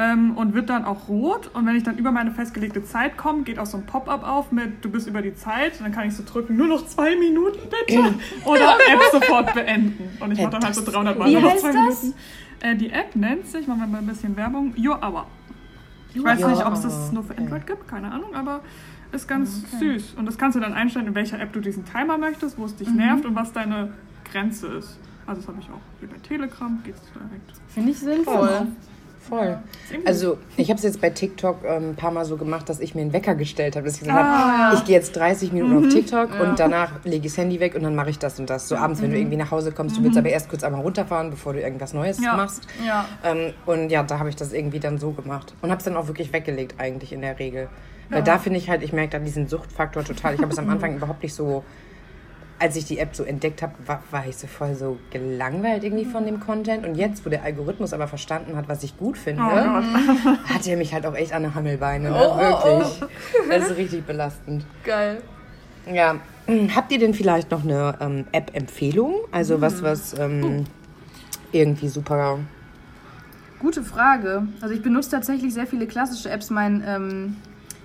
Ähm, 0.00 0.36
und 0.36 0.54
wird 0.54 0.70
dann 0.70 0.84
auch 0.84 1.08
rot. 1.08 1.50
Und 1.54 1.66
wenn 1.66 1.74
ich 1.74 1.82
dann 1.82 1.98
über 1.98 2.12
meine 2.12 2.30
festgelegte 2.30 2.84
Zeit 2.84 3.16
komme, 3.16 3.42
geht 3.42 3.58
auch 3.58 3.66
so 3.66 3.78
ein 3.78 3.86
Pop-up 3.86 4.22
auf 4.26 4.52
mit 4.52 4.84
Du 4.84 4.90
bist 4.90 5.08
über 5.08 5.22
die 5.22 5.34
Zeit. 5.34 5.72
Und 5.78 5.84
dann 5.84 5.92
kann 5.92 6.06
ich 6.06 6.14
so 6.14 6.22
drücken, 6.24 6.56
nur 6.56 6.68
noch 6.68 6.86
zwei 6.86 7.16
Minuten 7.16 7.58
bitte. 7.68 8.14
Oder 8.44 8.74
App 8.74 9.00
sofort 9.12 9.54
beenden. 9.54 10.08
Und 10.20 10.32
ich 10.32 10.38
mache 10.38 10.50
dann 10.50 10.64
halt 10.64 10.74
so 10.74 10.84
300 10.84 11.18
Mal 11.18 11.30
nur 11.32 11.40
noch 11.40 11.52
heißt 11.52 11.60
zwei 11.60 11.72
das? 11.72 12.02
Minuten. 12.02 12.18
Äh, 12.60 12.76
die 12.76 12.90
App 12.90 13.16
nennt 13.16 13.46
sich, 13.46 13.66
machen 13.66 13.80
wir 13.80 13.86
mal 13.86 13.98
ein 13.98 14.06
bisschen 14.06 14.36
Werbung, 14.36 14.72
Your 14.76 15.00
Hour. 15.02 15.26
Ich 16.14 16.22
weiß 16.22 16.40
Your 16.40 16.50
nicht, 16.50 16.64
ob 16.64 16.72
es 16.72 16.82
das 16.82 17.12
nur 17.12 17.22
für 17.22 17.32
okay. 17.32 17.42
Android 17.42 17.66
gibt, 17.66 17.88
keine 17.88 18.10
Ahnung, 18.10 18.34
aber 18.34 18.60
ist 19.12 19.28
ganz 19.28 19.62
süß. 19.78 20.14
Und 20.14 20.26
das 20.26 20.36
kannst 20.36 20.56
du 20.56 20.60
dann 20.60 20.74
einstellen, 20.74 21.06
in 21.06 21.14
welcher 21.14 21.40
App 21.40 21.52
du 21.52 21.60
diesen 21.60 21.84
Timer 21.84 22.18
möchtest, 22.18 22.58
wo 22.58 22.64
es 22.64 22.76
dich 22.76 22.90
nervt 22.90 23.24
und 23.24 23.34
was 23.34 23.52
deine 23.52 23.92
Grenze 24.30 24.66
ist. 24.68 24.98
Also 25.26 25.40
das 25.40 25.48
habe 25.48 25.58
ich 25.60 25.68
auch 25.70 25.80
hier 26.00 26.08
bei 26.08 26.16
Telegram, 26.18 26.78
geht 26.84 26.94
es 26.94 27.02
direkt. 27.12 27.52
Finde 27.68 27.90
ich 27.90 27.98
sinnvoll. 27.98 28.66
Voll. 29.28 29.58
Irgendwie 29.90 30.06
Also 30.06 30.38
ich 30.56 30.68
habe 30.70 30.78
es 30.78 30.84
jetzt 30.84 31.00
bei 31.00 31.10
TikTok 31.10 31.58
ähm, 31.64 31.90
ein 31.90 31.96
paar 31.96 32.10
Mal 32.10 32.24
so 32.24 32.36
gemacht, 32.36 32.68
dass 32.68 32.80
ich 32.80 32.94
mir 32.94 33.02
einen 33.02 33.12
Wecker 33.12 33.34
gestellt 33.34 33.76
habe, 33.76 33.84
dass 33.86 33.94
ich 33.96 34.00
gesagt 34.00 34.18
Ah, 34.18 34.38
habe, 34.38 34.74
ja. 34.74 34.78
ich 34.80 34.84
gehe 34.86 34.96
jetzt 34.96 35.14
30 35.16 35.52
Minuten 35.52 35.86
auf 35.86 35.92
TikTok 35.92 36.30
Ja. 36.34 36.40
und 36.48 36.58
danach 36.58 36.92
lege 37.04 37.26
ich 37.26 37.32
das 37.32 37.38
Handy 37.38 37.60
weg 37.60 37.74
und 37.74 37.82
dann 37.82 37.94
mache 37.94 38.10
ich 38.10 38.18
das 38.18 38.38
und 38.40 38.48
das. 38.50 38.68
So 38.68 38.76
abends, 38.76 39.02
wenn 39.02 39.10
du 39.10 39.18
irgendwie 39.18 39.36
nach 39.36 39.50
Hause 39.50 39.72
kommst, 39.72 39.96
du 39.98 40.02
willst 40.02 40.16
aber 40.18 40.28
erst 40.30 40.48
kurz 40.48 40.64
einmal 40.64 40.80
runterfahren, 40.80 41.30
bevor 41.30 41.52
du 41.52 41.60
irgendwas 41.60 41.92
Neues 41.92 42.22
Ja. 42.22 42.36
machst. 42.36 42.66
Ja. 42.86 43.04
Ähm, 43.24 43.52
und 43.66 43.90
ja, 43.90 44.02
da 44.02 44.18
habe 44.18 44.28
ich 44.28 44.36
das 44.36 44.52
irgendwie 44.52 44.80
dann 44.80 44.98
so 44.98 45.10
gemacht 45.12 45.54
und 45.62 45.70
habe 45.70 45.78
es 45.78 45.84
dann 45.84 45.96
auch 45.96 46.06
wirklich 46.06 46.32
weggelegt 46.32 46.74
eigentlich 46.78 47.12
in 47.12 47.20
der 47.20 47.38
Regel. 47.38 47.68
Weil 48.10 48.22
da 48.22 48.38
finde 48.38 48.58
ich 48.58 48.70
halt, 48.70 48.82
ich 48.82 48.94
merke 48.94 49.10
da 49.10 49.18
diesen 49.18 49.48
Suchtfaktor 49.48 50.02
total. 50.02 50.34
Ich 50.34 50.40
habe 50.40 50.50
es 50.50 50.58
am 50.58 50.70
Anfang 50.70 50.96
überhaupt 50.96 51.22
nicht 51.22 51.34
so, 51.34 51.62
als 52.58 52.76
ich 52.76 52.84
die 52.84 52.98
App 52.98 53.14
so 53.14 53.22
entdeckt 53.24 53.62
habe, 53.62 53.72
war, 53.86 54.02
war 54.10 54.26
ich 54.26 54.36
so 54.36 54.46
voll 54.46 54.74
so 54.74 54.98
gelangweilt 55.10 55.84
irgendwie 55.84 56.04
von 56.04 56.24
dem 56.24 56.40
Content. 56.40 56.86
Und 56.86 56.96
jetzt, 56.96 57.24
wo 57.24 57.30
der 57.30 57.42
Algorithmus 57.42 57.92
aber 57.92 58.08
verstanden 58.08 58.56
hat, 58.56 58.68
was 58.68 58.82
ich 58.82 58.96
gut 58.96 59.16
finde, 59.16 59.42
Oh 59.42 59.46
hat 60.54 60.66
er 60.66 60.76
mich 60.76 60.92
halt 60.92 61.06
auch 61.06 61.14
echt 61.14 61.32
an 61.32 61.42
der 61.42 61.54
Hammelbeine. 61.54 62.10
Ne? 62.10 62.16
Oh, 62.16 62.36
oh, 62.36 62.78
Wirklich. 62.80 63.08
Das 63.48 63.70
ist 63.70 63.76
richtig 63.76 64.06
belastend. 64.06 64.64
Geil. 64.84 65.22
Ja, 65.92 66.16
Habt 66.74 66.92
ihr 66.92 66.98
denn 66.98 67.14
vielleicht 67.14 67.50
noch 67.50 67.62
eine 67.62 67.96
ähm, 68.00 68.24
App-Empfehlung? 68.32 69.16
Also 69.30 69.60
was, 69.60 69.82
was 69.82 70.18
ähm, 70.18 70.64
irgendwie 71.52 71.88
super. 71.88 72.38
Gute 73.58 73.82
Frage. 73.82 74.46
Also 74.60 74.74
ich 74.74 74.82
benutze 74.82 75.10
tatsächlich 75.10 75.52
sehr 75.52 75.66
viele 75.66 75.86
klassische 75.86 76.30
Apps. 76.30 76.48
Mein, 76.48 76.82
ähm, 76.86 77.36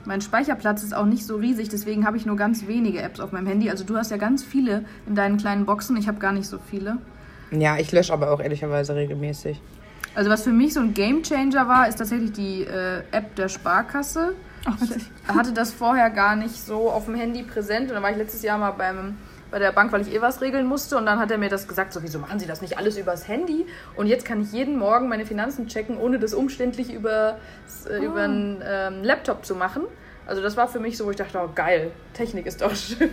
mein 0.06 0.22
Speicherplatz 0.22 0.84
ist 0.84 0.94
auch 0.94 1.06
nicht 1.06 1.26
so 1.26 1.38
riesig, 1.38 1.70
deswegen 1.70 2.06
habe 2.06 2.18
ich 2.18 2.26
nur 2.26 2.36
ganz 2.36 2.68
wenige 2.68 3.02
Apps 3.02 3.20
auf 3.20 3.32
meinem 3.32 3.48
Handy. 3.48 3.70
Also 3.70 3.84
du 3.84 3.98
hast 3.98 4.12
ja 4.12 4.18
ganz 4.18 4.44
viele 4.44 4.86
in 5.08 5.16
deinen 5.16 5.38
kleinen 5.38 5.66
Boxen. 5.66 5.98
Ich 5.98 6.08
habe 6.08 6.20
gar 6.20 6.32
nicht 6.32 6.48
so 6.48 6.58
viele. 6.70 6.98
Ja, 7.52 7.78
ich 7.78 7.92
lösche 7.92 8.14
aber 8.14 8.32
auch 8.32 8.40
ehrlicherweise 8.40 8.96
regelmäßig. 8.96 9.62
Also 10.16 10.30
was 10.30 10.44
für 10.44 10.52
mich 10.52 10.74
so 10.74 10.80
ein 10.80 10.94
Gamechanger 10.94 11.68
war, 11.68 11.88
ist 11.88 11.98
tatsächlich 11.98 12.32
die 12.34 12.64
äh, 12.64 13.02
App 13.12 13.36
der 13.36 13.50
Sparkasse. 13.50 14.34
Ach. 14.66 14.78
Ich 14.82 15.28
hatte 15.28 15.54
das 15.54 15.72
vorher 15.72 16.10
gar 16.10 16.36
nicht 16.36 16.56
so 16.56 16.90
auf 16.90 17.06
dem 17.06 17.16
Handy 17.16 17.44
präsent 17.44 17.90
und 17.90 17.96
dann 17.96 18.04
war 18.04 18.12
ich 18.12 18.18
letztes 18.18 18.44
Jahr 18.44 18.58
mal 18.58 18.72
beim, 18.72 19.18
bei 19.54 19.60
der 19.60 19.72
Bank, 19.72 19.92
weil 19.92 20.02
ich 20.02 20.12
eh 20.12 20.20
was 20.20 20.42
regeln 20.42 20.66
musste 20.66 20.98
und 20.98 21.06
dann 21.06 21.20
hat 21.20 21.30
er 21.30 21.38
mir 21.38 21.48
das 21.48 21.68
gesagt, 21.68 21.94
so 21.94 22.02
wieso 22.02 22.18
machen 22.18 22.40
Sie 22.40 22.48
das 22.48 22.64
nicht 22.64 22.80
alles 22.80 22.98
übers 22.98 23.28
Handy? 23.28 23.68
Und 23.96 24.08
jetzt 24.08 24.26
kann 24.26 24.42
ich 24.42 24.52
jeden 24.52 24.80
Morgen 24.80 25.08
meine 25.08 25.28
Finanzen 25.28 25.68
checken, 25.68 25.96
ohne 26.00 26.18
das 26.18 26.34
umständlich 26.34 26.92
über, 26.92 27.38
äh, 27.88 28.04
über 28.04 28.24
einen 28.24 28.64
ähm, 28.68 29.04
Laptop 29.04 29.46
zu 29.46 29.54
machen. 29.54 29.84
Also 30.26 30.42
das 30.42 30.58
war 30.58 30.68
für 30.68 30.80
mich 30.80 30.98
so, 30.98 31.06
wo 31.06 31.12
ich 31.12 31.18
dachte, 31.18 31.40
oh 31.40 31.50
geil, 31.54 31.92
Technik 32.16 32.48
ist 32.48 32.64
doch 32.64 32.76
schön. 32.76 33.12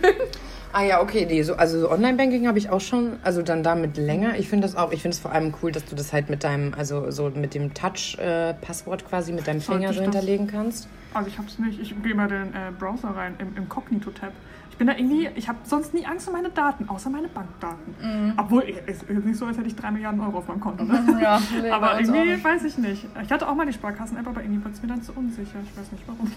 Ah 0.73 0.83
ja, 0.83 1.01
okay, 1.01 1.27
nee, 1.29 1.43
so, 1.43 1.53
also 1.57 1.79
so 1.79 1.91
Online-Banking 1.91 2.47
habe 2.47 2.57
ich 2.57 2.71
auch 2.71 2.81
schon, 2.81 3.19
also 3.21 3.43
dann 3.43 3.61
damit 3.61 3.97
länger. 3.97 4.39
Ich 4.39 4.49
finde 4.49 4.65
das 4.65 4.75
auch, 4.75 4.91
ich 4.91 5.03
finde 5.03 5.13
es 5.13 5.21
vor 5.21 5.31
allem 5.31 5.53
cool, 5.61 5.71
dass 5.71 5.85
du 5.85 5.95
das 5.95 6.11
halt 6.11 6.31
mit 6.31 6.43
deinem, 6.43 6.73
also 6.73 7.11
so 7.11 7.29
mit 7.29 7.53
dem 7.53 7.75
Touch-Passwort 7.75 9.07
quasi 9.07 9.31
mit 9.31 9.45
deinem 9.45 9.61
Finger 9.61 9.93
so 9.93 10.01
hinterlegen 10.01 10.47
kannst. 10.47 10.87
Also 11.13 11.27
ich 11.27 11.37
hab's 11.37 11.59
nicht. 11.59 11.79
Ich 11.79 11.93
gehe 12.01 12.15
mal 12.15 12.29
den 12.29 12.53
äh, 12.55 12.71
Browser 12.79 13.09
rein 13.09 13.35
im 13.37 13.55
Inkognito-Tab. 13.57 14.31
Ich 14.31 14.60
bin 14.81 14.87
da 14.87 14.95
irgendwie, 14.97 15.29
ich 15.35 15.47
habe 15.47 15.59
sonst 15.63 15.93
nie 15.93 16.07
Angst 16.07 16.27
um 16.27 16.33
meine 16.33 16.49
Daten, 16.49 16.89
außer 16.89 17.11
meine 17.11 17.27
Bankdaten. 17.27 18.33
Obwohl, 18.35 18.63
es 18.87 19.03
ist 19.03 19.25
nicht 19.25 19.37
so, 19.37 19.45
als 19.45 19.55
hätte 19.55 19.67
ich 19.67 19.75
3 19.75 19.91
Milliarden 19.91 20.19
Euro 20.21 20.39
auf 20.39 20.47
meinem 20.47 20.59
Konto. 20.59 20.83
Ne? 20.83 21.19
Ja, 21.21 21.39
nee, 21.61 21.69
bei 21.69 21.71
aber 21.71 21.99
irgendwie 21.99 22.43
weiß 22.43 22.63
ich 22.63 22.79
nicht. 22.79 23.05
Ich 23.23 23.31
hatte 23.31 23.47
auch 23.47 23.53
mal 23.53 23.67
die 23.67 23.73
Sparkassen-App, 23.73 24.25
aber 24.25 24.41
irgendwie 24.41 24.63
wird 24.63 24.73
es 24.73 24.81
mir 24.81 24.87
dann 24.87 25.03
zu 25.03 25.13
unsicher. 25.13 25.59
Ich 25.63 25.77
weiß 25.77 25.91
nicht 25.91 26.03
warum. 26.07 26.31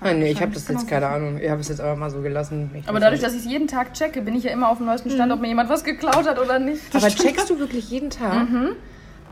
Ah, 0.00 0.12
nee, 0.12 0.30
ich 0.30 0.40
habe 0.40 0.52
das 0.52 0.68
jetzt, 0.68 0.86
keine 0.86 1.08
Ahnung, 1.08 1.38
ich 1.38 1.50
habe 1.50 1.60
es 1.60 1.68
jetzt 1.68 1.80
aber 1.80 1.96
mal 1.96 2.08
so 2.08 2.20
gelassen. 2.20 2.70
Ich 2.72 2.88
Aber 2.88 3.00
dadurch, 3.00 3.20
nicht. 3.20 3.26
dass 3.26 3.34
ich 3.34 3.40
es 3.40 3.50
jeden 3.50 3.66
Tag 3.66 3.94
checke, 3.94 4.22
bin 4.22 4.36
ich 4.36 4.44
ja 4.44 4.52
immer 4.52 4.68
auf 4.68 4.76
dem 4.76 4.86
neuesten 4.86 5.10
Stand, 5.10 5.32
ob 5.32 5.40
mir 5.40 5.48
jemand 5.48 5.68
was 5.68 5.82
geklaut 5.82 6.28
hat 6.28 6.38
oder 6.38 6.60
nicht. 6.60 6.94
Aber 6.94 7.08
checkst 7.08 7.50
du 7.50 7.58
wirklich 7.58 7.90
jeden 7.90 8.10
Tag? 8.10 8.46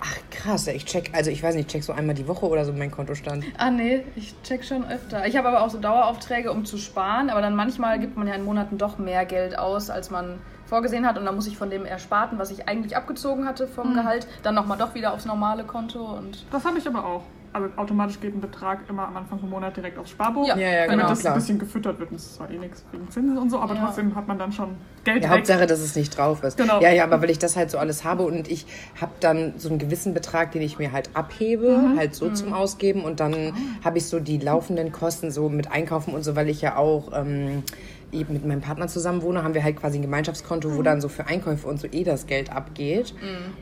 Ach 0.06 0.18
krass, 0.30 0.66
ich 0.66 0.84
check, 0.84 1.10
also 1.14 1.30
ich 1.30 1.42
weiß 1.42 1.54
nicht, 1.54 1.66
ich 1.66 1.72
check 1.72 1.82
so 1.82 1.94
einmal 1.94 2.14
die 2.14 2.28
Woche 2.28 2.46
oder 2.46 2.64
so 2.66 2.72
mein 2.74 2.90
Kontostand. 2.90 3.42
Ah 3.56 3.70
nee, 3.70 4.04
ich 4.16 4.34
check 4.42 4.62
schon 4.62 4.84
öfter. 4.86 5.26
Ich 5.26 5.36
habe 5.38 5.48
aber 5.48 5.62
auch 5.62 5.70
so 5.70 5.78
Daueraufträge, 5.78 6.52
um 6.52 6.66
zu 6.66 6.76
sparen, 6.76 7.30
aber 7.30 7.40
dann 7.40 7.56
manchmal 7.56 7.98
gibt 7.98 8.16
man 8.16 8.26
ja 8.28 8.34
in 8.34 8.44
Monaten 8.44 8.76
doch 8.76 8.98
mehr 8.98 9.24
Geld 9.24 9.58
aus, 9.58 9.88
als 9.88 10.10
man 10.10 10.38
vorgesehen 10.66 11.06
hat 11.06 11.16
und 11.16 11.24
dann 11.24 11.34
muss 11.34 11.46
ich 11.46 11.56
von 11.56 11.70
dem 11.70 11.86
Ersparten, 11.86 12.38
was 12.38 12.50
ich 12.50 12.68
eigentlich 12.68 12.96
abgezogen 12.96 13.46
hatte 13.46 13.66
vom 13.66 13.92
Mhm. 13.92 13.94
Gehalt, 13.94 14.26
dann 14.42 14.54
nochmal 14.54 14.76
doch 14.76 14.94
wieder 14.94 15.14
aufs 15.14 15.24
normale 15.24 15.64
Konto 15.64 16.04
und 16.04 16.44
Das 16.52 16.64
habe 16.66 16.76
ich 16.78 16.86
aber 16.86 17.04
auch. 17.04 17.22
Also 17.54 17.68
automatisch 17.76 18.18
geht 18.20 18.34
ein 18.34 18.40
Betrag 18.40 18.80
immer 18.88 19.06
am 19.06 19.16
Anfang 19.16 19.38
vom 19.38 19.48
Monat 19.48 19.76
direkt 19.76 19.96
aufs 19.96 20.10
Sparbuch. 20.10 20.48
Ja, 20.48 20.56
Ja, 20.56 20.68
ja, 20.70 20.76
damit 20.86 20.96
genau, 20.98 21.08
das 21.08 21.20
klar. 21.20 21.34
ein 21.34 21.38
bisschen 21.38 21.58
gefüttert 21.60 22.00
wird. 22.00 22.10
Und 22.10 22.16
das 22.16 22.26
ist 22.26 22.34
zwar 22.34 22.50
eh 22.50 22.58
nichts 22.58 22.84
wegen 22.90 23.08
Zinsen 23.08 23.38
und 23.38 23.48
so, 23.48 23.60
aber 23.60 23.76
Ja. 23.76 23.84
trotzdem 23.86 24.12
hat 24.16 24.26
man 24.26 24.40
dann 24.40 24.50
schon 24.50 24.70
Geld 25.04 25.22
Ja, 25.22 25.30
weg. 25.30 25.36
Hauptsache, 25.38 25.66
dass 25.68 25.78
es 25.78 25.94
nicht 25.94 26.18
drauf 26.18 26.42
ist. 26.42 26.56
Genau. 26.56 26.80
Ja, 26.80 26.90
ja, 26.90 27.04
aber 27.04 27.22
weil 27.22 27.30
ich 27.30 27.38
das 27.38 27.54
halt 27.56 27.70
so 27.70 27.78
alles 27.78 28.02
habe 28.02 28.24
und 28.24 28.48
ich 28.50 28.66
habe 29.00 29.12
dann 29.20 29.54
so 29.56 29.68
einen 29.68 29.78
gewissen 29.78 30.14
Betrag, 30.14 30.50
den 30.50 30.62
ich 30.62 30.80
mir 30.80 30.90
halt 30.90 31.10
abhebe, 31.14 31.78
Mhm. 31.78 31.96
halt 31.96 32.16
so 32.16 32.28
zum 32.30 32.52
Ausgeben 32.52 33.04
und 33.04 33.20
dann 33.20 33.52
habe 33.84 33.98
ich 33.98 34.06
so 34.06 34.18
die 34.18 34.38
laufenden 34.38 34.90
Kosten 34.90 35.30
so 35.30 35.48
mit 35.48 35.70
Einkaufen 35.70 36.12
und 36.12 36.24
so, 36.24 36.34
weil 36.34 36.48
ich 36.48 36.60
ja 36.60 36.76
auch 36.76 37.12
ähm, 37.14 37.62
eben 38.12 38.32
mit 38.34 38.44
meinem 38.46 38.60
Partner 38.60 38.88
zusammen 38.88 39.22
wohne, 39.22 39.42
haben 39.42 39.54
wir 39.54 39.62
halt 39.64 39.76
quasi 39.76 39.98
ein 39.98 40.02
Gemeinschaftskonto, 40.02 40.68
Mhm. 40.68 40.76
wo 40.76 40.82
dann 40.82 41.00
so 41.00 41.08
für 41.08 41.26
Einkäufe 41.26 41.66
und 41.66 41.80
so 41.80 41.86
eh 41.90 42.04
das 42.04 42.26
Geld 42.26 42.50
abgeht. 42.52 43.14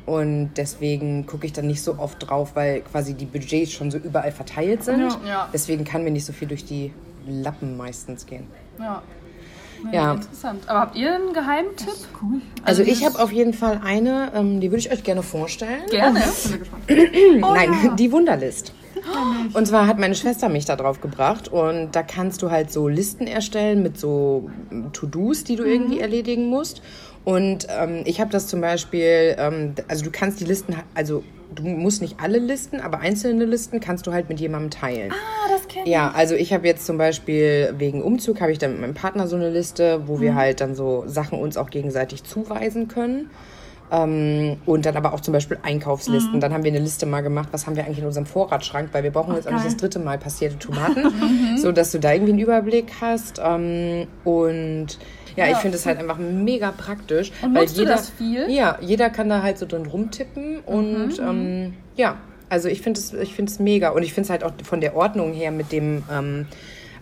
Und 0.06 0.50
deswegen 0.56 1.26
gucke 1.26 1.46
ich 1.46 1.52
dann 1.52 1.66
nicht 1.66 1.82
so 1.82 1.98
oft 1.98 2.28
drauf, 2.28 2.52
weil 2.54 2.80
quasi 2.82 3.14
die 3.14 3.26
Budgets 3.26 3.72
schon 3.72 3.90
so 3.90 3.98
überall 3.98 4.32
verteilt 4.32 4.84
sind. 4.84 5.18
Ja. 5.26 5.48
Deswegen 5.52 5.84
kann 5.84 6.04
mir 6.04 6.10
nicht 6.10 6.24
so 6.24 6.32
viel 6.32 6.48
durch 6.48 6.64
die 6.64 6.92
Lappen 7.26 7.76
meistens 7.76 8.26
gehen. 8.26 8.46
ja. 8.78 9.02
Ja. 9.90 10.12
Interessant. 10.14 10.68
Aber 10.68 10.80
habt 10.80 10.96
ihr 10.96 11.14
einen 11.14 11.32
Geheimtipp? 11.32 11.88
Cool. 12.22 12.40
Also, 12.64 12.82
ich 12.82 12.88
dieses- 12.98 13.04
habe 13.14 13.22
auf 13.22 13.32
jeden 13.32 13.54
Fall 13.54 13.80
eine, 13.84 14.32
ähm, 14.34 14.60
die 14.60 14.70
würde 14.70 14.78
ich 14.80 14.92
euch 14.92 15.02
gerne 15.02 15.22
vorstellen. 15.22 15.82
Gerne. 15.90 16.20
Ich 16.20 16.50
bin 16.50 16.58
gespannt. 16.60 16.84
Nein, 17.40 17.96
die 17.96 18.12
Wunderlist. 18.12 18.72
Und 19.52 19.66
zwar 19.66 19.88
hat 19.88 19.98
meine 19.98 20.14
Schwester 20.14 20.48
mich 20.48 20.64
da 20.64 20.76
drauf 20.76 21.00
gebracht 21.00 21.48
und 21.48 21.90
da 21.92 22.04
kannst 22.04 22.40
du 22.42 22.50
halt 22.52 22.70
so 22.70 22.86
Listen 22.86 23.26
erstellen 23.26 23.82
mit 23.82 23.98
so 23.98 24.48
To-Dos, 24.92 25.42
die 25.42 25.56
du 25.56 25.64
irgendwie 25.64 25.98
erledigen 25.98 26.46
musst. 26.46 26.82
Und 27.24 27.66
ähm, 27.68 28.02
ich 28.04 28.20
habe 28.20 28.30
das 28.30 28.46
zum 28.46 28.60
Beispiel, 28.60 29.34
ähm, 29.38 29.74
also 29.88 30.04
du 30.04 30.10
kannst 30.12 30.38
die 30.40 30.44
Listen, 30.44 30.76
also 30.94 31.24
du 31.54 31.62
musst 31.64 32.02
nicht 32.02 32.20
alle 32.20 32.38
Listen, 32.38 32.80
aber 32.80 33.00
einzelne 33.00 33.44
Listen 33.44 33.80
kannst 33.80 34.06
du 34.06 34.12
halt 34.12 34.28
mit 34.28 34.40
jemandem 34.40 34.70
teilen. 34.70 35.12
Ah, 35.12 35.48
das 35.50 35.68
kennt 35.68 35.86
Ja, 35.88 36.10
also 36.10 36.34
ich 36.34 36.52
habe 36.52 36.66
jetzt 36.66 36.86
zum 36.86 36.98
Beispiel 36.98 37.74
wegen 37.78 38.02
Umzug 38.02 38.40
habe 38.40 38.52
ich 38.52 38.58
dann 38.58 38.72
mit 38.72 38.80
meinem 38.80 38.94
Partner 38.94 39.26
so 39.26 39.36
eine 39.36 39.50
Liste, 39.50 40.02
wo 40.06 40.20
wir 40.20 40.34
halt 40.34 40.60
dann 40.60 40.74
so 40.74 41.04
Sachen 41.06 41.38
uns 41.38 41.56
auch 41.56 41.70
gegenseitig 41.70 42.24
zuweisen 42.24 42.88
können. 42.88 43.30
Ähm, 43.92 44.56
und 44.64 44.86
dann 44.86 44.96
aber 44.96 45.12
auch 45.12 45.20
zum 45.20 45.32
Beispiel 45.32 45.58
Einkaufslisten. 45.62 46.40
Dann 46.40 46.54
haben 46.54 46.64
wir 46.64 46.70
eine 46.70 46.80
Liste 46.80 47.04
mal 47.04 47.20
gemacht, 47.20 47.50
was 47.52 47.66
haben 47.66 47.76
wir 47.76 47.84
eigentlich 47.84 47.98
in 47.98 48.06
unserem 48.06 48.24
Vorratsschrank, 48.24 48.88
weil 48.92 49.02
wir 49.02 49.10
brauchen 49.10 49.34
jetzt 49.34 49.46
auch 49.46 49.52
nicht 49.52 49.66
das 49.66 49.76
dritte 49.76 49.98
Mal 49.98 50.16
passierte 50.18 50.58
Tomaten, 50.66 51.58
so 51.58 51.72
dass 51.72 51.92
du 51.92 52.00
da 52.00 52.12
irgendwie 52.12 52.32
einen 52.32 52.40
Überblick 52.40 52.90
hast. 53.02 53.40
Ähm, 53.44 54.06
und 54.24 54.98
ja, 55.36 55.44
ich 55.46 55.50
Ja. 55.52 55.56
finde 55.58 55.76
es 55.76 55.86
halt 55.86 55.98
einfach 55.98 56.18
mega 56.18 56.72
praktisch. 56.72 57.32
Und 57.42 57.54
weil 57.54 57.66
jeder, 57.66 57.90
das 57.90 58.10
viel? 58.10 58.50
Ja, 58.50 58.78
jeder 58.80 59.10
kann 59.10 59.28
da 59.28 59.42
halt 59.42 59.58
so 59.58 59.66
drin 59.66 59.86
rumtippen 59.86 60.60
und 60.60 61.18
ähm, 61.18 61.74
ja, 61.96 62.16
also 62.48 62.68
ich 62.68 62.82
finde 62.82 63.00
es 63.00 63.12
ich 63.12 63.34
find's 63.34 63.58
mega 63.58 63.90
und 63.90 64.02
ich 64.02 64.12
finde 64.12 64.26
es 64.26 64.30
halt 64.30 64.44
auch 64.44 64.52
von 64.62 64.80
der 64.80 64.94
Ordnung 64.96 65.32
her 65.32 65.50
mit 65.50 65.72
dem 65.72 66.02
ähm, 66.12 66.46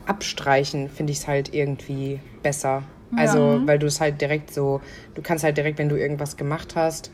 Abstreichen 0.07 0.89
finde 0.89 1.13
ich 1.13 1.19
es 1.21 1.29
halt 1.29 1.55
irgendwie 1.55 2.21
besser. 2.43 2.83
Also, 3.17 3.61
weil 3.67 3.81
du 3.81 3.87
es 3.87 4.01
halt 4.01 4.21
direkt 4.21 4.55
so, 4.55 4.81
du 5.17 5.21
kannst 5.23 5.43
halt 5.43 5.57
direkt, 5.57 5.79
wenn 5.79 5.89
du 5.89 5.97
irgendwas 5.97 6.37
gemacht 6.37 6.77
hast, 6.77 7.11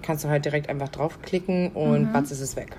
kannst 0.00 0.22
du 0.24 0.28
halt 0.28 0.44
direkt 0.44 0.68
einfach 0.68 0.88
draufklicken 0.88 1.72
und 1.72 2.12
batz 2.12 2.30
ist 2.30 2.40
es 2.40 2.54
weg. 2.54 2.76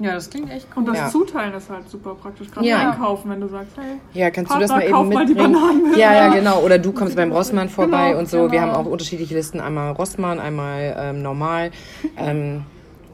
Ja, 0.00 0.14
das 0.14 0.30
klingt 0.30 0.50
echt 0.52 0.66
cool. 0.76 0.78
Und 0.84 0.88
das 0.88 0.96
Ja. 0.98 1.08
Zuteilen 1.08 1.54
ist 1.54 1.68
halt 1.70 1.88
super 1.90 2.14
praktisch. 2.14 2.50
Gerade 2.50 2.66
Ja. 2.66 2.90
einkaufen, 2.90 3.30
wenn 3.30 3.40
du 3.40 3.48
sagst, 3.48 3.72
hey, 3.76 3.98
Ja, 4.14 4.30
kannst 4.30 4.50
Partner, 4.50 4.66
du 4.66 4.72
das 4.74 4.92
mal 4.92 5.00
eben 5.00 5.08
mal 5.14 5.26
die 5.26 5.34
mitbringen? 5.34 5.52
Bananen. 5.54 5.98
ja, 5.98 6.14
ja, 6.14 6.28
genau. 6.34 6.60
Oder 6.60 6.78
du 6.78 6.92
kommst 6.92 7.16
beim 7.16 7.32
Rossmann 7.32 7.68
vorbei 7.80 8.08
Genau, 8.10 8.18
und 8.20 8.28
so. 8.28 8.38
Wir 8.50 8.60
genau. 8.60 8.62
haben 8.74 8.86
auch 8.86 8.90
unterschiedliche 8.90 9.34
Listen, 9.34 9.60
einmal 9.60 9.92
Rossmann, 9.92 10.38
einmal 10.38 10.96
ähm, 10.98 11.22
normal. 11.22 11.72
Ähm, 12.16 12.62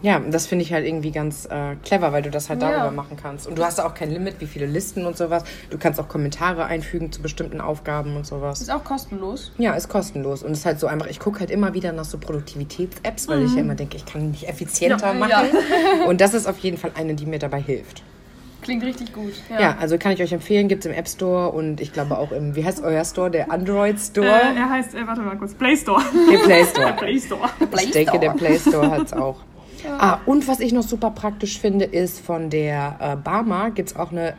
ja, 0.04 0.20
das 0.20 0.46
finde 0.46 0.64
ich 0.64 0.72
halt 0.74 0.86
irgendwie 0.86 1.10
ganz 1.12 1.46
äh, 1.46 1.76
clever, 1.82 2.12
weil 2.12 2.20
du 2.20 2.30
das 2.30 2.50
halt 2.50 2.60
Ja. 2.60 2.70
darüber 2.70 2.90
machen 2.90 3.16
kannst. 3.20 3.46
Und 3.46 3.56
du 3.58 3.64
hast 3.64 3.80
auch 3.80 3.94
kein 3.94 4.10
Limit, 4.10 4.34
wie 4.40 4.46
viele 4.46 4.66
Listen 4.66 5.06
und 5.06 5.16
sowas. 5.16 5.44
Du 5.70 5.78
kannst 5.78 5.98
auch 5.98 6.08
Kommentare 6.08 6.66
einfügen 6.66 7.10
zu 7.10 7.22
bestimmten 7.22 7.60
Aufgaben 7.62 8.14
und 8.14 8.26
sowas. 8.26 8.60
Ist 8.60 8.70
auch 8.70 8.84
kostenlos. 8.84 9.50
Ja, 9.56 9.72
ist 9.72 9.88
kostenlos. 9.88 10.42
Und 10.42 10.52
ist 10.52 10.66
halt 10.66 10.78
so 10.78 10.86
einfach, 10.88 11.06
ich 11.06 11.20
gucke 11.20 11.40
halt 11.40 11.50
immer 11.50 11.72
wieder 11.72 11.92
nach 11.92 12.04
so 12.04 12.18
Produktivitäts-Apps, 12.18 13.28
weil 13.28 13.44
ich 13.44 13.54
ja 13.54 13.60
immer 13.62 13.74
denke, 13.76 13.96
ich 13.96 14.04
kann 14.04 14.30
mich 14.30 14.46
effizienter 14.46 15.06
Ja, 15.06 15.14
machen. 15.14 15.48
Und 16.06 16.20
das 16.20 16.34
ist 16.34 16.46
auf 16.46 16.58
jeden 16.58 16.76
Fall 16.76 16.90
eine, 16.94 17.14
die 17.14 17.24
mir 17.24 17.38
dabei 17.38 17.60
hilft. 17.62 18.02
Klingt 18.60 18.82
richtig 18.84 19.12
gut. 19.14 19.32
Ja, 19.50 19.76
also 19.80 19.96
kann 19.98 20.12
ich 20.12 20.22
euch 20.22 20.32
empfehlen, 20.32 20.68
gibt 20.68 20.84
es 20.84 20.90
im 20.90 20.96
App 20.96 21.08
Store 21.08 21.50
und 21.50 21.80
ich 21.80 21.92
glaube 21.92 22.16
auch 22.18 22.30
im, 22.32 22.56
wie 22.56 22.64
heißt 22.64 22.82
euer 22.82 23.04
Store? 23.04 23.30
Der 23.30 23.50
Android 23.50 23.98
Store? 24.00 24.26
äh, 24.26 24.56
er 24.56 24.68
heißt, 24.70 24.94
äh, 24.94 25.06
warte 25.06 25.20
mal 25.22 25.36
kurz, 25.36 25.54
Play 25.54 25.76
Store. 25.76 26.02
der 26.30 26.38
Play 26.38 26.64
Store. 26.64 26.92
Play 26.98 27.18
Store. 27.18 27.50
Ich 27.82 27.90
denke, 27.90 28.18
der 28.18 28.30
Play 28.30 28.58
Store 28.58 28.90
hat 28.90 29.06
es 29.06 29.12
auch. 29.12 29.36
Ah, 29.86 30.20
und 30.26 30.48
was 30.48 30.60
ich 30.60 30.72
noch 30.72 30.82
super 30.82 31.10
praktisch 31.10 31.58
finde, 31.58 31.84
ist 31.84 32.20
von 32.20 32.50
der 32.50 32.96
äh, 33.00 33.16
Barma 33.16 33.68
gibt 33.70 33.90
es 33.90 33.96
auch 33.96 34.12
eine 34.12 34.34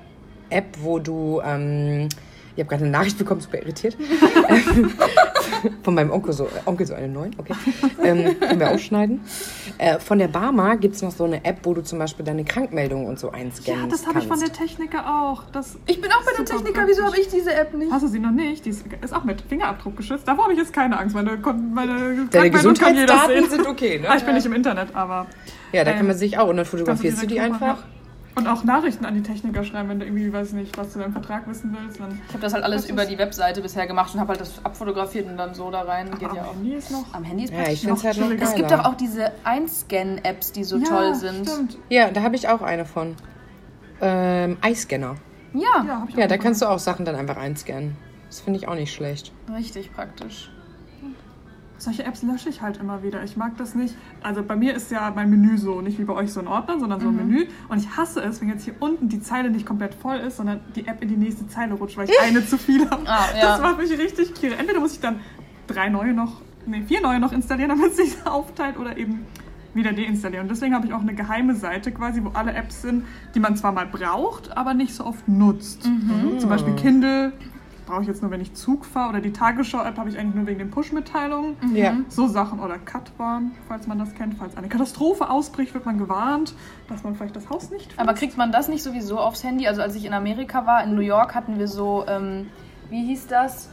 App, 0.49 0.77
wo 0.81 0.99
du, 0.99 1.41
ähm, 1.43 2.09
ich 2.55 2.59
habe 2.61 2.69
gerade 2.69 2.83
eine 2.83 2.91
Nachricht 2.91 3.17
bekommen, 3.17 3.41
super 3.41 3.57
irritiert, 3.59 3.97
von 5.83 5.93
meinem 5.95 6.11
Onkel 6.11 6.33
so, 6.33 6.47
Onkel 6.65 6.85
so 6.87 6.93
eine 6.93 7.07
neun, 7.07 7.31
okay, 7.37 7.53
ähm, 8.03 8.39
können 8.39 8.59
wir 8.59 8.71
ausschneiden. 8.71 9.21
Äh, 9.77 9.99
von 9.99 10.19
der 10.19 10.27
Barma 10.27 10.75
gibt 10.75 10.95
es 10.95 11.01
noch 11.01 11.11
so 11.11 11.25
eine 11.25 11.43
App, 11.43 11.59
wo 11.63 11.73
du 11.73 11.81
zum 11.81 11.99
Beispiel 11.99 12.23
deine 12.25 12.45
Krankmeldung 12.45 13.05
und 13.05 13.19
so 13.19 13.31
einscannen 13.31 13.83
Ja, 13.83 13.87
das 13.89 14.07
habe 14.07 14.19
ich 14.19 14.27
von 14.27 14.39
der 14.39 14.51
Techniker 14.53 15.05
auch. 15.05 15.43
Das 15.51 15.77
Ich 15.87 15.99
bin 16.01 16.11
auch 16.11 16.23
bei 16.23 16.31
der 16.37 16.45
Techniker. 16.45 16.83
Wieso 16.87 17.01
praktisch. 17.01 17.19
habe 17.19 17.19
ich 17.19 17.27
diese 17.27 17.53
App 17.53 17.73
nicht? 17.73 17.91
Hast 17.91 18.03
du 18.03 18.07
sie 18.07 18.19
noch 18.19 18.31
nicht? 18.31 18.65
Die 18.65 18.69
ist, 18.69 18.85
ist 19.01 19.13
auch 19.13 19.23
mit 19.23 19.41
Fingerabdruck 19.41 19.97
geschützt. 19.97 20.27
Davor 20.27 20.45
habe 20.45 20.53
ich 20.53 20.59
jetzt 20.59 20.73
keine 20.73 20.97
Angst. 20.97 21.15
Meine, 21.15 21.37
meine 21.73 22.27
Deine 22.31 22.51
kann 22.51 22.51
Gesundheitsdaten 22.51 23.41
sehen. 23.41 23.49
sind 23.49 23.67
okay, 23.67 24.01
Ah, 24.07 24.11
ne? 24.13 24.17
ich 24.17 24.23
bin 24.23 24.35
nicht 24.35 24.45
im 24.45 24.53
Internet, 24.53 24.95
aber 24.95 25.27
Ja, 25.73 25.83
da 25.83 25.91
kann 25.91 26.01
ähm, 26.01 26.07
man 26.07 26.17
sich 26.17 26.37
auch 26.37 26.47
und 26.47 26.57
dann 26.57 26.65
fotografierst 26.65 27.21
du 27.21 27.27
die 27.27 27.33
direkt 27.35 27.53
einfach. 27.53 27.77
machen. 27.79 27.94
Und 28.37 28.47
auch 28.47 28.65
Nachrichten 28.65 29.05
an 29.05 29.13
die 29.15 29.23
Techniker 29.23 29.63
schreiben, 29.63 29.87
wenn 29.87 29.99
du 29.99 30.05
irgendwie, 30.05 30.31
weiß 30.31 30.51
nicht, 30.53 30.77
was 30.77 30.91
zu 30.91 30.99
deinem 30.99 31.13
Vertrag 31.13 31.47
wissen 31.47 31.75
willst. 31.79 32.01
Dann 32.01 32.19
Ich 32.27 32.33
habe 32.33 32.41
das 32.41 32.53
halt 32.53 32.65
alles 32.65 32.81
Das 32.81 32.91
über 32.91 33.05
die 33.05 33.17
Webseite 33.17 33.61
bisher 33.61 33.87
gemacht 33.87 34.13
und 34.13 34.19
habe 34.19 34.29
halt 34.29 34.41
das 34.41 34.63
abfotografiert 34.65 35.27
und 35.27 35.37
dann 35.37 35.53
so 35.53 35.71
da 35.71 35.83
rein. 35.83 36.11
Geht 36.11 36.25
aber 36.25 36.35
ja 36.35 36.41
am 36.43 36.49
auch. 36.49 36.53
Handy 36.55 36.73
ist 36.73 36.91
noch... 36.91 37.05
Am 37.13 37.23
Handy 37.23 37.43
ist 37.45 37.51
Ja, 37.51 37.55
praktisch 37.59 37.73
ich 37.83 37.83
es 37.89 38.03
halt 38.03 38.17
noch 38.17 38.29
geiler. 38.29 38.43
Es 38.43 38.55
gibt 38.55 38.71
doch 38.71 38.83
auch 38.85 38.95
diese 38.95 39.31
Einscan-Apps, 39.45 40.51
die 40.51 40.63
so 40.65 40.79
toll 40.79 41.15
sind. 41.15 41.47
Stimmt. 41.49 41.77
Ja, 41.89 42.11
da 42.11 42.23
habe 42.23 42.35
ich 42.35 42.49
auch 42.49 42.61
eine 42.61 42.83
von. 42.85 43.15
Ähm, 44.01 44.57
Eyescanner. 44.61 45.15
Ja, 45.53 45.85
Ja, 45.87 46.07
Ja, 46.17 46.27
da 46.27 46.35
noch. 46.35 46.43
kannst 46.43 46.61
du 46.61 46.65
auch 46.65 46.79
Sachen 46.79 47.05
dann 47.05 47.15
einfach 47.15 47.37
einscannen. 47.37 47.95
Das 48.27 48.41
finde 48.41 48.59
ich 48.59 48.67
auch 48.67 48.75
nicht 48.75 48.93
schlecht. 48.93 49.31
Richtig 49.55 49.93
praktisch. 49.93 50.51
Solche 51.85 52.03
Apps 52.03 52.23
lösche 52.23 52.49
ich 52.49 52.63
halt 52.63 52.77
immer 52.77 53.03
wieder. 53.03 53.23
Ich 53.23 53.37
mag 53.37 53.57
das 53.57 53.75
nicht. 53.75 53.95
Also 54.23 54.41
bei 54.41 54.55
mir 54.55 54.73
ist 54.73 54.89
ja 54.89 55.11
mein 55.15 55.29
Menü 55.29 55.55
so, 55.59 55.81
nicht 55.81 55.99
wie 55.99 56.03
bei 56.03 56.13
euch 56.13 56.33
so 56.33 56.39
ein 56.39 56.47
Ordner, 56.47 56.79
sondern 56.79 56.99
so 56.99 57.09
ein 57.09 57.15
Menü. 57.15 57.45
Und 57.69 57.77
ich 57.77 57.95
hasse 57.95 58.21
es, 58.21 58.41
wenn 58.41 58.49
jetzt 58.49 58.63
hier 58.63 58.73
unten 58.79 59.07
die 59.07 59.21
Zeile 59.21 59.51
nicht 59.51 59.67
komplett 59.67 59.93
voll 59.93 60.15
ist, 60.17 60.37
sondern 60.37 60.61
die 60.75 60.87
App 60.87 61.03
in 61.03 61.09
die 61.09 61.15
nächste 61.15 61.47
Zeile 61.47 61.75
rutscht, 61.75 61.95
weil 61.95 62.09
ich 62.09 62.19
eine 62.19 62.43
zu 62.43 62.57
viel 62.57 62.89
habe. 62.89 63.03
Ah, 63.05 63.25
ja. 63.35 63.41
Das 63.49 63.61
macht 63.61 63.77
mich 63.77 63.91
richtig 63.91 64.33
kirre. 64.33 64.55
Entweder 64.55 64.79
muss 64.79 64.93
ich 64.93 64.99
dann 64.99 65.19
drei 65.67 65.89
neue 65.89 66.13
noch, 66.13 66.41
nee, 66.65 66.81
vier 66.81 67.01
neue 67.01 67.19
noch 67.19 67.31
installieren, 67.31 67.69
damit 67.69 67.91
es 67.91 67.97
sich 67.97 68.15
aufteilt, 68.25 68.79
oder 68.79 68.97
eben 68.97 69.19
wieder 69.75 69.93
deinstallieren. 69.93 70.45
Und 70.45 70.49
deswegen 70.49 70.73
habe 70.73 70.87
ich 70.87 70.93
auch 70.93 71.01
eine 71.01 71.13
geheime 71.13 71.53
Seite 71.53 71.91
quasi, 71.91 72.23
wo 72.23 72.29
alle 72.29 72.53
Apps 72.53 72.81
sind, 72.81 73.05
die 73.35 73.39
man 73.39 73.55
zwar 73.57 73.73
mal 73.73 73.85
braucht, 73.85 74.57
aber 74.57 74.73
nicht 74.73 74.95
so 74.95 75.05
oft 75.05 75.27
nutzt. 75.27 75.83
Zum 76.39 76.49
Beispiel 76.49 76.73
Kindle 76.73 77.31
brauche 77.85 78.01
ich 78.01 78.07
jetzt 78.07 78.21
nur, 78.21 78.31
wenn 78.31 78.41
ich 78.41 78.53
Zug 78.53 78.85
fahre. 78.85 79.09
Oder 79.09 79.21
die 79.21 79.33
Tagesschau-App 79.33 79.97
habe 79.97 80.09
ich 80.09 80.17
eigentlich 80.17 80.35
nur 80.35 80.47
wegen 80.47 80.59
den 80.59 80.71
Push-Mitteilungen. 80.71 81.55
Ja. 81.73 81.97
So 82.09 82.27
Sachen 82.27 82.59
oder 82.59 82.77
Cutwarn, 82.77 83.51
falls 83.67 83.87
man 83.87 83.99
das 83.99 84.13
kennt. 84.15 84.35
Falls 84.35 84.57
eine 84.57 84.69
Katastrophe 84.69 85.29
ausbricht, 85.29 85.73
wird 85.73 85.85
man 85.85 85.97
gewarnt, 85.97 86.53
dass 86.87 87.03
man 87.03 87.15
vielleicht 87.15 87.35
das 87.35 87.49
Haus 87.49 87.69
nicht 87.71 87.93
Aber 87.97 88.13
kriegt 88.13 88.37
man 88.37 88.51
das 88.51 88.67
nicht 88.67 88.83
sowieso 88.83 89.19
aufs 89.19 89.43
Handy? 89.43 89.67
Also 89.67 89.81
als 89.81 89.95
ich 89.95 90.05
in 90.05 90.13
Amerika 90.13 90.65
war, 90.65 90.83
in 90.83 90.95
New 90.95 91.01
York, 91.01 91.35
hatten 91.35 91.59
wir 91.59 91.67
so, 91.67 92.05
ähm, 92.07 92.47
wie 92.89 93.03
hieß 93.05 93.27
das? 93.27 93.69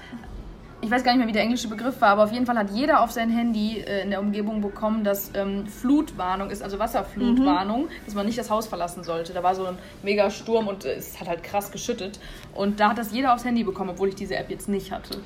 Ich 0.85 0.91
weiß 0.91 1.05
gar 1.05 1.13
nicht 1.13 1.21
mehr, 1.21 1.29
wie 1.29 1.33
der 1.33 1.43
englische 1.43 1.69
Begriff 1.69 2.01
war, 2.01 2.09
aber 2.11 2.25
auf 2.25 2.33
jeden 2.33 2.45
Fall 2.45 2.59
hat 2.59 2.71
jeder 2.71 3.03
auf 3.03 3.13
sein 3.13 3.31
Handy 3.31 3.79
äh, 3.79 4.03
in 4.03 4.11
der 4.11 4.19
Umgebung 4.21 4.61
bekommen, 4.61 5.05
dass 5.05 5.31
ähm, 5.35 5.67
Flutwarnung 5.69 6.51
ist, 6.51 6.61
also 6.61 6.79
Wasserflutwarnung, 6.81 7.89
dass 8.05 8.15
man 8.17 8.27
nicht 8.27 8.37
das 8.37 8.51
Haus 8.51 8.67
verlassen 8.67 9.05
sollte. 9.05 9.33
Da 9.33 9.45
war 9.45 9.55
so 9.55 9.65
ein 9.65 9.79
mega 10.03 10.29
Sturm 10.31 10.67
und 10.67 10.85
äh, 10.85 10.95
es 10.95 11.21
hat 11.21 11.29
halt 11.29 11.45
krass 11.45 11.71
geschüttet. 11.71 12.19
Und 12.55 12.81
da 12.81 12.91
hat 12.91 12.99
das 12.99 13.13
jeder 13.13 13.33
aufs 13.33 13.45
Handy 13.45 13.63
bekommen, 13.63 13.91
obwohl 13.91 14.09
ich 14.09 14.17
diese 14.17 14.35
App 14.35 14.51
jetzt 14.51 14.69
nicht 14.69 14.91
hatte. 14.91 15.19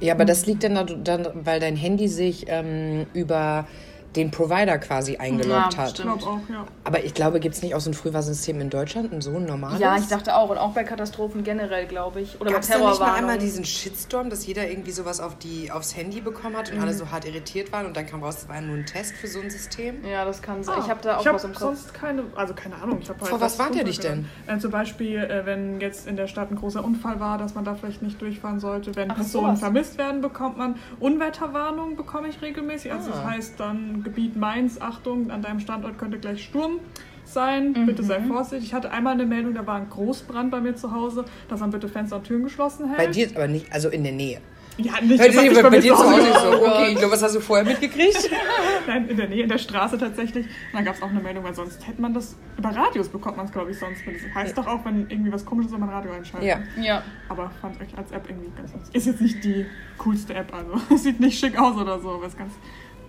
Ja, 0.00 0.14
aber 0.14 0.24
das 0.24 0.46
liegt 0.46 0.64
dann, 0.64 0.74
da- 0.74 0.82
dann 0.82 1.28
weil 1.46 1.60
dein 1.60 1.76
Handy 1.76 2.08
sich 2.08 2.46
ähm, 2.48 3.06
über 3.14 3.68
den 4.16 4.30
Provider 4.30 4.78
quasi 4.78 5.16
eingeloggt 5.16 5.74
Ja, 5.74 5.78
hat. 5.78 5.88
Ich 5.88 5.94
stimmt. 5.96 6.18
glaube 6.20 6.24
auch, 6.42 6.48
ja. 6.50 6.64
Aber 6.84 7.04
ich 7.04 7.14
glaube, 7.14 7.40
gibt 7.40 7.54
es 7.54 7.62
nicht 7.62 7.74
auch 7.74 7.80
so 7.80 7.90
ein 7.90 7.94
Frühwarnsystem 7.94 8.60
in 8.60 8.70
Deutschland, 8.70 9.12
ein 9.12 9.20
so 9.20 9.34
ein 9.36 9.44
normales? 9.44 9.80
Ja, 9.80 9.96
ich 9.96 10.06
dachte 10.06 10.36
auch. 10.36 10.50
Und 10.50 10.58
auch 10.58 10.72
bei 10.72 10.84
Katastrophen 10.84 11.44
generell, 11.44 11.86
glaube 11.86 12.20
ich. 12.20 12.40
Oder 12.40 12.52
Gab 12.52 12.62
es 12.62 12.68
bei 12.68 12.74
da 12.74 12.78
nicht 12.80 12.86
mal 12.88 12.92
Terrorwarnung. 12.96 13.16
einmal 13.18 13.38
diesen 13.38 13.64
Shitstorm, 13.64 14.30
dass 14.30 14.46
jeder 14.46 14.68
irgendwie 14.68 14.92
sowas 14.92 15.20
auf 15.20 15.36
die, 15.38 15.70
aufs 15.72 15.96
Handy 15.96 16.20
bekommen 16.20 16.56
hat 16.56 16.70
und 16.72 16.78
alle 16.80 16.94
so 16.94 17.10
hart 17.10 17.24
irritiert 17.24 17.72
waren 17.72 17.86
und 17.86 17.96
dann 17.96 18.06
kam 18.06 18.22
raus, 18.22 18.36
es 18.42 18.48
war 18.48 18.60
nur 18.60 18.76
ein 18.76 18.86
Test 18.86 19.14
für 19.16 19.26
so 19.28 19.40
ein 19.40 19.50
System? 19.50 20.04
ja, 20.04 20.24
das 20.24 20.40
kann 20.42 20.62
sein. 20.62 20.76
Ah, 20.78 20.82
ich 20.84 20.90
habe 20.90 21.00
da 21.02 21.16
auch 21.16 21.20
ich 21.22 21.26
hab 21.26 21.34
was 21.34 21.44
im 21.44 21.50
Kopf. 21.52 21.60
sonst 21.60 21.94
keine, 21.94 22.22
also 22.36 22.54
keine 22.54 22.76
Ahnung. 22.76 22.98
Ich 23.02 23.08
hab 23.08 23.18
halt 23.20 23.28
Vor 23.30 23.40
was 23.40 23.58
warnt 23.58 23.74
ihr 23.74 23.84
dich 23.84 23.98
runtergeladen. 23.98 24.30
Äh, 24.46 24.58
zum 24.58 24.70
Beispiel, 24.70 25.18
äh, 25.18 25.44
wenn 25.46 25.80
jetzt 25.80 26.06
in 26.06 26.16
der 26.16 26.26
Stadt 26.28 26.50
ein 26.50 26.56
großer 26.56 26.84
Unfall 26.84 27.18
war, 27.20 27.38
dass 27.38 27.54
man 27.54 27.64
da 27.64 27.74
vielleicht 27.74 28.02
nicht 28.02 28.20
durchfahren 28.22 28.60
sollte. 28.60 28.94
Wenn 28.94 29.10
Ach, 29.10 29.16
Personen 29.16 29.46
sowas. 29.46 29.60
vermisst 29.60 29.98
werden, 29.98 30.20
bekommt 30.20 30.56
man 30.58 30.76
Unwetterwarnung, 31.00 31.96
bekomme 31.96 32.28
ich 32.28 32.42
regelmäßig. 32.42 32.92
Also 32.92 33.10
das 33.10 33.20
Ah. 33.20 33.30
heißt 33.30 33.58
dann 33.58 34.02
Gebiet 34.04 34.36
Mainz, 34.36 34.80
Achtung, 34.80 35.30
an 35.30 35.42
deinem 35.42 35.60
Standort 35.60 35.98
könnte 35.98 36.18
gleich 36.18 36.44
Sturm 36.44 36.78
sein. 37.24 37.72
Bitte 37.86 38.02
sei 38.02 38.18
Mhm. 38.18 38.28
vorsichtig. 38.28 38.68
Ich 38.68 38.74
hatte 38.74 38.90
einmal 38.90 39.14
eine 39.14 39.24
Meldung, 39.26 39.54
da 39.54 39.66
war 39.66 39.76
ein 39.76 39.88
Großbrand 39.90 40.50
bei 40.50 40.60
mir 40.60 40.76
zu 40.76 40.92
Hause, 40.92 41.24
dass 41.48 41.60
man 41.60 41.70
bitte 41.70 41.88
Fenster 41.88 42.16
und 42.16 42.24
Türen 42.24 42.44
geschlossen 42.44 42.86
hält. 42.88 42.98
Bei 42.98 43.06
dir 43.06 43.28
aber 43.34 43.48
nicht, 43.48 43.72
also 43.72 43.88
in 43.88 44.04
der 44.04 44.12
Nähe. 44.12 44.40
Ja, 44.76 44.94
nicht, 45.00 45.22
Hört 45.22 45.32
sich 45.32 45.40
nicht 45.50 45.62
bei, 45.62 45.70
mir 45.70 45.80
dir 45.80 45.94
zu 45.94 46.02
Hause 46.04 46.32
so. 46.42 46.66
Okay, 46.66 46.88
ich 46.90 46.98
glaube, 46.98 47.12
was 47.12 47.22
hast 47.22 47.36
du 47.36 47.40
vorher 47.40 47.64
mitgekriegt? 47.64 48.28
Nein, 48.88 49.08
in 49.08 49.16
der 49.16 49.28
Nähe, 49.28 49.44
in 49.44 49.48
der 49.48 49.58
Straße 49.58 49.96
tatsächlich. 49.98 50.46
Und 50.46 50.52
dann 50.74 50.84
gab 50.84 50.96
es 50.96 51.02
auch 51.02 51.10
eine 51.10 51.20
Meldung, 51.20 51.44
weil 51.44 51.54
sonst 51.54 51.86
hätte 51.86 52.02
man 52.02 52.12
das, 52.12 52.34
über 52.58 52.70
Radios 52.70 53.08
bekommt 53.08 53.36
man 53.36 53.46
es, 53.46 53.52
glaube 53.52 53.70
ich, 53.70 53.78
sonst. 53.78 54.00
Das 54.04 54.34
heißt 54.34 54.58
doch 54.58 54.66
auch, 54.66 54.84
wenn 54.84 55.06
irgendwie 55.08 55.32
was 55.32 55.44
komisches 55.46 55.70
ist, 55.70 55.78
man 55.78 55.88
Radio 55.90 56.10
einschalten. 56.10 56.44
Ja. 56.44 56.58
Ja. 56.82 57.02
Aber 57.28 57.52
fand 57.60 57.76
ich 57.82 57.96
als 57.96 58.10
App 58.10 58.28
irgendwie 58.28 58.50
ganz 58.56 58.72
lustig. 58.72 58.92
Ist 58.96 59.06
jetzt 59.06 59.20
nicht 59.20 59.44
die 59.44 59.64
coolste 59.98 60.34
App, 60.34 60.52
also 60.52 60.96
sieht 60.96 61.20
nicht 61.20 61.38
schick 61.38 61.56
aus 61.56 61.76
oder 61.76 62.00
so, 62.00 62.10
aber 62.10 62.26
ist 62.26 62.36
ganz 62.36 62.52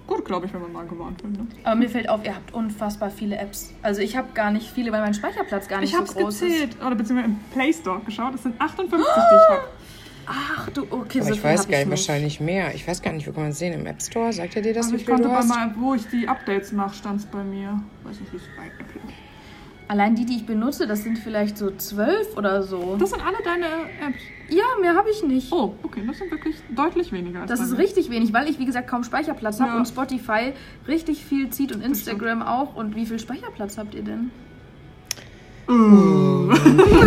gut, 0.07 0.25
glaube 0.25 0.45
ich, 0.45 0.53
wenn 0.53 0.61
man 0.61 0.71
mal 0.73 0.85
gewarnt 0.85 1.23
wird. 1.23 1.33
Ne? 1.33 1.47
Aber 1.63 1.75
mir 1.75 1.89
fällt 1.89 2.09
auf, 2.09 2.23
ihr 2.25 2.35
habt 2.35 2.53
unfassbar 2.53 3.09
viele 3.09 3.37
Apps. 3.37 3.73
Also 3.81 4.01
ich 4.01 4.15
habe 4.17 4.27
gar 4.33 4.51
nicht 4.51 4.69
viele, 4.69 4.91
weil 4.91 5.01
mein 5.01 5.13
Speicherplatz 5.13 5.67
gar 5.67 5.79
nicht 5.81 5.89
Ich 5.91 5.95
habe 5.95 6.05
es 6.07 6.13
so 6.13 6.19
groß 6.19 6.41
ist. 6.41 6.41
gezählt, 6.41 6.77
oder 6.85 6.95
beziehungsweise 6.95 7.31
im 7.33 7.39
Play 7.53 7.73
Store 7.73 7.99
geschaut, 8.05 8.35
es 8.35 8.43
sind 8.43 8.59
58, 8.59 8.89
die 8.91 9.01
ich 9.35 9.49
habe. 9.49 9.67
Ach 10.27 10.69
du, 10.71 10.81
okay, 10.89 11.19
Aber 11.19 11.27
so 11.29 11.33
ich 11.35 11.43
weiß 11.43 11.67
gar 11.67 11.77
nicht, 11.77 11.89
wahrscheinlich 11.89 12.39
mehr. 12.39 12.73
Ich 12.73 12.87
weiß 12.87 13.01
gar 13.03 13.13
nicht, 13.13 13.27
wo 13.27 13.31
kann 13.31 13.43
man 13.43 13.51
es 13.51 13.59
sehen? 13.59 13.73
Im 13.73 13.85
App 13.85 14.01
Store? 14.01 14.33
Sagt 14.33 14.55
er 14.55 14.63
dir 14.63 14.73
das, 14.73 14.87
Also 14.87 14.93
wie 14.97 15.01
ich 15.01 15.05
viel 15.05 15.13
konnte 15.13 15.29
du 15.29 15.35
hast? 15.35 15.47
mal, 15.49 15.71
wo 15.77 15.93
ich 15.93 16.07
die 16.07 16.27
Updates 16.27 16.71
mache, 16.71 16.95
stand 16.95 17.19
es 17.19 17.25
bei 17.27 17.43
mir. 17.43 17.79
Weiß 18.03 18.19
nicht, 18.19 18.33
wie 18.33 18.37
es 18.37 18.43
bei 18.57 18.65
Apple 18.65 19.01
ist. 19.07 19.13
Allein 19.87 20.15
die, 20.15 20.25
die 20.25 20.37
ich 20.37 20.45
benutze, 20.47 20.87
das 20.87 21.03
sind 21.03 21.19
vielleicht 21.19 21.57
so 21.59 21.69
zwölf 21.77 22.35
oder 22.37 22.63
so. 22.63 22.95
Das 22.99 23.11
sind 23.11 23.21
alle 23.23 23.37
deine 23.43 23.65
Apps. 24.07 24.17
ja, 24.49 24.63
mehr 24.81 24.95
habe 24.95 25.09
ich 25.11 25.21
nicht. 25.23 25.51
Oh, 25.51 25.75
okay, 25.83 26.01
das 26.07 26.17
sind 26.17 26.31
wirklich 26.31 26.55
deutlich 26.75 27.11
weniger 27.11 27.41
als 27.41 27.51
Das 27.51 27.59
ist 27.59 27.77
richtig 27.77 28.09
wenig, 28.09 28.33
weil 28.33 28.49
ich, 28.49 28.57
wie 28.57 28.65
gesagt, 28.65 28.87
kaum 28.87 29.03
Speicherplatz 29.03 29.59
habe 29.59 29.71
Ja. 29.73 29.77
und 29.77 29.87
Spotify 29.87 30.53
richtig 30.87 31.23
viel 31.23 31.49
zieht 31.51 31.71
und 31.75 31.83
Instagram 31.83 32.41
auch. 32.41 32.75
Und 32.75 32.95
wie 32.95 33.05
viel 33.05 33.19
Speicherplatz 33.19 33.77
habt 33.77 33.93
ihr 33.93 34.01
denn? 34.01 34.31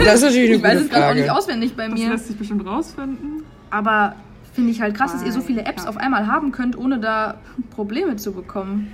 Das 0.05 0.15
ist 0.17 0.23
natürlich 0.23 0.51
Ich 0.51 0.63
weiß 0.63 0.71
eine 0.73 0.81
es 0.83 0.89
gerade 0.91 1.07
auch 1.11 1.15
nicht 1.15 1.31
auswendig 1.31 1.75
bei 1.77 1.89
Das 1.89 1.99
mir. 1.99 2.11
lässt 2.11 2.27
sich 2.29 2.37
bestimmt 2.37 2.65
rausfinden. 2.67 3.43
Aber 3.71 4.15
finde 4.53 4.71
ich 4.71 4.81
halt 4.81 4.97
krass, 4.97 5.13
dass 5.13 5.25
ihr 5.25 5.33
so 5.33 5.41
viele 5.41 5.61
Alter. 5.61 5.71
Apps 5.71 5.87
auf 5.87 5.97
einmal 5.97 6.27
haben 6.27 6.53
könnt, 6.53 6.77
ohne 6.77 6.99
da 6.99 7.37
Probleme 7.71 8.17
zu 8.17 8.33
bekommen. 8.33 8.93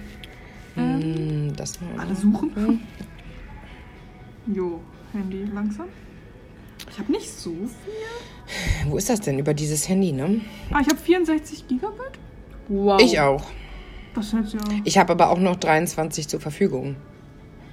Hm, 0.74 1.52
Das 1.56 1.78
Alle 1.98 2.14
suchen. 2.14 2.80
Jo, 4.46 4.80
Handy 5.12 5.44
langsam. 5.52 5.86
Ich 6.90 6.98
habe 6.98 7.10
nicht 7.12 7.30
so 7.30 7.50
viel. 7.50 8.90
Wo 8.90 8.98
ist 8.98 9.08
das 9.08 9.20
denn? 9.20 9.38
Über 9.38 9.54
dieses 9.54 9.88
Handy, 9.88 10.12
ne? 10.12 10.40
Ah, 10.70 10.80
ich 10.80 10.88
habe 10.88 10.98
64 10.98 11.66
Gigabyte. 11.66 12.18
Wow. 12.68 13.00
Ich 13.00 13.18
auch. 13.20 13.44
Das 14.14 14.32
hält 14.32 14.52
ja. 14.52 14.60
Ich 14.84 14.98
habe 14.98 15.12
aber 15.12 15.30
auch 15.30 15.38
noch 15.38 15.56
23 15.56 16.28
zur 16.28 16.40
Verfügung. 16.40 16.96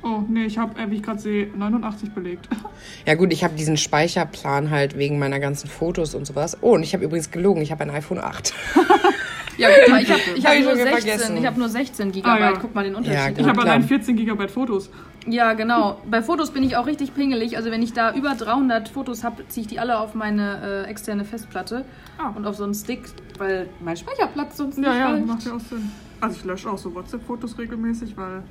Oh, 0.04 0.22
nee, 0.28 0.46
ich 0.46 0.58
habe, 0.58 0.80
äh, 0.80 0.90
wie 0.90 0.96
ich 0.96 1.04
gerade 1.04 1.20
sehe, 1.20 1.48
89 1.56 2.12
belegt. 2.12 2.48
Ja 3.06 3.14
gut, 3.14 3.32
ich 3.32 3.44
habe 3.44 3.54
diesen 3.56 3.78
Speicherplan 3.78 4.72
halt 4.72 4.98
wegen 4.98 5.20
meiner 5.20 5.40
ganzen 5.40 5.68
Fotos 5.68 6.16
und 6.16 6.26
sowas. 6.26 6.58
Oh, 6.62 6.74
und 6.74 6.84
ich 6.84 6.94
habe 6.96 7.04
übrigens 7.04 7.30
gelogen, 7.30 7.62
ich 7.62 7.72
habe 7.72 7.84
ein 7.84 7.92
iPhone 7.92 8.18
8. 8.18 8.54
Ja, 9.58 9.68
guck 9.80 9.90
mal, 9.90 10.02
ich 10.02 10.10
habe 10.12 10.22
ich 10.36 10.46
Hab 10.46 10.52
hab 10.54 10.60
ich 10.60 10.66
nur 10.66 10.72
schon 10.76 10.84
16. 10.86 11.02
vergessen. 11.02 11.38
Ich 11.38 11.46
habe 11.46 11.60
nur 11.60 11.70
16 11.70 12.12
Gigabyte. 12.12 12.42
Ah, 12.42 12.52
ja. 12.52 12.58
Guck 12.60 12.74
mal 12.76 12.84
den 12.84 12.94
Ja, 12.94 12.98
Unterschied. 13.00 13.38
Ich 13.40 13.48
habe 13.48 13.62
allein 13.62 13.84
14 13.84 14.16
Gigabyte 14.16 14.52
Fotos. 14.52 14.90
Ja, 15.28 15.54
genau. 15.54 16.02
Bei 16.10 16.22
Fotos 16.24 16.52
bin 16.52 16.64
ich 16.64 16.78
auch 16.78 16.88
richtig 16.88 17.14
pingelig. 17.14 17.58
Also 17.58 17.70
wenn 17.72 17.84
ich 17.84 17.94
da 17.94 18.14
über 18.14 18.34
300 18.36 18.90
Fotos 18.90 19.24
habe, 19.24 19.48
ziehe 19.50 19.62
ich 19.64 19.68
die 19.68 19.80
alle 19.80 20.00
auf 20.00 20.16
meine 20.16 20.84
äh, 20.88 20.90
externe 20.90 21.26
Festplatte 21.26 21.86
Ah. 22.18 22.32
und 22.36 22.46
auf 22.48 22.56
so 22.56 22.64
einen 22.64 22.74
Stick, 22.74 23.02
weil 23.38 23.68
mein 23.80 23.98
Speicherplatz 23.98 24.58
sonst 24.58 24.78
nicht 24.78 24.88
Ja, 24.88 24.96
ja, 24.96 25.10
reicht. 25.12 25.26
macht 25.28 25.46
ja 25.46 25.54
auch 25.54 25.60
Sinn. 25.60 25.92
Also 26.22 26.38
ich 26.38 26.44
lösche 26.46 26.70
auch 26.70 26.78
so 26.78 26.94
WhatsApp-Fotos 26.96 27.58
regelmäßig, 27.58 28.16
weil. 28.18 28.44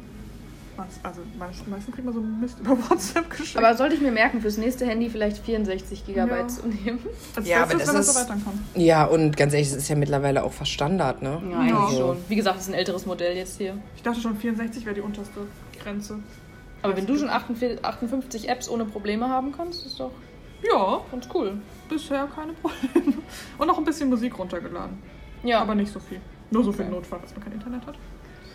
Also 1.03 1.21
meist- 1.39 1.67
meistens 1.69 1.95
kriegt 1.95 2.05
man 2.05 2.15
so 2.15 2.21
Mist 2.21 2.59
über 2.61 2.71
WhatsApp 2.91 3.31
geschickt. 3.31 3.57
Aber 3.57 3.77
sollte 3.77 3.95
ich 3.95 4.01
mir 4.01 4.13
merken, 4.13 4.41
fürs 4.41 4.57
nächste 4.57 4.87
Handy 4.87 5.09
vielleicht 5.11 5.39
64 5.39 6.07
Gigabyte 6.07 6.39
Ja. 6.39 6.49
zu 6.49 6.67
nehmen. 6.69 6.99
Als 7.37 7.49
Ja, 7.49 7.65
Bestes, 7.65 7.89
aber 7.89 7.99
das 7.99 8.15
wenn 8.17 8.29
man 8.29 8.41
so 8.41 8.51
ist- 8.51 8.65
kann. 8.75 8.83
Ja, 8.83 9.05
und 9.05 9.37
ganz 9.37 9.53
ehrlich, 9.53 9.69
das 9.71 9.79
ist 9.79 9.89
ja 9.89 9.97
mittlerweile 9.97 10.43
auch 10.45 10.53
fast 10.53 10.71
Standard, 10.71 11.23
ne? 11.23 11.43
Ja, 11.51 11.59
eigentlich 11.59 11.99
Ja. 11.99 12.07
schon. 12.07 12.17
Wie 12.29 12.37
gesagt, 12.37 12.57
das 12.57 12.65
ist 12.65 12.71
ein 12.71 12.75
älteres 12.79 13.07
Modell 13.07 13.37
jetzt 13.37 13.59
hier. 13.59 13.77
Ich 13.97 14.03
dachte 14.03 14.21
schon, 14.21 14.37
64 14.37 14.85
wäre 14.85 14.95
die 14.95 15.01
unterste 15.01 15.41
Grenze. 15.83 16.19
Aber 16.83 16.97
wenn 16.97 17.07
du 17.07 17.17
schon 17.17 17.29
48, 17.29 17.85
58 17.85 18.49
Apps 18.49 18.69
ohne 18.69 18.85
Probleme 18.87 19.29
haben 19.29 19.53
kannst, 19.53 19.85
ist 19.87 20.01
doch 20.01 20.13
Ja, 20.63 21.01
ganz 21.11 21.29
cool. 21.35 21.59
bisher 21.89 22.27
keine 22.35 22.53
Probleme. 22.55 23.19
Und 23.59 23.67
noch 23.67 23.77
ein 23.79 23.85
bisschen 23.85 24.09
Musik 24.09 24.39
runtergeladen. 24.39 24.99
Ja, 25.43 25.61
Aber 25.61 25.75
nicht 25.75 25.93
so 25.93 26.01
viel. 26.01 26.21
Nur 26.51 26.65
so 26.65 26.73
für 26.73 26.79
den 26.79 26.89
Okay. 26.89 26.97
Notfall, 26.97 27.19
dass 27.21 27.33
man 27.35 27.45
kein 27.45 27.53
Internet 27.53 27.87
hat. 27.87 27.95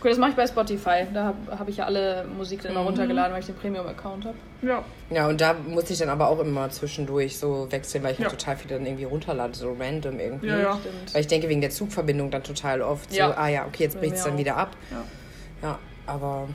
Cool, 0.03 0.09
das 0.09 0.17
mache 0.19 0.31
ich 0.31 0.35
bei 0.35 0.45
Spotify. 0.47 1.05
Da 1.13 1.23
habe 1.25 1.59
hab 1.59 1.67
ich 1.69 1.77
ja 1.77 1.85
alle 1.85 2.25
Musik 2.37 2.61
dann 2.61 2.71
immer 2.73 2.81
runtergeladen, 2.81 3.33
weil 3.33 3.39
ich 3.39 3.45
den 3.45 3.55
Premium-Account 3.55 4.25
habe. 4.25 4.37
Ja. 4.61 4.83
Ja, 5.09 5.27
und 5.27 5.41
da 5.41 5.53
muss 5.53 5.89
ich 5.89 5.97
dann 5.97 6.09
aber 6.09 6.27
auch 6.29 6.39
immer 6.39 6.69
zwischendurch 6.69 7.37
so 7.37 7.67
wechseln, 7.71 8.03
weil 8.03 8.13
ich 8.13 8.19
Ja. 8.19 8.25
halt 8.29 8.39
total 8.39 8.57
viel 8.57 8.69
dann 8.69 8.85
irgendwie 8.85 9.03
runterlade, 9.05 9.53
so 9.55 9.75
random 9.79 10.19
irgendwie. 10.19 10.47
Ja, 10.47 10.59
ja. 10.59 10.77
Stimmt. 10.79 11.13
Weil 11.13 11.21
ich 11.21 11.27
denke, 11.27 11.49
wegen 11.49 11.61
der 11.61 11.69
Zugverbindung 11.69 12.31
dann 12.31 12.43
total 12.43 12.81
oft 12.81 13.11
so, 13.11 13.17
Ja. 13.17 13.31
ah 13.37 13.47
ja, 13.47 13.65
okay, 13.65 13.83
jetzt 13.83 13.99
bricht 13.99 14.15
es 14.15 14.23
dann 14.23 14.33
auch. 14.33 14.37
wieder 14.37 14.57
ab. 14.57 14.71
Ja. 14.91 15.03
Ja, 15.69 15.79
aber 16.05 16.47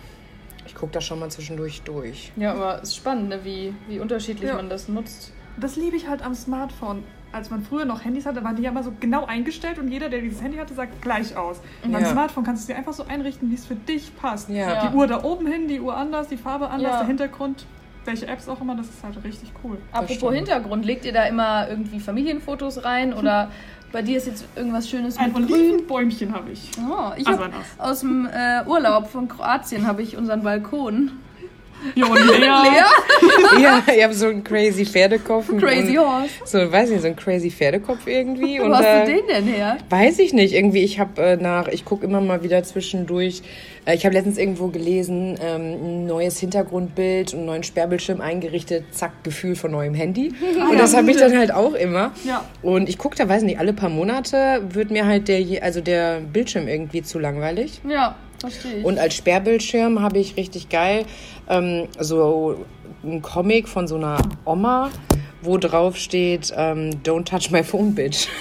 ich 0.67 0.75
gucke 0.75 0.93
da 0.93 1.01
schon 1.01 1.19
mal 1.21 1.31
zwischendurch 1.31 1.83
durch. 1.83 2.33
Ja, 2.37 2.53
aber 2.53 2.77
es 2.83 2.91
ist 2.91 2.97
spannend, 2.97 3.29
ne? 3.31 3.41
wie, 3.45 3.75
wie 3.89 3.99
unterschiedlich 4.01 4.49
Ja. 4.51 4.57
man 4.57 4.69
das 4.69 4.89
nutzt. 4.89 5.33
Das 5.59 5.77
liebe 5.77 5.97
ich 5.97 6.09
halt 6.09 6.23
am 6.25 6.35
Smartphone. 6.35 7.03
Als 7.33 7.49
man 7.51 7.63
früher 7.63 7.85
noch 7.85 8.05
Handys 8.05 8.27
hatte, 8.27 8.43
waren 8.43 8.57
die 8.57 8.63
ja 8.63 8.71
immer 8.71 8.83
so 8.83 8.93
genau 8.99 9.25
eingestellt 9.25 9.79
und 9.79 9.89
jeder, 9.89 10.09
der 10.09 10.21
dieses 10.21 10.43
Handy 10.43 10.59
hatte, 10.59 10.75
sagt 10.75 11.01
gleich 11.01 11.37
aus. 11.37 11.61
Und 11.85 11.93
beim 11.93 12.03
Ja. 12.03 12.09
Smartphone 12.11 12.43
kannst 12.45 12.63
du 12.63 12.63
es 12.65 12.67
dir 12.67 12.77
einfach 12.77 12.93
so 12.93 13.05
einrichten, 13.07 13.51
wie 13.51 13.55
es 13.55 13.67
für 13.67 13.77
dich 13.77 14.17
passt. 14.17 14.49
Ja. 14.49 14.75
Ja. 14.75 14.89
Die 14.89 14.97
Uhr 14.97 15.07
da 15.07 15.23
oben 15.23 15.47
hin, 15.47 15.69
die 15.69 15.81
Uhr 15.81 15.97
anders, 15.97 16.27
die 16.29 16.37
Farbe 16.37 16.69
anders, 16.71 16.91
Ja. 16.93 16.99
der 16.99 17.07
Hintergrund, 17.07 17.67
welche 18.05 18.27
Apps 18.27 18.49
auch 18.49 18.61
immer, 18.61 18.75
das 18.75 18.89
ist 18.89 19.05
halt 19.05 19.23
richtig 19.23 19.53
cool. 19.63 19.79
Apropos. 19.93 20.35
Hintergrund, 20.35 20.85
legt 20.85 21.05
ihr 21.05 21.13
da 21.13 21.25
immer 21.25 21.69
irgendwie 21.69 22.01
Familienfotos 22.01 22.85
rein 22.85 23.15
oder 23.19 23.51
bei 23.93 24.03
dir 24.03 24.17
ist 24.19 24.27
jetzt 24.27 24.45
irgendwas 24.57 24.89
Schönes 24.89 25.17
Ein 25.17 25.33
mit 25.33 25.47
Grün? 25.49 25.53
Olivenbäumchen 25.61 26.33
habe 26.35 26.51
ich. 26.51 26.71
Oh, 26.79 27.13
ich 27.17 27.27
Also 27.29 27.45
hab 27.45 27.53
aus 27.79 28.01
dem 28.01 28.27
äh, 28.27 28.65
Urlaub 28.67 29.09
von 29.09 29.29
Kroatien 29.29 29.87
habe 29.87 30.03
ich 30.03 30.17
unseren 30.17 30.43
Balkon. 30.43 31.13
Jo, 31.95 32.07
und 32.07 32.15
Lea. 32.15 32.39
Lea? 33.57 33.63
ja, 33.63 33.83
ich 33.95 34.03
habe 34.03 34.15
so 34.15 34.27
einen 34.27 34.45
crazy 34.45 34.85
Pferdekopf. 34.85 35.49
Crazy 35.59 35.99
und 35.99 36.07
Horse. 36.07 36.31
So, 36.45 36.73
weiß 36.73 36.91
nicht, 36.91 37.01
so 37.01 37.07
einen 37.07 37.17
crazy 37.17 37.51
Pferdekopf 37.51 38.07
irgendwie. 38.07 38.59
Wo 38.59 38.65
und, 38.65 38.75
hast 38.75 38.85
äh, 38.85 39.05
du 39.05 39.13
den 39.13 39.27
denn 39.27 39.47
her? 39.47 39.79
Weiß 39.89 40.19
ich 40.19 40.33
nicht. 40.33 40.55
Irgendwie, 40.55 40.83
ich 40.83 40.99
habe 40.99 41.23
äh, 41.23 41.37
nach, 41.37 41.69
ich 41.69 41.85
gucke 41.85 42.05
immer 42.05 42.21
mal 42.21 42.43
wieder 42.43 42.63
zwischendurch. 42.63 43.43
Äh, 43.85 43.95
ich 43.95 44.05
habe 44.05 44.15
letztens 44.15 44.39
irgendwo 44.39 44.69
gelesen, 44.69 45.39
ähm, 45.43 45.63
ein 45.63 46.07
neues 46.07 46.39
Hintergrundbild, 46.39 47.35
einen 47.35 47.47
neuen 47.47 47.63
Sperrbildschirm 47.63 48.21
eingerichtet, 48.21 48.85
zack, 48.93 49.25
Gefühl 49.25 49.57
von 49.57 49.71
neuem 49.71 49.95
Handy. 49.95 50.33
und 50.71 50.79
das 50.79 50.97
habe 50.97 51.11
ich 51.11 51.17
dann 51.17 51.37
halt 51.37 51.53
auch 51.53 51.75
immer. 51.75 52.13
Ja. 52.25 52.45
Und 52.63 52.89
ich 52.89 52.99
gucke 52.99 53.17
da, 53.17 53.29
weiß 53.29 53.43
nicht, 53.43 53.59
alle 53.59 53.73
paar 53.73 53.91
Monate 53.91 54.63
wird 54.71 54.91
mir 54.91 55.07
halt 55.07 55.29
der, 55.29 55.63
also 55.63 55.81
der 55.81 56.21
Bildschirm 56.21 56.69
irgendwie 56.69 57.03
zu 57.03 57.19
langweilig. 57.19 57.81
Ja, 57.89 58.17
verstehe 58.39 58.79
ich. 58.79 58.85
Und 58.85 58.99
als 58.99 59.15
Sperrbildschirm 59.15 60.01
habe 60.01 60.19
ich 60.19 60.37
richtig 60.37 60.69
geil 60.69 61.05
ähm, 61.51 61.89
so 61.99 62.65
ein 63.05 63.21
Comic 63.21 63.69
von 63.69 63.87
so 63.87 63.97
einer 63.97 64.19
Oma, 64.45 64.91
wo 65.43 65.59
drauf 65.59 65.97
steht 65.97 66.53
ähm, 66.57 67.03
Don't 67.05 67.25
touch 67.25 67.51
my 67.51 67.63
phone, 67.63 67.95
bitch. 67.95 68.29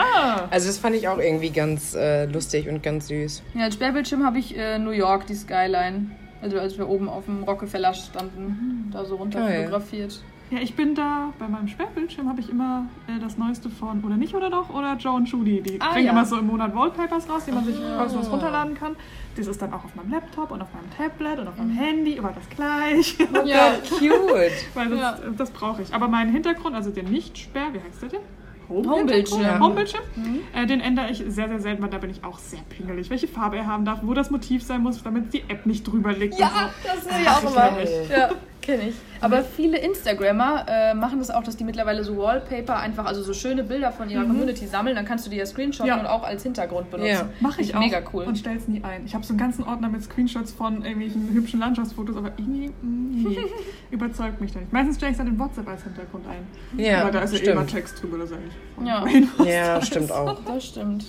Ah. 0.00 0.46
Also 0.50 0.68
das 0.68 0.78
fand 0.78 0.94
ich 0.94 1.08
auch 1.08 1.18
irgendwie 1.18 1.50
ganz 1.50 1.92
äh, 1.94 2.26
lustig 2.26 2.68
und 2.68 2.84
ganz 2.84 3.08
süß. 3.08 3.42
Ja, 3.54 3.64
als 3.64 3.74
Sperrbildschirm 3.74 4.24
habe 4.24 4.38
ich 4.38 4.56
äh, 4.56 4.78
New 4.78 4.92
York, 4.92 5.26
die 5.26 5.34
Skyline. 5.34 6.12
Also 6.40 6.60
als 6.60 6.78
wir 6.78 6.88
oben 6.88 7.08
auf 7.08 7.24
dem 7.24 7.42
Rockefeller 7.42 7.92
standen, 7.94 8.90
da 8.92 9.04
so 9.04 9.16
runter 9.16 9.40
Geil. 9.40 9.64
fotografiert. 9.64 10.22
Ja, 10.50 10.58
ich 10.60 10.74
bin 10.74 10.94
da, 10.94 11.32
bei 11.38 11.46
meinem 11.46 11.68
Sperrbildschirm 11.68 12.26
habe 12.28 12.40
ich 12.40 12.48
immer 12.48 12.86
äh, 13.06 13.20
das 13.20 13.36
Neueste 13.36 13.68
von 13.68 14.02
Oder 14.02 14.16
nicht 14.16 14.34
oder 14.34 14.48
doch 14.48 14.70
oder 14.70 14.96
Joe 14.96 15.12
und 15.16 15.28
Judy. 15.28 15.60
Die 15.60 15.78
Ah, 15.80 15.92
bringen 15.92 16.06
ja. 16.06 16.12
immer 16.12 16.24
so 16.24 16.38
im 16.38 16.46
Monat 16.46 16.74
Wallpapers 16.74 17.28
raus, 17.28 17.42
die 17.46 17.52
man 17.52 17.64
sich 17.66 17.76
kostenlos 17.98 18.30
runterladen 18.30 18.74
kann. 18.74 18.96
Das 19.36 19.46
ist 19.46 19.60
dann 19.60 19.72
auch 19.74 19.84
auf 19.84 19.94
meinem 19.94 20.10
Laptop 20.10 20.50
und 20.50 20.62
auf 20.62 20.68
meinem 20.72 20.90
Tablet 20.96 21.38
und 21.40 21.48
auf 21.48 21.56
meinem 21.58 21.70
Handy, 21.76 22.12
immer 22.12 22.32
das 22.32 22.48
gleiche. 22.48 23.28
Ja, 23.46 23.74
Cute. 23.88 24.52
Weil 24.74 24.88
das, 24.88 24.98
Ja. 25.00 25.18
das 25.36 25.50
brauche 25.50 25.82
ich. 25.82 25.92
Aber 25.94 26.08
meinen 26.08 26.32
Hintergrund, 26.32 26.74
also 26.74 26.90
den 26.90 27.10
Nicht-Sperr, 27.10 27.74
wie 27.74 27.80
heißt 27.80 28.02
der 28.02 28.08
denn? 28.08 28.20
Homebildschirm. 28.70 29.60
Homebildschirm. 29.60 30.02
Äh, 30.54 30.66
den 30.66 30.80
ändere 30.80 31.10
ich 31.10 31.18
sehr, 31.28 31.48
sehr 31.48 31.60
selten, 31.60 31.82
weil 31.82 31.90
da 31.90 31.98
bin 31.98 32.10
ich 32.10 32.22
auch 32.24 32.38
sehr 32.38 32.60
pingelig. 32.68 33.08
Welche 33.10 33.26
Farbe 33.28 33.56
er 33.56 33.66
haben 33.66 33.84
darf, 33.84 34.00
wo 34.02 34.12
das 34.14 34.30
Motiv 34.30 34.62
sein 34.62 34.82
muss, 34.82 35.02
damit 35.02 35.32
die 35.32 35.42
App 35.48 35.64
nicht 35.66 35.84
drüber 35.84 36.12
liegt. 36.12 36.38
Ja, 36.38 36.48
so. 36.48 36.88
das 36.88 37.04
will 37.06 37.22
ich 37.22 37.28
auch 37.28 37.42
ich 37.42 37.50
immer. 38.10 38.18
Ja, 38.18 38.30
kenne 38.68 38.88
ich. 38.90 38.94
Aber 39.20 39.42
viele 39.42 39.78
Instagrammer 39.78 40.66
äh, 40.68 40.94
machen 40.94 41.18
das 41.18 41.30
auch, 41.30 41.42
dass 41.42 41.56
die 41.56 41.64
mittlerweile 41.64 42.04
so 42.04 42.16
Wallpaper 42.18 42.76
einfach, 42.76 43.06
also 43.06 43.22
so 43.22 43.32
schöne 43.32 43.64
Bilder 43.64 43.90
von 43.92 44.10
ihrer 44.10 44.24
Community 44.24 44.66
sammeln. 44.66 44.94
Dann 44.94 45.06
kannst 45.06 45.24
du 45.26 45.30
die 45.30 45.36
ja 45.36 45.46
screenshotten 45.46 45.88
Ja. 45.88 45.98
und 46.00 46.06
auch 46.06 46.22
als 46.22 46.42
Hintergrund 46.42 46.90
benutzen. 46.90 47.10
Ja. 47.10 47.28
Mache 47.40 47.62
ich 47.62 47.68
Finde 47.68 47.78
auch 47.78 47.84
Mega 47.90 48.02
cool. 48.12 48.24
und 48.24 48.36
stell's 48.36 48.68
nie 48.68 48.84
ein. 48.84 49.06
Ich 49.06 49.14
habe 49.14 49.24
so 49.24 49.30
einen 49.32 49.38
ganzen 49.38 49.64
Ordner 49.64 49.88
mit 49.88 50.02
Screenshots 50.02 50.52
von 50.52 50.82
irgendwelchen 50.84 51.30
hübschen 51.32 51.60
Landschaftsfotos, 51.60 52.16
aber 52.16 52.32
irgendwie 52.36 52.70
nee, 52.82 53.38
überzeugt 53.90 54.40
mich 54.40 54.52
da 54.52 54.60
nicht. 54.60 54.72
Meistens 54.72 54.96
stelle 54.96 55.12
ich 55.12 55.18
dann 55.18 55.26
in 55.28 55.38
WhatsApp 55.38 55.66
als 55.66 55.82
Hintergrund 55.82 56.26
ein. 56.28 56.46
Ja, 56.78 57.02
aber 57.02 57.10
da 57.12 57.20
ist 57.20 57.32
ja 57.32 57.38
eh 57.38 57.42
stimmt. 57.42 57.56
immer 57.56 57.66
Text 57.66 58.02
drüber, 58.02 58.18
das 58.18 58.30
ist 58.30 58.36
eigentlich 58.36 58.86
Ja. 58.86 59.04
Ja, 59.44 59.82
stimmt 59.82 60.12
auch. 60.12 60.38
Das 60.46 60.64
stimmt. 60.66 61.06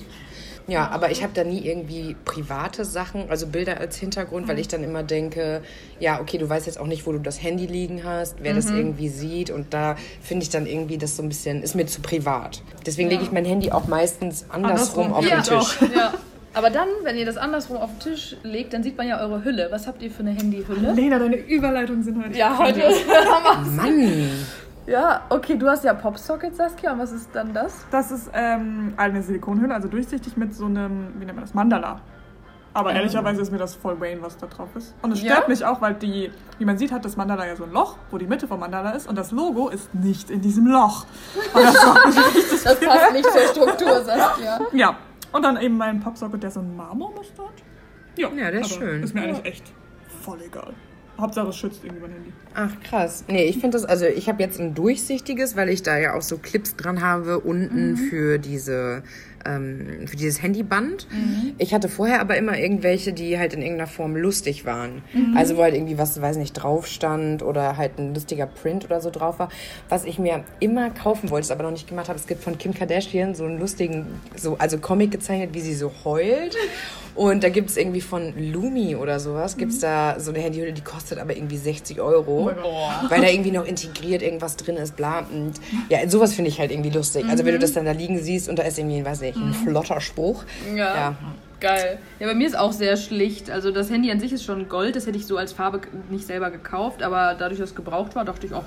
Ja, 0.69 0.89
aber 0.89 1.11
ich 1.11 1.23
habe 1.23 1.33
da 1.33 1.43
nie 1.43 1.65
irgendwie 1.65 2.15
private 2.25 2.85
Sachen, 2.85 3.29
also 3.29 3.47
Bilder 3.47 3.79
als 3.79 3.97
Hintergrund, 3.97 4.47
weil 4.47 4.59
ich 4.59 4.67
dann 4.67 4.83
immer 4.83 5.03
denke, 5.03 5.61
ja, 5.99 6.19
okay, 6.19 6.37
du 6.37 6.47
weißt 6.47 6.65
jetzt 6.67 6.79
auch 6.79 6.87
nicht, 6.87 7.05
wo 7.05 7.11
du 7.11 7.19
das 7.19 7.41
Handy 7.41 7.65
liegen 7.65 8.03
hast, 8.03 8.37
wer 8.41 8.53
das 8.53 8.69
irgendwie 8.69 9.09
sieht 9.09 9.49
und 9.49 9.73
da 9.73 9.95
finde 10.21 10.43
ich 10.43 10.49
dann 10.49 10.65
irgendwie 10.65 10.97
das 10.97 11.15
so 11.15 11.23
ein 11.23 11.29
bisschen, 11.29 11.63
ist 11.63 11.75
mir 11.75 11.85
zu 11.85 12.01
privat. 12.01 12.61
Deswegen 12.85 13.09
lege 13.09 13.23
ich 13.23 13.31
mein 13.31 13.45
Handy 13.45 13.71
auch 13.71 13.87
meistens 13.87 14.45
andersrum, 14.49 15.07
Andersrum, 15.07 15.13
auf 15.13 15.25
ja, 15.25 15.41
den 15.41 15.59
Tisch. 15.59 15.79
Ja. 15.95 16.13
Aber 16.53 16.69
dann, 16.69 16.87
wenn 17.03 17.15
ihr 17.15 17.25
das 17.25 17.37
andersrum 17.37 17.77
auf 17.77 17.91
den 17.91 18.11
Tisch 18.11 18.35
legt, 18.43 18.73
dann 18.73 18.83
sieht 18.83 18.97
man 18.97 19.07
ja 19.07 19.21
eure 19.21 19.43
Hülle. 19.43 19.67
Was 19.69 19.87
habt 19.87 20.01
ihr 20.01 20.09
für 20.09 20.21
eine 20.21 20.31
Handyhülle? 20.31 20.93
Lena, 20.93 21.19
deine 21.19 21.37
Überleitungen 21.37 22.03
sind 22.03 22.23
heute. 22.23 22.37
Ja, 22.37 22.57
heute. 22.57 22.81
Mann! 23.75 24.29
Ja, 24.89 25.21
okay, 25.29 25.57
du 25.57 25.67
hast 25.67 25.83
ja 25.83 25.93
Popsocket, 25.93 26.55
Saskia. 26.55 26.91
Und 26.93 26.99
was 26.99 27.11
ist 27.11 27.29
dann 27.33 27.53
das? 27.53 27.85
Das 27.91 28.11
ist 28.11 28.29
ähm, 28.33 28.93
eine 28.97 29.21
Silikonhülle, 29.21 29.73
also 29.73 29.87
durchsichtig 29.87 30.35
mit 30.37 30.53
so 30.55 30.65
einem, 30.65 31.13
wie 31.19 31.25
nennt 31.25 31.35
man 31.35 31.45
das, 31.45 31.53
Mandala. 31.53 32.01
Aber 32.73 32.93
ehrlicherweise 32.93 33.41
ist 33.41 33.51
mir 33.51 33.57
das 33.57 33.73
voll 33.75 33.99
Wayne, 33.99 34.21
was 34.21 34.37
da 34.37 34.45
drauf 34.45 34.69
ist. 34.75 34.93
Und 35.01 35.11
es 35.11 35.21
Ja? 35.23 35.33
stört 35.33 35.49
mich 35.49 35.65
auch, 35.65 35.81
weil 35.81 35.95
die, 35.95 36.31
wie 36.59 36.65
man 36.65 36.77
sieht, 36.77 36.91
hat 36.91 37.03
das 37.03 37.17
Mandala 37.17 37.47
ja 37.47 37.55
so 37.55 37.63
ein 37.63 37.71
Loch, 37.71 37.97
wo 38.11 38.17
die 38.19 38.27
Mitte 38.27 38.47
vom 38.47 38.59
Mandala 38.59 38.91
ist. 38.91 39.07
Und 39.07 39.17
das 39.17 39.31
Logo 39.31 39.69
ist 39.69 39.93
nicht 39.95 40.29
in 40.29 40.41
diesem 40.41 40.67
Loch. 40.67 41.05
Und 41.53 41.63
das 41.63 42.63
Das 42.63 42.79
passt 42.79 43.11
nicht 43.13 43.25
zur 43.29 43.41
Struktur, 43.41 44.03
Saskia. 44.03 44.59
Ja, 44.71 44.95
und 45.31 45.43
dann 45.43 45.57
eben 45.61 45.77
mein 45.77 45.99
Popsocket, 45.99 46.41
der 46.41 46.51
so 46.51 46.59
ein 46.59 46.75
Marmormuster 46.75 47.43
hat. 47.43 47.53
Ja, 48.17 48.29
Ja, 48.29 48.49
der 48.51 48.61
ist 48.61 48.71
aber 48.75 48.81
schön. 48.85 49.03
Ist 49.03 49.13
mir 49.13 49.21
eigentlich 49.23 49.45
echt 49.45 49.63
voll 50.23 50.39
egal. 50.41 50.73
Hauptsache 51.19 51.49
es 51.49 51.57
schützt 51.57 51.83
irgendwie 51.83 52.01
mein 52.01 52.11
Handy. 52.11 52.33
Ach 52.53 52.71
krass. 52.83 53.23
Nee, 53.27 53.43
ich 53.43 53.59
finde 53.59 53.77
das, 53.77 53.85
also 53.85 54.05
ich 54.05 54.27
habe 54.27 54.41
jetzt 54.41 54.59
ein 54.59 54.73
durchsichtiges, 54.73 55.55
weil 55.55 55.69
ich 55.69 55.83
da 55.83 55.97
ja 55.97 56.15
auch 56.15 56.21
so 56.21 56.37
Clips 56.37 56.75
dran 56.75 57.01
habe 57.01 57.39
unten 57.39 57.97
für 57.97 58.37
diese 58.37 59.03
ähm, 59.45 60.07
für 60.07 60.15
dieses 60.15 60.41
Handyband. 60.41 61.07
Ich 61.57 61.73
hatte 61.73 61.89
vorher 61.89 62.21
aber 62.21 62.37
immer 62.37 62.57
irgendwelche, 62.57 63.13
die 63.13 63.37
halt 63.37 63.53
in 63.53 63.61
irgendeiner 63.61 63.87
Form 63.87 64.15
lustig 64.15 64.65
waren. 64.65 65.01
Also 65.35 65.57
wo 65.57 65.63
halt 65.63 65.75
irgendwie 65.75 65.97
was, 65.97 66.21
weiß 66.21 66.37
nicht, 66.37 66.53
drauf 66.53 66.87
stand 66.87 67.41
oder 67.41 67.77
halt 67.77 67.97
ein 67.97 68.13
lustiger 68.13 68.47
Print 68.47 68.85
oder 68.85 69.01
so 69.01 69.09
drauf 69.09 69.39
war. 69.39 69.49
Was 69.87 70.05
ich 70.05 70.19
mir 70.19 70.43
immer 70.59 70.89
kaufen 70.89 71.29
wollte, 71.29 71.45
es 71.45 71.51
aber 71.51 71.63
noch 71.63 71.71
nicht 71.71 71.87
gemacht 71.87 72.09
habe, 72.09 72.19
es 72.19 72.27
gibt 72.27 72.43
von 72.43 72.57
Kim 72.57 72.73
Kardashian 72.73 73.35
so 73.35 73.45
einen 73.45 73.59
lustigen, 73.59 74.05
so, 74.35 74.57
also 74.57 74.77
Comic 74.77 75.11
gezeichnet, 75.11 75.51
wie 75.53 75.61
sie 75.61 75.75
so 75.75 75.91
heult. 76.03 76.55
Und 77.19 77.43
da 77.43 77.49
gibt 77.49 77.69
es 77.69 77.75
irgendwie 77.75 77.99
von 77.99 78.33
Lumi 78.37 78.95
oder 78.95 79.19
sowas, 79.19 79.57
gibt 79.57 79.73
es 79.73 79.79
da 79.79 80.17
so 80.21 80.31
eine 80.31 80.39
Handyhülle, 80.39 80.71
die 80.71 80.81
kostet 80.81 81.19
aber 81.19 81.35
irgendwie 81.35 81.57
60 81.57 81.99
Euro. 81.99 82.49
weil 83.09 83.19
da 83.19 83.27
irgendwie 83.27 83.51
noch 83.51 83.65
integriert 83.65 84.21
irgendwas 84.21 84.55
drin 84.55 84.77
ist, 84.77 84.95
bla. 84.95 85.25
Und 85.29 85.55
ja, 85.89 86.07
sowas 86.07 86.33
finde 86.33 86.49
ich 86.49 86.61
halt 86.61 86.71
irgendwie 86.71 86.91
lustig. 86.91 87.25
Also 87.29 87.43
wenn 87.43 87.55
du 87.55 87.59
das 87.59 87.73
dann 87.73 87.83
da 87.83 87.91
liegen 87.91 88.19
siehst 88.19 88.47
und 88.47 88.57
da 88.57 88.63
ist 88.63 88.79
irgendwie, 88.79 89.03
weiß 89.03 89.19
nicht, 89.19 89.35
ein 89.35 89.53
flotter 89.53 89.99
Spruch. 89.99 90.45
Ja. 90.73 90.95
Ja. 90.95 91.15
Geil. 91.59 91.99
Ja, 92.21 92.27
bei 92.27 92.35
mir 92.35 92.47
ist 92.47 92.57
auch 92.57 92.71
sehr 92.71 92.95
schlicht. 92.95 93.51
Also 93.51 93.71
das 93.71 93.89
Handy 93.89 94.09
an 94.11 94.21
sich 94.21 94.31
ist 94.31 94.45
schon 94.45 94.69
Gold, 94.69 94.95
das 94.95 95.05
hätte 95.05 95.17
ich 95.17 95.25
so 95.25 95.35
als 95.35 95.51
Farbe 95.51 95.81
nicht 96.09 96.25
selber 96.25 96.51
gekauft, 96.51 97.03
aber 97.03 97.35
dadurch, 97.37 97.59
dass 97.59 97.71
es 97.71 97.75
gebraucht 97.75 98.15
war, 98.15 98.23
dachte 98.23 98.47
ich 98.47 98.53
auch, 98.53 98.63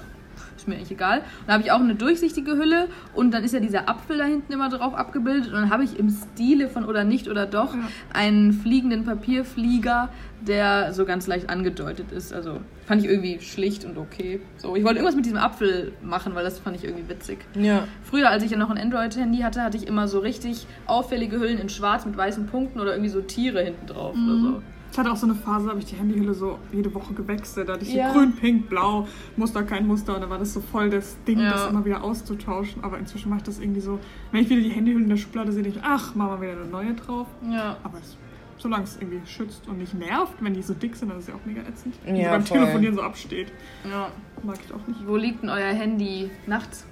ist 0.62 0.68
mir 0.68 0.76
eigentlich 0.76 0.90
egal. 0.90 1.18
Und 1.18 1.24
dann 1.46 1.54
habe 1.54 1.64
ich 1.64 1.72
auch 1.72 1.80
eine 1.80 1.94
durchsichtige 1.94 2.52
Hülle 2.52 2.88
und 3.14 3.32
dann 3.32 3.44
ist 3.44 3.52
ja 3.52 3.60
dieser 3.60 3.88
Apfel 3.88 4.18
da 4.18 4.24
hinten 4.24 4.52
immer 4.52 4.68
drauf 4.68 4.94
abgebildet 4.94 5.48
und 5.48 5.54
dann 5.54 5.70
habe 5.70 5.84
ich 5.84 5.98
im 5.98 6.10
Stile 6.10 6.68
von 6.68 6.84
oder 6.84 7.04
nicht 7.04 7.28
oder 7.28 7.46
doch 7.46 7.74
einen 8.12 8.52
fliegenden 8.52 9.04
Papierflieger, 9.04 10.08
der 10.40 10.92
so 10.92 11.04
ganz 11.04 11.26
leicht 11.26 11.50
angedeutet 11.50 12.12
ist. 12.12 12.32
Also 12.32 12.60
fand 12.86 13.04
ich 13.04 13.10
irgendwie 13.10 13.40
schlicht 13.40 13.84
und 13.84 13.98
okay. 13.98 14.40
So, 14.56 14.76
ich 14.76 14.84
wollte 14.84 14.98
irgendwas 14.98 15.16
mit 15.16 15.24
diesem 15.24 15.38
Apfel 15.38 15.92
machen, 16.02 16.34
weil 16.34 16.44
das 16.44 16.58
fand 16.58 16.76
ich 16.76 16.84
irgendwie 16.84 17.08
witzig. 17.08 17.38
Ja. 17.54 17.84
Früher, 18.02 18.28
als 18.30 18.42
ich 18.42 18.50
ja 18.50 18.56
noch 18.56 18.70
ein 18.70 18.78
Android-Handy 18.78 19.38
hatte, 19.38 19.62
hatte 19.62 19.76
ich 19.76 19.86
immer 19.86 20.08
so 20.08 20.18
richtig 20.18 20.66
auffällige 20.86 21.38
Hüllen 21.38 21.58
in 21.58 21.68
schwarz 21.68 22.06
mit 22.06 22.16
weißen 22.16 22.46
Punkten 22.46 22.80
oder 22.80 22.92
irgendwie 22.92 23.10
so 23.10 23.20
Tiere 23.20 23.62
hinten 23.62 23.86
drauf 23.86 24.14
oder 24.14 24.38
so. 24.38 24.62
Ich 24.92 24.98
hatte 24.98 25.10
auch 25.10 25.16
so 25.16 25.24
eine 25.26 25.34
Phase, 25.34 25.64
da 25.64 25.70
habe 25.70 25.80
ich 25.80 25.86
die 25.86 25.96
Handyhülle 25.96 26.34
so 26.34 26.58
jede 26.70 26.92
Woche 26.94 27.14
gewechselt. 27.14 27.68
Da 27.68 27.72
hatte 27.74 27.84
ich 27.84 27.94
Ja. 27.94 28.12
so 28.12 28.18
grün, 28.18 28.32
pink, 28.36 28.68
blau, 28.68 29.08
Muster, 29.36 29.62
kein 29.62 29.86
Muster. 29.86 30.14
Und 30.14 30.20
dann 30.20 30.28
war 30.30 30.38
das 30.38 30.52
so 30.52 30.60
voll 30.60 30.90
das 30.90 31.16
Ding, 31.26 31.40
Ja. 31.40 31.50
das 31.52 31.66
immer 31.70 31.82
wieder 31.84 32.04
auszutauschen. 32.04 32.84
Aber 32.84 32.98
inzwischen 32.98 33.30
mache 33.30 33.38
ich 33.38 33.44
das 33.44 33.58
irgendwie 33.58 33.80
so, 33.80 33.98
wenn 34.32 34.42
ich 34.42 34.50
wieder 34.50 34.60
die 34.60 34.68
Handyhülle 34.68 35.04
in 35.04 35.08
der 35.08 35.16
Schublade 35.16 35.50
sehe, 35.50 35.62
denke 35.62 35.78
ich, 35.78 35.84
ach, 35.84 36.14
machen 36.14 36.32
wir 36.42 36.50
wieder 36.52 36.60
eine 36.60 36.70
neue 36.70 36.92
drauf. 36.92 37.26
Ja. 37.50 37.78
Aber 37.82 37.98
es, 37.98 38.18
solange 38.58 38.84
es 38.84 38.96
irgendwie 39.00 39.26
schützt 39.26 39.66
und 39.66 39.78
nicht 39.78 39.94
nervt, 39.94 40.34
wenn 40.40 40.52
die 40.52 40.60
so 40.62 40.74
dick 40.74 40.94
sind, 40.94 41.08
dann 41.08 41.16
ist 41.18 41.24
es 41.24 41.28
ja 41.30 41.36
auch 41.36 41.46
mega 41.46 41.62
ätzend. 41.62 41.94
Ja, 42.06 42.14
so 42.14 42.30
beim 42.30 42.44
voll. 42.44 42.58
Telefonieren 42.58 42.94
so 42.94 43.02
absteht. 43.02 43.48
ja. 43.90 44.08
Mag 44.44 44.58
ich 44.66 44.74
auch 44.74 44.86
nicht. 44.88 45.06
Wo 45.06 45.16
liegt 45.16 45.42
denn 45.42 45.48
euer 45.50 45.72
Handy 45.72 46.28
nachts? 46.46 46.84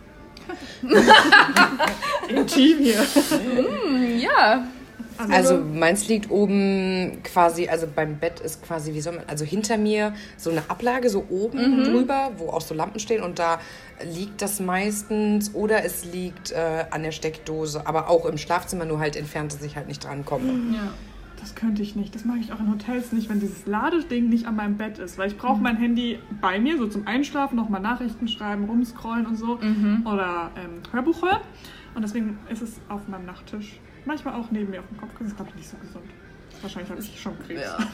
Intim 2.29 2.79
hier. 2.79 3.05
Ja. 4.19 4.65
Also 5.31 5.59
meins 5.59 6.09
liegt 6.09 6.31
oben 6.31 7.19
quasi, 7.25 7.69
also 7.69 7.87
beim 7.95 8.19
Bett 8.19 8.41
ist 8.41 8.63
quasi, 8.63 8.95
wie 8.95 9.01
soll 9.01 9.17
man, 9.17 9.25
also 9.27 9.45
hinter 9.45 9.77
mir 9.77 10.15
so 10.37 10.51
eine 10.51 10.63
Ablage 10.69 11.11
so 11.11 11.27
oben 11.29 11.85
drüber, 11.85 12.33
wo 12.39 12.49
auch 12.51 12.61
so 12.61 12.75
Lampen 12.75 13.01
stehen 13.01 13.23
und 13.23 13.39
da 13.39 13.59
liegt 14.05 14.41
das 14.43 14.61
meistens 14.61 15.55
oder 15.55 15.85
es 15.85 16.05
liegt 16.05 16.53
äh, 16.53 16.85
an 16.91 17.03
der 17.03 17.13
Steckdose, 17.13 17.87
aber 17.87 18.09
auch 18.09 18.25
im 18.27 18.39
Schlafzimmer, 18.39 18.85
nur 18.85 18.99
halt 18.99 19.17
entfernt, 19.17 19.53
dass 19.53 19.63
ich 19.63 19.77
halt 19.77 19.89
nicht 19.89 20.05
drankomme. 20.05 20.75
ja. 20.75 20.93
Das 21.41 21.55
könnte 21.55 21.81
ich 21.81 21.97
nicht. 21.97 22.15
Das 22.15 22.27
mag 22.27 22.37
ich 22.39 22.53
auch 22.53 22.61
in 22.61 22.71
Hotels 22.71 23.13
nicht, 23.13 23.31
wenn 23.31 23.41
dieses 23.41 23.65
Ladeding 23.65 24.29
nicht 24.29 24.45
an 24.47 24.57
meinem 24.57 24.77
Bett 24.77 24.99
ist. 24.99 25.17
Weil 25.17 25.29
ich 25.29 25.39
brauche 25.39 25.59
mein 25.59 25.77
Handy 25.79 26.19
bei 26.39 26.59
mir, 26.61 26.77
so 26.77 26.87
zum 26.87 27.07
Einschlafen, 27.07 27.57
nochmal 27.57 27.81
Nachrichten 27.81 28.29
schreiben, 28.29 28.65
rumscrollen 28.67 29.25
und 29.25 29.37
so. 29.37 29.59
Oder 30.05 30.51
ähm, 30.57 30.83
Hörbuch 30.93 31.23
hören. 31.23 31.41
Und 31.95 32.03
deswegen 32.03 32.39
ist 32.51 32.61
es 32.61 32.75
auf 32.91 33.09
meinem 33.09 33.25
Nachttisch. 33.25 33.81
Manchmal 34.05 34.35
auch 34.35 34.51
neben 34.51 34.71
mir 34.71 34.81
auf 34.81 34.89
dem 34.89 34.97
Kopf. 34.97 35.11
Das 35.19 35.29
ist, 35.29 35.37
glaube 35.37 35.51
ich, 35.51 35.57
nicht 35.57 35.69
so 35.69 35.77
gesund. 35.79 36.11
Wahrscheinlich 36.63 36.91
habe 36.91 37.01
ich 37.01 37.21
schon 37.21 37.39
Krebs. 37.41 37.63
Ja. 37.63 37.79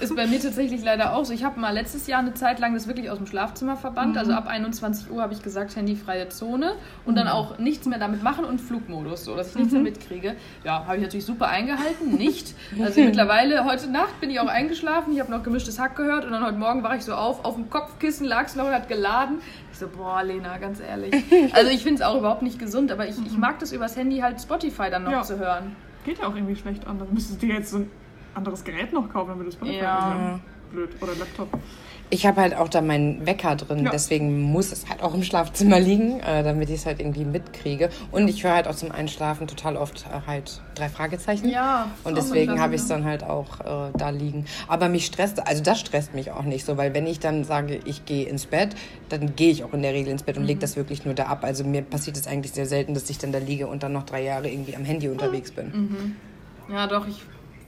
Ist 0.00 0.16
bei 0.16 0.26
mir 0.26 0.40
tatsächlich 0.40 0.82
leider 0.82 1.14
auch 1.14 1.24
so. 1.24 1.32
Ich 1.32 1.44
habe 1.44 1.60
mal 1.60 1.70
letztes 1.70 2.06
Jahr 2.06 2.20
eine 2.20 2.34
Zeit 2.34 2.58
lang 2.58 2.74
das 2.74 2.88
wirklich 2.88 3.08
aus 3.10 3.18
dem 3.18 3.26
Schlafzimmer 3.26 3.76
verbannt. 3.76 4.16
Also 4.18 4.32
ab 4.32 4.46
21 4.48 5.10
Uhr 5.10 5.22
habe 5.22 5.32
ich 5.32 5.42
gesagt, 5.42 5.76
handyfreie 5.76 6.28
Zone. 6.28 6.74
Und 7.04 7.14
dann 7.16 7.28
auch 7.28 7.58
nichts 7.58 7.86
mehr 7.86 7.98
damit 7.98 8.22
machen 8.22 8.44
und 8.44 8.60
Flugmodus, 8.60 9.24
so 9.24 9.36
dass 9.36 9.50
ich 9.50 9.54
nichts 9.56 9.72
mehr 9.72 9.82
mitkriege. 9.82 10.34
Ja, 10.64 10.84
habe 10.86 10.96
ich 10.96 11.02
natürlich 11.02 11.24
super 11.26 11.48
eingehalten. 11.48 12.14
Nicht. 12.18 12.54
Also 12.80 13.00
mittlerweile, 13.04 13.64
heute 13.64 13.88
Nacht 13.90 14.20
bin 14.20 14.30
ich 14.30 14.40
auch 14.40 14.48
eingeschlafen. 14.48 15.12
Ich 15.12 15.20
habe 15.20 15.30
noch 15.30 15.42
gemischtes 15.42 15.78
Hack 15.78 15.94
gehört. 15.96 16.24
Und 16.24 16.32
dann 16.32 16.44
heute 16.44 16.58
Morgen 16.58 16.82
war 16.82 16.96
ich 16.96 17.02
so 17.02 17.14
auf. 17.14 17.44
Auf 17.44 17.54
dem 17.54 17.70
Kopfkissen 17.70 18.26
lag 18.26 18.46
es 18.46 18.56
noch 18.56 18.66
und 18.66 18.72
hat 18.72 18.88
geladen. 18.88 19.38
Ich 19.72 19.78
so, 19.78 19.86
boah, 19.88 20.22
Lena, 20.22 20.58
ganz 20.58 20.80
ehrlich. 20.80 21.14
Also 21.52 21.70
ich 21.70 21.82
finde 21.82 22.02
es 22.02 22.02
auch 22.02 22.18
überhaupt 22.18 22.42
nicht 22.42 22.58
gesund. 22.58 22.90
Aber 22.90 23.06
ich, 23.06 23.16
ich 23.24 23.36
mag 23.36 23.58
das 23.60 23.72
übers 23.72 23.96
Handy 23.96 24.18
halt 24.18 24.40
Spotify 24.40 24.90
dann 24.90 25.04
noch 25.04 25.12
Ja. 25.12 25.22
zu 25.22 25.38
hören. 25.38 25.76
Geht 26.04 26.18
ja 26.18 26.26
auch 26.26 26.34
irgendwie 26.34 26.56
schlecht 26.56 26.86
anders. 26.86 27.08
Müsstest 27.12 27.42
du 27.42 27.46
dir 27.46 27.54
jetzt 27.56 27.70
so 27.70 27.78
ein 27.78 27.90
anderes 28.34 28.64
Gerät 28.64 28.92
noch 28.92 29.12
kaufen, 29.12 29.30
damit 29.30 29.46
du 29.48 29.52
Spotify 29.52 29.76
Ja. 29.78 30.40
Blöd. 30.70 30.90
Oder 31.02 31.14
Laptop. 31.16 31.48
Ich 32.08 32.26
habe 32.26 32.40
halt 32.40 32.54
auch 32.56 32.68
da 32.68 32.80
meinen 32.80 33.26
Wecker 33.26 33.56
drin, 33.56 33.84
Ja. 33.84 33.90
deswegen 33.90 34.40
muss 34.40 34.72
es 34.72 34.88
halt 34.88 35.02
auch 35.02 35.12
im 35.14 35.22
Schlafzimmer 35.22 35.78
liegen, 35.80 36.20
äh, 36.20 36.42
damit 36.42 36.68
ich 36.70 36.76
es 36.76 36.86
halt 36.86 36.98
irgendwie 37.00 37.24
mitkriege. 37.26 37.90
Und 38.10 38.26
ich 38.28 38.42
höre 38.44 38.54
halt 38.54 38.68
auch 38.68 38.74
zum 38.74 38.90
Einschlafen 38.90 39.46
total 39.46 39.76
oft 39.76 40.06
äh, 40.06 40.26
halt 40.26 40.62
drei 40.74 40.88
Fragezeichen. 40.88 41.48
Ja, 41.48 41.90
Und 42.04 42.16
deswegen 42.16 42.58
habe 42.58 42.74
ich 42.74 42.80
es 42.82 42.88
dann 42.88 43.04
halt 43.04 43.22
auch 43.22 43.60
äh, 43.60 43.90
da 43.98 44.08
liegen. 44.10 44.46
Aber 44.66 44.88
mich 44.88 45.04
stresst, 45.06 45.46
also 45.46 45.62
das 45.62 45.78
stresst 45.80 46.14
mich 46.14 46.30
auch 46.30 46.44
nicht 46.44 46.64
so, 46.64 46.76
weil 46.78 46.94
wenn 46.94 47.06
ich 47.06 47.20
dann 47.20 47.44
sage, 47.44 47.78
ich 47.84 48.04
gehe 48.06 48.26
ins 48.26 48.46
Bett, 48.46 48.74
dann 49.10 49.34
gehe 49.36 49.50
ich 49.50 49.64
auch 49.64 49.72
in 49.74 49.82
der 49.82 49.92
Regel 49.92 50.10
ins 50.12 50.22
Bett 50.22 50.38
und 50.38 50.44
lege 50.44 50.60
das 50.60 50.76
wirklich 50.76 51.04
nur 51.04 51.12
da 51.14 51.24
ab. 51.26 51.44
Also 51.44 51.64
mir 51.64 51.82
passiert 51.82 52.16
es 52.16 52.26
eigentlich 52.26 52.52
sehr 52.52 52.66
selten, 52.66 52.94
dass 52.94 53.08
ich 53.10 53.18
dann 53.18 53.32
da 53.32 53.38
liege 53.38 53.66
und 53.66 53.82
dann 53.82 53.92
noch 53.92 54.04
drei 54.04 54.22
Jahre 54.22 54.48
irgendwie 54.50 54.74
am 54.76 54.84
Handy 54.86 55.08
unterwegs 55.08 55.50
bin. 55.50 56.16
Ja, 56.70 56.86
doch, 56.86 57.06
ich 57.06 57.22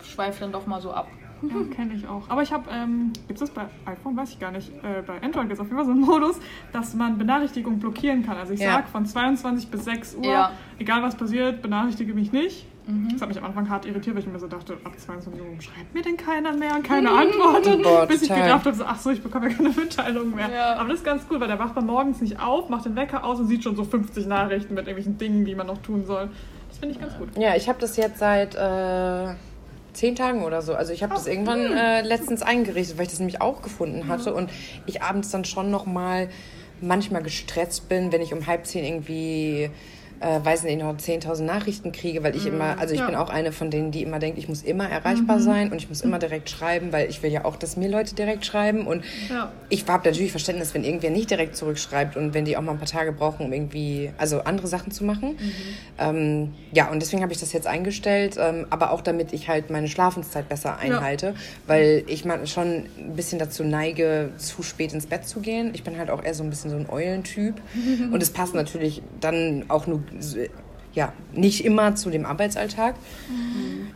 schweife 0.05 0.41
dann 0.41 0.53
doch 0.53 0.67
mal 0.67 0.81
so 0.81 0.93
ab. 0.93 1.09
Ja, 1.43 1.57
kenne 1.75 1.93
ich 1.95 2.07
auch. 2.09 2.31
Aber 2.31 2.43
ich 2.43 2.53
habe, 2.53 2.71
ähm, 2.71 3.13
gibt 3.27 3.41
es 3.41 3.41
das 3.41 3.51
bei 3.51 3.67
iPhone? 3.85 4.17
Weiß 4.17 4.31
ich 4.31 4.39
gar 4.41 4.51
nicht. 4.51 4.71
Äh, 4.83 5.03
bei 5.07 5.15
Android 5.21 5.49
gibt 5.49 5.53
es 5.55 5.61
auf 5.61 5.67
jeden 5.67 5.77
Fall 5.77 5.85
so 5.85 5.91
einen 5.91 6.01
Modus, 6.01 6.41
dass 6.73 6.95
man 6.95 7.19
Benachrichtigungen 7.19 7.81
blockieren 7.81 8.25
kann. 8.25 8.39
Also 8.39 8.55
ich 8.55 8.61
Ja. 8.61 8.73
sag 8.75 8.89
von 8.89 9.05
22 9.05 9.69
bis 9.69 9.85
6 9.85 10.15
Uhr, 10.15 10.25
Ja. 10.25 10.53
egal 10.79 11.03
was 11.03 11.17
passiert, 11.17 11.61
benachrichtige 11.61 12.15
mich 12.15 12.33
nicht. 12.33 12.67
Das 13.13 13.23
hat 13.23 13.29
mich 13.29 13.39
am 13.39 13.45
Anfang 13.45 13.69
hart 13.71 13.87
irritiert, 13.87 14.15
weil 14.15 14.23
ich 14.23 14.29
mir 14.29 14.39
so 14.39 14.47
dachte, 14.47 14.75
ab 14.85 14.93
22 14.99 15.41
Uhr 15.41 15.47
schreibt 15.63 15.95
mir 15.95 16.03
denn 16.03 16.19
keiner 16.19 16.53
mehr 16.53 16.75
und 16.77 16.83
keine 16.83 17.11
antwortet. 17.11 17.83
Boah, 17.83 18.07
bis 18.07 18.21
ich 18.23 18.29
gedacht 18.29 18.65
habe, 18.67 18.75
so, 18.75 18.85
ach 18.85 18.99
so, 18.99 19.09
ich 19.11 19.23
bekomme 19.23 19.49
ja 19.49 19.55
keine 19.57 19.71
Mitteilung 19.71 20.35
mehr. 20.35 20.51
Ja. 20.51 20.75
Aber 20.77 20.91
das 20.91 20.99
ist 20.99 21.05
ganz 21.05 21.27
cool, 21.31 21.41
weil 21.41 21.49
da 21.49 21.59
wacht 21.59 21.75
man 21.77 21.87
morgens 21.87 22.21
nicht 22.21 22.39
auf, 22.41 22.69
macht 22.69 22.85
den 22.85 22.95
Wecker 22.95 23.25
aus 23.25 23.41
und 23.41 23.47
sieht 23.47 23.65
schon 23.65 23.75
so 23.75 23.85
50 23.85 24.27
Nachrichten 24.27 24.75
mit 24.75 24.87
irgendwelchen 24.87 25.17
Dingen, 25.17 25.47
die 25.47 25.55
man 25.55 25.67
noch 25.67 25.79
tun 25.79 26.05
soll. 26.05 26.29
Das 26.69 26.79
finde 26.79 26.95
ich 26.95 27.01
ganz 27.01 27.17
gut. 27.17 27.29
Ja, 27.39 27.55
ich 27.57 27.71
habe 27.71 27.79
das 27.81 27.97
jetzt 27.97 28.19
seit 28.19 28.55
äh, 28.55 29.35
zehn 29.95 30.17
Tagen 30.17 30.43
oder 30.43 30.63
so. 30.63 30.75
Also 30.75 30.93
ich 30.93 31.03
habe 31.03 31.15
das 31.15 31.27
irgendwann 31.27 31.73
äh, 31.73 32.03
letztens 32.03 32.43
eingerichtet, 32.43 32.99
weil 32.99 33.05
ich 33.05 33.11
das 33.11 33.21
nämlich 33.21 33.41
auch 33.41 33.63
gefunden 33.63 34.09
hatte 34.09 34.35
und 34.35 34.51
ich 34.87 35.03
abends 35.03 35.31
dann 35.31 35.45
schon 35.45 35.71
noch 35.71 35.87
mal 35.87 36.29
manchmal 36.81 37.23
gestresst 37.23 37.89
bin, 37.89 38.13
wenn 38.13 38.21
ich 38.21 38.33
um 38.33 38.47
halb 38.47 38.67
zehn 38.67 38.85
irgendwie 38.85 39.71
äh, 40.25 40.45
weiß 40.45 40.63
nicht, 40.65 40.79
noch 40.79 40.95
10.000 40.97 41.43
Nachrichten 41.43 41.93
kriege, 41.93 42.23
weil 42.23 42.35
ich 42.35 42.47
immer, 42.47 42.79
also 42.79 42.95
ich 42.95 43.01
Ja. 43.01 43.07
bin 43.07 43.15
auch 43.15 43.29
eine 43.29 43.53
von 43.53 43.71
denen, 43.71 43.91
die 43.91 44.03
immer 44.03 44.19
denkt, 44.19 44.39
ich 44.39 44.49
muss 44.49 44.63
immer 44.63 44.89
erreichbar 44.89 45.39
sein 45.41 45.71
und 45.71 45.77
ich 45.77 45.89
muss 45.89 46.01
immer 46.01 46.19
direkt 46.19 46.49
schreiben, 46.49 46.93
weil 46.93 47.11
ich 47.11 47.23
will 47.23 47.31
ja 47.31 47.45
auch, 47.45 47.57
dass 47.57 47.77
mir 47.77 47.89
Leute 47.89 48.15
direkt 48.15 48.47
schreiben 48.47 48.87
und 48.87 49.05
Ja. 49.29 49.53
ich 49.69 49.87
habe 49.87 50.09
natürlich 50.09 50.31
Verständnis, 50.31 50.73
wenn 50.75 50.83
irgendwer 50.85 51.11
nicht 51.11 51.31
direkt 51.31 51.57
zurückschreibt 51.57 52.17
und 52.17 52.33
wenn 52.33 52.45
die 52.47 52.57
auch 52.57 52.63
mal 52.63 52.73
ein 52.73 52.79
paar 52.79 52.89
Tage 52.89 53.13
brauchen, 53.13 53.47
um 53.47 53.53
irgendwie, 53.53 54.13
also 54.17 54.41
andere 54.45 54.67
Sachen 54.67 54.93
zu 54.93 55.05
machen. 55.05 55.37
Ähm, 55.99 56.55
ja, 56.73 56.91
und 56.91 57.01
deswegen 57.01 57.23
habe 57.23 57.33
ich 57.33 57.39
das 57.39 57.53
jetzt 57.53 57.67
eingestellt, 57.67 58.37
ähm, 58.39 58.67
aber 58.71 58.91
auch 58.91 59.01
damit 59.01 59.33
ich 59.33 59.49
halt 59.49 59.71
meine 59.71 59.89
Schlafenszeit 59.89 60.49
besser 60.49 60.79
einhalte, 60.79 61.35
weil 61.67 62.03
ich 62.07 62.25
mal 62.25 62.47
schon 62.47 62.87
ein 62.99 63.15
bisschen 63.15 63.39
dazu 63.39 63.63
neige, 63.63 64.31
zu 64.39 64.63
spät 64.63 64.93
ins 64.93 65.07
Bett 65.07 65.27
zu 65.27 65.41
gehen. 65.41 65.71
Ich 65.75 65.85
bin 65.85 65.97
halt 65.99 66.11
auch 66.11 66.23
eher 66.25 66.35
so 66.35 66.43
ein 66.43 66.51
bisschen 66.51 66.71
so 66.71 66.77
ein 66.77 66.89
Eulentyp 66.91 67.61
und 68.13 68.23
es 68.23 68.31
passt 68.31 68.55
natürlich 68.55 69.03
dann 69.21 69.65
auch 69.69 69.87
nur, 69.87 70.03
ja, 70.95 71.13
nicht 71.33 71.65
immer 71.65 71.95
zu 71.95 72.11
dem 72.11 72.25
Arbeitsalltag. 72.25 72.95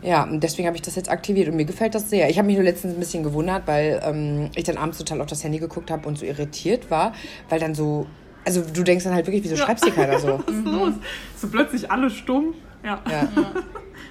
Ja, 0.02 0.24
und 0.24 0.42
deswegen 0.42 0.66
habe 0.66 0.76
ich 0.76 0.82
das 0.82 0.94
jetzt 0.94 1.10
aktiviert 1.10 1.48
und 1.48 1.56
mir 1.56 1.64
gefällt 1.64 1.94
das 1.94 2.10
sehr. 2.10 2.30
Ich 2.30 2.38
habe 2.38 2.46
mich 2.46 2.56
nur 2.56 2.64
letztens 2.64 2.94
ein 2.94 3.00
bisschen 3.00 3.22
gewundert, 3.22 3.66
weil 3.66 4.00
ähm, 4.04 4.50
ich 4.54 4.64
dann 4.64 4.76
abends 4.76 4.98
total 4.98 5.20
auf 5.20 5.26
das 5.26 5.42
Handy 5.42 5.58
geguckt 5.58 5.90
habe 5.90 6.06
und 6.06 6.18
so 6.18 6.24
irritiert 6.24 6.90
war, 6.90 7.12
weil 7.48 7.58
dann 7.58 7.74
so, 7.74 8.06
also 8.44 8.62
du 8.62 8.82
denkst 8.82 9.04
dann 9.04 9.14
halt 9.14 9.26
wirklich, 9.26 9.44
wieso 9.44 9.56
schreibst 9.56 9.84
du 9.84 9.90
keiner 9.90 10.18
so? 10.18 10.38
Was 10.46 10.54
ist 10.54 10.64
los? 10.64 10.94
So 11.36 11.48
plötzlich 11.48 11.90
alle 11.90 12.10
stumm. 12.10 12.54
Ja. 12.84 13.02
Ja. 13.10 13.28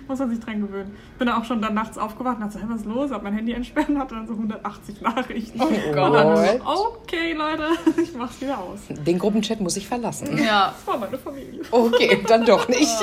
Muss 0.08 0.20
man 0.20 0.30
sich 0.30 0.40
dran 0.40 0.62
gewöhnen. 0.62 0.96
Bin 1.18 1.28
dann 1.28 1.42
auch 1.42 1.46
schon 1.46 1.62
dann 1.62 1.74
nachts 1.74 1.98
aufgewacht 1.98 2.38
und 2.38 2.42
dachte, 2.44 2.54
so, 2.54 2.60
hey, 2.60 2.70
was 2.70 2.82
ist 2.82 2.86
los? 2.88 3.12
Hab 3.12 3.24
mein 3.24 3.34
Handy 3.34 3.52
entsperrt 3.54 3.90
und 3.90 4.00
hatte 4.00 4.16
dann 4.16 4.28
so 4.28 4.34
180 4.34 5.02
Nachrichten. 5.02 5.62
Oh 5.62 5.66
und 5.66 5.96
dann 5.96 6.36
Gott. 6.36 6.62
so, 6.78 6.98
okay, 7.04 7.34
Leute, 7.34 7.70
ich 8.02 8.14
mach's 8.14 8.40
wieder 8.42 8.58
aus. 8.58 8.80
Den 8.90 9.20
Gruppenchat 9.20 9.60
muss 9.60 9.76
ich 9.78 9.88
verlassen. 9.88 10.38
Ja. 10.38 10.74
Das 10.78 10.88
war 10.88 10.98
meine 11.00 11.18
Familie. 11.18 11.62
Okay, 11.72 12.20
dann 12.28 12.46
doch 12.46 12.68
nicht. 12.70 12.98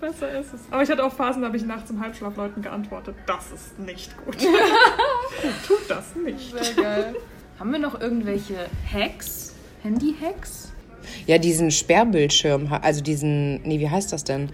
Besser 0.00 0.38
ist 0.40 0.54
es. 0.54 0.60
Aber 0.70 0.82
ich 0.82 0.90
hatte 0.90 1.04
auch 1.04 1.12
Phasen, 1.12 1.42
da 1.42 1.48
habe 1.48 1.56
ich 1.56 1.64
nachts 1.64 1.90
im 1.90 2.00
Halbschlaf 2.00 2.36
Leuten 2.36 2.62
geantwortet. 2.62 3.14
Das 3.26 3.50
ist 3.52 3.78
nicht 3.78 4.16
gut. 4.24 4.38
Tut 5.66 5.88
das 5.88 6.14
nicht. 6.16 6.50
Sehr 6.50 6.74
geil. 6.82 7.16
Haben 7.58 7.72
wir 7.72 7.78
noch 7.80 8.00
irgendwelche 8.00 8.54
Hacks? 8.92 9.54
Handy-Hacks? 9.82 10.72
Ja, 11.26 11.38
diesen 11.38 11.70
Sperrbildschirm, 11.70 12.68
also 12.82 13.00
diesen, 13.00 13.62
nee, 13.62 13.80
wie 13.80 13.88
heißt 13.88 14.12
das 14.12 14.24
denn? 14.24 14.50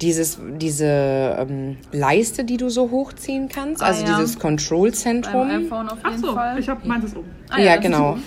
Dieses, 0.00 0.38
diese 0.56 1.36
ähm, 1.38 1.76
Leiste, 1.92 2.44
die 2.44 2.56
du 2.56 2.70
so 2.70 2.90
hochziehen 2.90 3.48
kannst, 3.48 3.82
Ah, 3.82 3.86
also 3.86 4.04
ja. 4.06 4.16
dieses 4.16 4.34
Beim 4.36 4.56
Control-Zentrum. 4.56 5.50
iPhone 5.50 5.88
auf 5.88 5.98
Ach 6.02 6.10
jeden 6.10 6.22
so, 6.24 6.34
Fall. 6.34 6.58
ich 6.58 6.68
habe 6.68 6.86
meins 6.88 7.04
ist 7.04 7.16
oben. 7.16 7.28
Ah 7.50 7.58
ja, 7.60 7.76
das 7.76 7.76
ist 7.76 7.82
genau. 7.82 8.18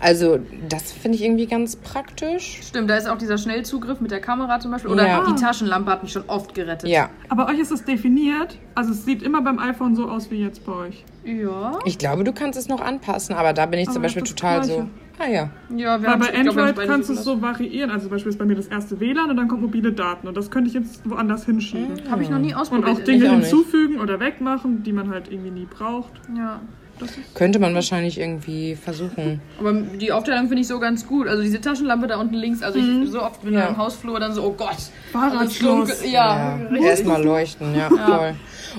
Also, 0.00 0.38
das 0.68 0.90
finde 0.90 1.16
ich 1.18 1.24
irgendwie 1.24 1.46
ganz 1.46 1.76
praktisch. 1.76 2.60
Stimmt, 2.62 2.90
da 2.90 2.96
ist 2.96 3.06
auch 3.08 3.18
dieser 3.18 3.38
Schnellzugriff 3.38 4.00
mit 4.00 4.10
der 4.10 4.20
Kamera 4.20 4.58
zum 4.58 4.70
Beispiel. 4.72 4.90
Oder 4.90 5.06
Ja. 5.06 5.24
die 5.28 5.34
Taschenlampe 5.40 5.90
hat 5.90 6.02
mich 6.02 6.12
schon 6.12 6.24
oft 6.26 6.54
gerettet. 6.54 6.88
Ja, 6.88 7.10
Aber 7.28 7.46
euch 7.46 7.58
ist 7.60 7.70
es 7.70 7.84
definiert. 7.84 8.58
Also 8.74 8.90
es 8.92 9.04
sieht 9.04 9.22
immer 9.22 9.40
beim 9.42 9.58
iPhone 9.60 9.94
so 9.94 10.08
aus 10.08 10.30
wie 10.30 10.40
jetzt 10.42 10.64
bei 10.66 10.72
euch. 10.72 11.04
Ja. 11.24 11.78
ich 11.84 11.98
glaube, 11.98 12.24
du 12.24 12.32
kannst 12.32 12.58
es 12.58 12.68
noch 12.68 12.80
anpassen, 12.80 13.34
aber 13.36 13.52
da 13.52 13.66
bin 13.66 13.78
ich 13.78 13.86
zum 13.86 13.96
Aber 13.96 14.02
Beispiel 14.04 14.22
das 14.22 14.30
total 14.30 14.64
so. 14.64 14.88
Ah 15.18 15.26
ja. 15.28 15.50
Ja, 15.74 16.00
wir 16.00 16.08
Weil 16.08 16.18
bei 16.18 16.26
glaub, 16.28 16.38
Android 16.56 16.76
beide 16.76 16.88
kannst 16.88 17.08
du 17.08 17.14
es 17.14 17.24
so 17.24 17.42
variieren. 17.42 17.90
Also 17.90 18.04
zum 18.04 18.12
Beispiel 18.12 18.30
ist 18.30 18.38
bei 18.38 18.44
mir 18.44 18.54
das 18.54 18.68
erste 18.68 19.00
WLAN 19.00 19.30
und 19.30 19.36
dann 19.36 19.48
kommt 19.48 19.62
mobile 19.62 19.92
Daten. 19.92 20.28
Und 20.28 20.36
das 20.36 20.50
könnte 20.50 20.68
ich 20.68 20.74
jetzt 20.74 21.08
woanders 21.08 21.44
hinschieben. 21.44 22.08
Habe 22.10 22.22
ich 22.22 22.30
noch 22.30 22.38
nie 22.38 22.54
Und 22.54 22.60
ausprobiert. 22.60 22.88
auch 22.96 23.00
Dinge 23.04 23.30
auch 23.32 23.36
nicht. 23.36 23.48
hinzufügen 23.50 23.98
oder 24.00 24.20
wegmachen, 24.20 24.82
die 24.84 24.92
man 24.92 25.10
halt 25.10 25.30
irgendwie 25.30 25.50
nie 25.50 25.66
braucht. 25.68 26.12
Ja. 26.36 26.60
Könnte 27.34 27.58
man 27.58 27.74
wahrscheinlich 27.74 28.18
irgendwie 28.18 28.76
versuchen. 28.76 29.40
Aber 29.58 29.72
die 29.72 30.12
Aufteilung 30.12 30.48
finde 30.48 30.62
ich 30.62 30.68
so 30.68 30.78
ganz 30.78 31.06
gut. 31.06 31.28
Also 31.28 31.42
diese 31.42 31.60
Taschenlampe 31.60 32.06
da 32.06 32.18
unten 32.20 32.34
links, 32.34 32.62
also 32.62 32.78
ich 32.78 33.10
so 33.10 33.22
oft 33.22 33.42
bin 33.42 33.54
Ja. 33.54 33.64
ich 33.64 33.68
im 33.70 33.76
Hausflur 33.76 34.18
dann 34.20 34.32
so, 34.34 34.42
oh 34.44 34.52
Gott. 34.56 34.76
Also 35.12 35.66
dunkel- 35.66 36.06
Ja, 36.10 36.56
richtig. 36.70 36.86
Erstmal 36.88 37.22
leuchten, 37.24 37.74
ja, 37.76 37.88
voll. 37.88 38.34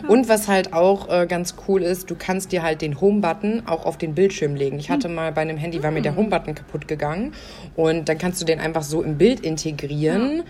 Und 0.08 0.30
was 0.30 0.48
halt 0.48 0.74
auch 0.74 1.10
äh, 1.10 1.26
ganz 1.28 1.56
cool 1.68 1.82
ist, 1.82 2.10
du 2.12 2.16
kannst 2.16 2.52
dir 2.52 2.62
halt 2.64 2.82
den 2.82 3.02
Home-Button 3.02 3.64
auch 3.66 3.86
auf 3.86 3.98
den 3.98 4.14
Bildschirm 4.16 4.56
legen. 4.56 4.78
Ich 4.80 4.90
hatte 4.90 5.10
mal 5.10 5.32
bei 5.32 5.42
einem 5.42 5.58
Handy, 5.58 5.82
war 5.82 5.92
mir 5.92 6.02
der 6.02 6.16
Home-Button 6.16 6.56
kaputt 6.56 6.88
gegangen 6.88 7.34
und 7.76 8.08
dann 8.08 8.18
kannst 8.18 8.40
du 8.42 8.46
den 8.46 8.60
einfach 8.60 8.84
so 8.84 9.02
im 9.02 9.18
Bild 9.18 9.40
integrieren. 9.40 10.44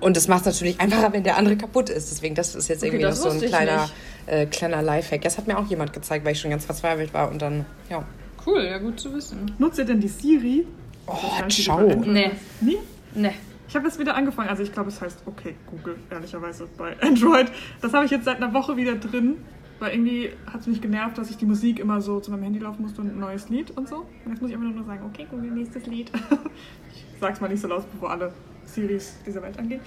Und 0.00 0.16
das 0.16 0.26
macht 0.26 0.40
es 0.40 0.46
natürlich 0.46 0.80
einfacher, 0.80 1.12
wenn 1.12 1.22
der 1.22 1.36
andere 1.36 1.54
kaputt 1.56 1.88
ist. 1.88 2.10
Deswegen, 2.10 2.34
das 2.34 2.56
ist 2.56 2.66
jetzt 2.68 2.80
Okay, 2.82 2.88
irgendwie 2.88 3.04
noch 3.04 3.10
das 3.10 3.22
so 3.22 3.30
ein 3.30 3.40
kleiner, 3.40 3.82
nicht. 3.82 3.94
Äh, 4.26 4.46
kleiner 4.46 4.82
Lifehack. 4.82 5.22
Das 5.22 5.38
hat 5.38 5.46
mir 5.46 5.58
auch 5.58 5.66
jemand 5.66 5.92
gezeigt, 5.92 6.24
weil 6.24 6.32
ich 6.32 6.40
schon 6.40 6.50
ganz 6.50 6.64
verzweifelt 6.64 7.12
war 7.14 7.30
und 7.30 7.42
dann, 7.42 7.66
ja. 7.88 8.04
Cool, 8.46 8.62
ja 8.64 8.78
gut 8.78 8.98
zu 8.98 9.14
wissen. 9.14 9.52
Nutzt 9.58 9.78
ihr 9.78 9.84
denn 9.84 10.00
die 10.00 10.08
Siri? 10.08 10.66
Oh, 11.06 11.48
ciao. 11.48 11.80
Nee. 11.80 12.32
Nie? 12.60 12.78
Ne. 13.14 13.32
Ich 13.68 13.76
habe 13.76 13.86
jetzt 13.86 13.98
wieder 13.98 14.14
angefangen. 14.14 14.48
Also 14.48 14.62
ich 14.62 14.72
glaube, 14.72 14.88
es 14.88 15.00
heißt 15.00 15.22
okay, 15.26 15.54
Google, 15.66 15.96
ehrlicherweise 16.10 16.68
bei 16.76 16.94
Android. 17.00 17.50
Das 17.80 17.92
habe 17.92 18.04
ich 18.04 18.10
jetzt 18.10 18.24
seit 18.24 18.36
einer 18.36 18.52
Woche 18.52 18.76
wieder 18.76 18.96
drin. 18.96 19.38
Weil 19.78 19.94
irgendwie 19.94 20.30
hat 20.46 20.60
es 20.60 20.68
mich 20.68 20.80
genervt, 20.80 21.18
dass 21.18 21.28
ich 21.28 21.38
die 21.38 21.46
Musik 21.46 21.80
immer 21.80 22.00
so 22.00 22.20
zu 22.20 22.30
meinem 22.30 22.44
Handy 22.44 22.60
laufen 22.60 22.82
musste 22.82 23.00
und 23.00 23.08
ein 23.08 23.18
neues 23.18 23.48
Lied 23.48 23.72
und 23.72 23.88
so. 23.88 24.06
Und 24.24 24.30
jetzt 24.30 24.40
muss 24.40 24.50
ich 24.50 24.56
einfach 24.56 24.72
nur 24.72 24.84
sagen, 24.84 25.04
okay, 25.04 25.26
Google, 25.28 25.50
nächstes 25.50 25.86
Lied. 25.86 26.12
ich 26.94 27.04
sag's 27.20 27.40
mal 27.40 27.48
nicht 27.48 27.60
so 27.60 27.66
laut, 27.66 27.90
bevor 27.90 28.12
alle 28.12 28.32
Siris 28.64 29.16
dieser 29.26 29.42
Welt 29.42 29.58
angehen. 29.58 29.80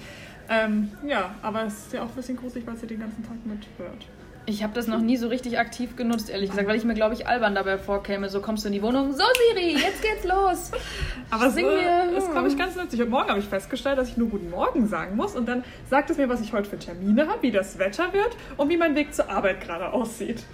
Ähm, 0.50 0.90
ja, 1.06 1.34
aber 1.40 1.64
es 1.64 1.86
ist 1.86 1.92
ja 1.94 2.02
auch 2.02 2.08
ein 2.08 2.14
bisschen 2.14 2.36
gruselig, 2.36 2.66
weil 2.66 2.76
sie 2.76 2.86
den 2.86 3.00
ganzen 3.00 3.22
Tag 3.24 3.36
mithört. 3.46 4.06
Ich 4.48 4.62
habe 4.62 4.72
das 4.74 4.86
noch 4.86 5.00
nie 5.00 5.16
so 5.16 5.26
richtig 5.26 5.58
aktiv 5.58 5.96
genutzt, 5.96 6.30
ehrlich 6.30 6.50
gesagt, 6.50 6.68
weil 6.68 6.76
ich 6.76 6.84
mir, 6.84 6.94
glaube 6.94 7.14
ich, 7.14 7.26
albern 7.26 7.56
dabei 7.56 7.78
vorkäme. 7.78 8.28
So 8.28 8.40
kommst 8.40 8.62
du 8.62 8.68
in 8.68 8.74
die 8.74 8.82
Wohnung, 8.82 9.12
so 9.12 9.24
Siri, 9.50 9.72
jetzt 9.72 10.00
geht's 10.00 10.24
los. 10.24 10.70
Aber 11.30 11.50
Sing 11.50 11.66
äh, 11.66 12.06
mir. 12.06 12.16
ist, 12.16 12.30
glaube 12.30 12.46
ich, 12.46 12.56
ganz 12.56 12.76
nützlich. 12.76 13.02
Und 13.02 13.10
morgen 13.10 13.28
habe 13.28 13.40
ich 13.40 13.46
festgestellt, 13.46 13.98
dass 13.98 14.08
ich 14.08 14.16
nur 14.16 14.28
Guten 14.28 14.50
Morgen 14.50 14.86
sagen 14.86 15.16
muss. 15.16 15.34
Und 15.34 15.46
dann 15.46 15.64
sagt 15.90 16.10
es 16.10 16.16
mir, 16.16 16.28
was 16.28 16.40
ich 16.40 16.52
heute 16.52 16.70
für 16.70 16.78
Termine 16.78 17.26
habe, 17.26 17.42
wie 17.42 17.50
das 17.50 17.80
Wetter 17.80 18.12
wird 18.12 18.36
und 18.56 18.68
wie 18.68 18.76
mein 18.76 18.94
Weg 18.94 19.12
zur 19.14 19.28
Arbeit 19.28 19.60
gerade 19.60 19.92
aussieht. 19.92 20.44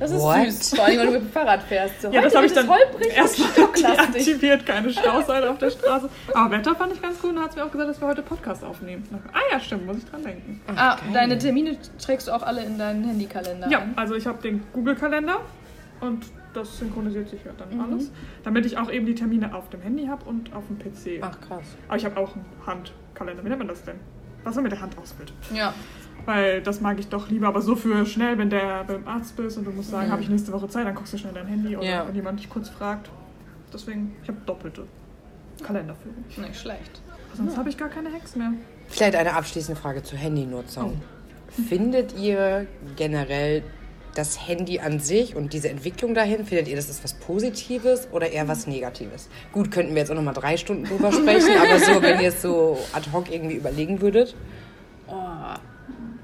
Das 0.00 0.10
ist 0.10 0.20
What? 0.22 0.46
süß, 0.50 0.74
vor 0.76 0.84
allem, 0.86 0.98
wenn 0.98 1.06
du 1.06 1.12
mit 1.12 1.22
dem 1.22 1.30
Fahrrad 1.30 1.62
fährst. 1.62 2.00
So, 2.02 2.10
Ja, 2.10 2.22
das 2.22 2.34
habe 2.34 2.46
ich 2.46 2.52
dann 2.54 2.68
erstmal 3.14 3.68
deaktiviert. 3.76 4.64
Keine 4.66 4.90
Stauseite 4.90 5.50
auf 5.50 5.58
der 5.58 5.70
Straße. 5.70 6.08
Aber 6.34 6.50
Wetter 6.50 6.74
fand 6.74 6.92
ich 6.94 7.02
ganz 7.02 7.18
cool 7.22 7.30
und 7.30 7.36
da 7.36 7.42
hat 7.42 7.50
es 7.50 7.56
mir 7.56 7.64
auch 7.64 7.70
gesagt, 7.70 7.90
dass 7.90 8.00
wir 8.00 8.08
heute 8.08 8.22
Podcast 8.22 8.64
aufnehmen. 8.64 9.06
Ah 9.32 9.38
ja, 9.52 9.60
stimmt, 9.60 9.86
muss 9.86 9.98
ich 9.98 10.04
dran 10.06 10.22
denken. 10.22 10.60
Ah, 10.74 10.96
deine 11.12 11.36
Termine 11.38 11.76
trägst 12.02 12.28
du 12.28 12.32
auch 12.32 12.42
alle 12.42 12.64
in 12.64 12.78
deinen 12.78 13.28
Kalender 13.28 13.68
Ja, 13.68 13.80
ein? 13.80 13.92
also 13.96 14.14
ich 14.14 14.26
habe 14.26 14.40
den 14.42 14.62
Google-Kalender 14.72 15.36
und 16.00 16.24
das 16.54 16.78
synchronisiert 16.78 17.28
sich 17.28 17.44
ja 17.44 17.52
dann 17.56 17.68
Mhm. 17.76 17.80
alles, 17.92 18.10
damit 18.42 18.66
ich 18.66 18.78
auch 18.78 18.90
eben 18.90 19.06
die 19.06 19.14
Termine 19.14 19.54
auf 19.54 19.68
dem 19.68 19.82
Handy 19.82 20.06
habe 20.06 20.24
und 20.24 20.52
auf 20.54 20.64
dem 20.66 20.78
PC. 20.78 21.20
Ach, 21.22 21.38
krass. 21.46 21.64
Aber 21.88 21.96
ich 21.96 22.04
habe 22.04 22.18
auch 22.18 22.34
einen 22.34 22.44
Handkalender. 22.66 23.44
Wie 23.44 23.48
nennt 23.48 23.58
man 23.60 23.68
das 23.68 23.84
denn? 23.84 23.96
Was 24.44 24.54
man 24.54 24.64
mit 24.64 24.72
der 24.72 24.80
Hand 24.80 24.96
ausfüllt. 24.98 25.32
Ja. 25.54 25.74
Weil 26.26 26.60
das 26.62 26.80
mag 26.80 26.98
ich 26.98 27.08
doch 27.08 27.28
lieber, 27.30 27.48
aber 27.48 27.62
so 27.62 27.76
für 27.76 28.04
schnell, 28.06 28.36
wenn 28.38 28.50
der 28.50 28.84
beim 28.84 29.06
Arzt 29.08 29.36
bist 29.36 29.56
und 29.58 29.64
du 29.64 29.70
musst 29.70 29.90
sagen, 29.90 30.08
Mhm. 30.08 30.12
habe 30.12 30.22
ich 30.22 30.28
nächste 30.28 30.52
Woche 30.52 30.68
Zeit, 30.68 30.86
dann 30.86 30.94
guckst 30.94 31.12
du 31.12 31.18
schnell 31.18 31.32
dein 31.32 31.46
Handy 31.46 31.76
oder 31.76 31.86
Ja. 31.86 32.06
wenn 32.06 32.14
jemand 32.14 32.40
dich 32.40 32.48
kurz 32.50 32.68
fragt. 32.68 33.10
Deswegen, 33.72 34.14
ich 34.22 34.28
habe 34.28 34.38
doppelte 34.46 34.84
Kalenderführung. 35.62 36.24
Nicht 36.36 36.56
schlecht. 36.60 37.00
Sonst 37.34 37.56
habe 37.56 37.68
ich 37.68 37.76
gar 37.78 37.88
keine 37.88 38.12
Hacks 38.12 38.34
mehr. 38.36 38.52
Vielleicht 38.88 39.14
eine 39.14 39.34
abschließende 39.34 39.80
Frage 39.80 40.02
zur 40.02 40.18
Handynutzung. 40.18 41.00
Findet 41.68 42.16
ihr 42.18 42.66
generell 42.96 43.62
das 44.20 44.46
Handy 44.46 44.80
an 44.80 45.00
sich 45.00 45.34
und 45.34 45.52
diese 45.52 45.68
Entwicklung 45.70 46.14
dahin, 46.14 46.44
findet 46.44 46.68
ihr, 46.68 46.76
das 46.76 46.88
ist 46.90 47.02
was 47.02 47.14
Positives 47.14 48.08
oder 48.12 48.30
eher 48.30 48.46
was 48.48 48.66
Negatives? 48.66 49.28
Gut, 49.52 49.70
könnten 49.70 49.94
wir 49.94 50.00
jetzt 50.00 50.10
auch 50.10 50.14
noch 50.14 50.22
mal 50.22 50.32
drei 50.32 50.56
Stunden 50.56 50.84
drüber 50.84 51.10
sprechen, 51.20 51.50
aber 51.58 51.78
so, 51.78 52.02
wenn 52.02 52.20
ihr 52.20 52.28
es 52.28 52.42
so 52.42 52.78
ad 52.92 53.10
hoc 53.12 53.32
irgendwie 53.32 53.56
überlegen 53.56 54.00
würdet. 54.00 54.36
Oh, 55.08 55.14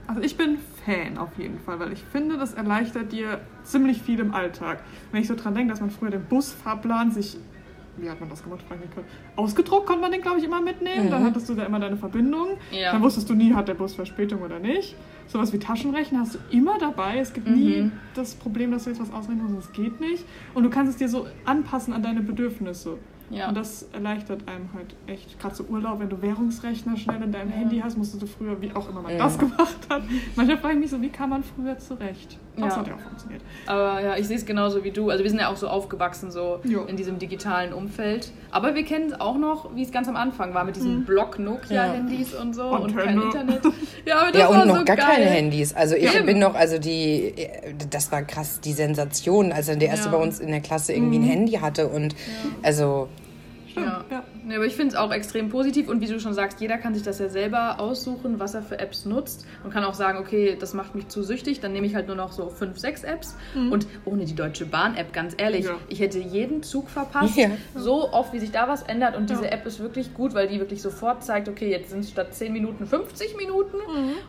Also 0.06 0.20
ich 0.20 0.36
bin 0.36 0.58
Fan 0.84 1.18
auf 1.18 1.30
jeden 1.36 1.58
Fall, 1.58 1.80
weil 1.80 1.92
ich 1.92 2.04
finde, 2.12 2.36
das 2.38 2.54
erleichtert 2.54 3.10
dir 3.10 3.40
ziemlich 3.64 4.00
viel 4.02 4.20
im 4.20 4.32
Alltag. 4.34 4.78
Wenn 5.10 5.20
ich 5.22 5.26
so 5.26 5.34
dran 5.34 5.54
denke, 5.54 5.72
dass 5.72 5.80
man 5.80 5.90
früher 5.90 6.10
den 6.10 6.24
Busfahrplan 6.24 7.10
sich, 7.10 7.36
wie 7.98 8.10
hat 8.10 8.20
man 8.20 8.28
das 8.28 8.42
gemacht, 8.42 8.64
ausgedruckt 9.36 9.86
konnte 9.86 10.02
man 10.02 10.12
den, 10.12 10.20
glaube 10.22 10.38
ich, 10.38 10.44
immer 10.44 10.60
mitnehmen. 10.60 11.10
Dann 11.10 11.24
hattest 11.24 11.48
du 11.48 11.54
da 11.54 11.64
immer 11.64 11.80
deine 11.80 11.96
Verbindung. 11.96 12.58
Ja. 12.70 12.92
Dann 12.92 13.02
wusstest 13.02 13.28
du 13.30 13.34
nie, 13.34 13.52
hat 13.54 13.68
der 13.68 13.74
Bus 13.74 13.94
Verspätung 13.94 14.42
oder 14.42 14.58
nicht. 14.58 14.94
Sowas 15.26 15.52
wie 15.52 15.58
Taschenrechnen 15.58 16.20
hast 16.20 16.34
du 16.34 16.38
immer 16.50 16.78
dabei. 16.78 17.18
Es 17.18 17.32
gibt 17.32 17.48
nie 17.48 17.82
Mhm. 17.82 17.92
das 18.14 18.34
Problem, 18.34 18.70
dass 18.70 18.84
du 18.84 18.90
jetzt 18.90 19.00
was 19.00 19.12
ausrechnen 19.12 19.52
musst. 19.52 19.68
Es 19.70 19.72
geht 19.72 20.00
nicht. 20.00 20.24
Und 20.54 20.62
du 20.64 20.70
kannst 20.70 20.92
es 20.92 20.96
dir 20.98 21.08
so 21.08 21.26
anpassen 21.44 21.92
an 21.92 22.02
deine 22.02 22.20
Bedürfnisse. 22.20 22.98
Ja. 23.30 23.48
Und 23.48 23.56
das 23.56 23.86
erleichtert 23.92 24.42
einem 24.48 24.68
halt 24.74 24.94
echt. 25.08 25.38
Gerade 25.40 25.54
so 25.54 25.64
Urlaub, 25.64 25.98
wenn 25.98 26.08
du 26.08 26.22
Währungsrechner 26.22 26.96
schnell 26.96 27.22
in 27.22 27.32
deinem 27.32 27.50
Handy 27.50 27.80
hast, 27.82 27.98
musstest 27.98 28.22
du 28.22 28.26
früher, 28.26 28.60
wie 28.60 28.70
auch 28.72 28.88
immer 28.88 29.02
man 29.02 29.12
Ja. 29.12 29.18
das 29.18 29.36
gemacht 29.38 29.76
hat. 29.90 30.02
Manchmal 30.36 30.58
frage 30.58 30.74
ich 30.74 30.80
mich 30.80 30.90
so, 30.90 31.02
wie 31.02 31.08
kam 31.08 31.30
man 31.30 31.42
früher 31.42 31.76
zurecht? 31.78 32.38
Das 32.56 32.74
Ja. 32.74 32.76
hat 32.80 32.86
ja 32.86 32.94
auch 32.94 33.00
funktioniert. 33.00 33.42
Aber 33.66 34.00
ja, 34.00 34.16
ich 34.16 34.26
sehe 34.28 34.36
es 34.36 34.46
genauso 34.46 34.84
wie 34.84 34.90
du. 34.92 35.10
Also 35.10 35.24
wir 35.24 35.30
sind 35.30 35.40
ja 35.40 35.48
auch 35.48 35.56
so 35.56 35.68
aufgewachsen, 35.68 36.30
so 36.30 36.60
Jo. 36.64 36.84
in 36.84 36.96
diesem 36.96 37.18
digitalen 37.18 37.72
Umfeld. 37.72 38.30
Aber 38.50 38.74
wir 38.74 38.84
kennen 38.84 39.06
es 39.12 39.20
auch 39.20 39.36
noch, 39.36 39.74
wie 39.74 39.82
es 39.82 39.90
ganz 39.92 40.08
am 40.08 40.16
Anfang 40.16 40.54
war, 40.54 40.64
mit 40.64 40.76
diesen 40.76 41.04
Block-Nokia-Handys 41.04 42.34
und 42.34 42.54
so 42.54 42.68
und, 42.68 42.96
kein 42.96 43.18
Antenne. 43.20 43.56
Internet. 43.56 43.74
Ja, 44.06 44.20
aber 44.20 44.32
das 44.32 44.40
ja, 44.40 44.48
war 44.50 44.62
und 44.62 44.68
noch 44.68 44.78
so 44.78 44.84
gar 44.84 44.96
geil. 44.96 45.06
keine 45.06 45.24
Handys. 45.26 45.74
Also 45.74 45.96
ich 45.96 46.14
Eben. 46.14 46.26
bin 46.26 46.38
noch, 46.38 46.54
also 46.54 46.78
die, 46.78 47.34
das 47.90 48.10
war 48.12 48.22
krass, 48.22 48.60
die 48.60 48.72
Sensation, 48.72 49.52
als 49.52 49.66
dann 49.66 49.78
der 49.80 49.88
erste 49.88 50.06
Ja. 50.10 50.16
bei 50.16 50.22
uns 50.22 50.38
in 50.38 50.50
der 50.50 50.60
Klasse 50.60 50.92
irgendwie 50.92 51.18
ein 51.18 51.24
Handy 51.24 51.52
hatte 51.54 51.88
und 51.88 52.14
also 52.62 53.08
Ja. 53.76 54.04
ja. 54.10 54.22
Nee, 54.44 54.56
aber 54.56 54.64
ich 54.64 54.74
finde 54.76 54.94
es 54.94 54.96
auch 55.00 55.12
extrem 55.12 55.48
positiv 55.48 55.88
und 55.88 56.00
wie 56.00 56.06
du 56.06 56.18
schon 56.20 56.34
sagst, 56.34 56.60
jeder 56.60 56.78
kann 56.78 56.94
sich 56.94 57.02
das 57.02 57.18
ja 57.18 57.28
selber 57.28 57.78
aussuchen, 57.80 58.38
was 58.38 58.54
er 58.54 58.62
für 58.62 58.78
Apps 58.78 59.04
nutzt 59.04 59.44
und 59.64 59.72
kann 59.72 59.84
auch 59.84 59.94
sagen, 59.94 60.18
okay, 60.18 60.56
das 60.58 60.72
macht 60.74 60.94
mich 60.94 61.08
zu 61.08 61.22
süchtig, 61.22 61.60
dann 61.60 61.72
nehme 61.72 61.86
ich 61.86 61.94
halt 61.94 62.06
nur 62.06 62.16
noch 62.16 62.32
so 62.32 62.48
fünf, 62.48 62.78
sechs 62.78 63.04
Apps 63.04 63.36
und 63.54 63.86
ohne 64.04 64.24
die 64.24 64.34
Deutsche 64.34 64.66
Bahn-App, 64.66 65.12
ganz 65.12 65.34
ehrlich, 65.36 65.64
Ja. 65.66 65.72
ich 65.88 66.00
hätte 66.00 66.18
jeden 66.18 66.62
Zug 66.62 66.88
verpasst, 66.88 67.36
Ja. 67.36 67.48
so 67.74 68.12
oft, 68.12 68.32
wie 68.32 68.38
sich 68.38 68.50
da 68.52 68.68
was 68.68 68.82
ändert 68.82 69.16
und 69.16 69.30
diese 69.30 69.44
Ja. 69.44 69.50
App 69.50 69.66
ist 69.66 69.80
wirklich 69.80 70.14
gut, 70.14 70.34
weil 70.34 70.48
die 70.48 70.58
wirklich 70.60 70.80
sofort 70.82 71.22
zeigt, 71.24 71.48
okay, 71.48 71.70
jetzt 71.70 71.90
sind 71.90 72.00
es 72.00 72.10
statt 72.10 72.34
10 72.34 72.52
Minuten 72.52 72.86
50 72.86 73.36
Minuten 73.36 73.76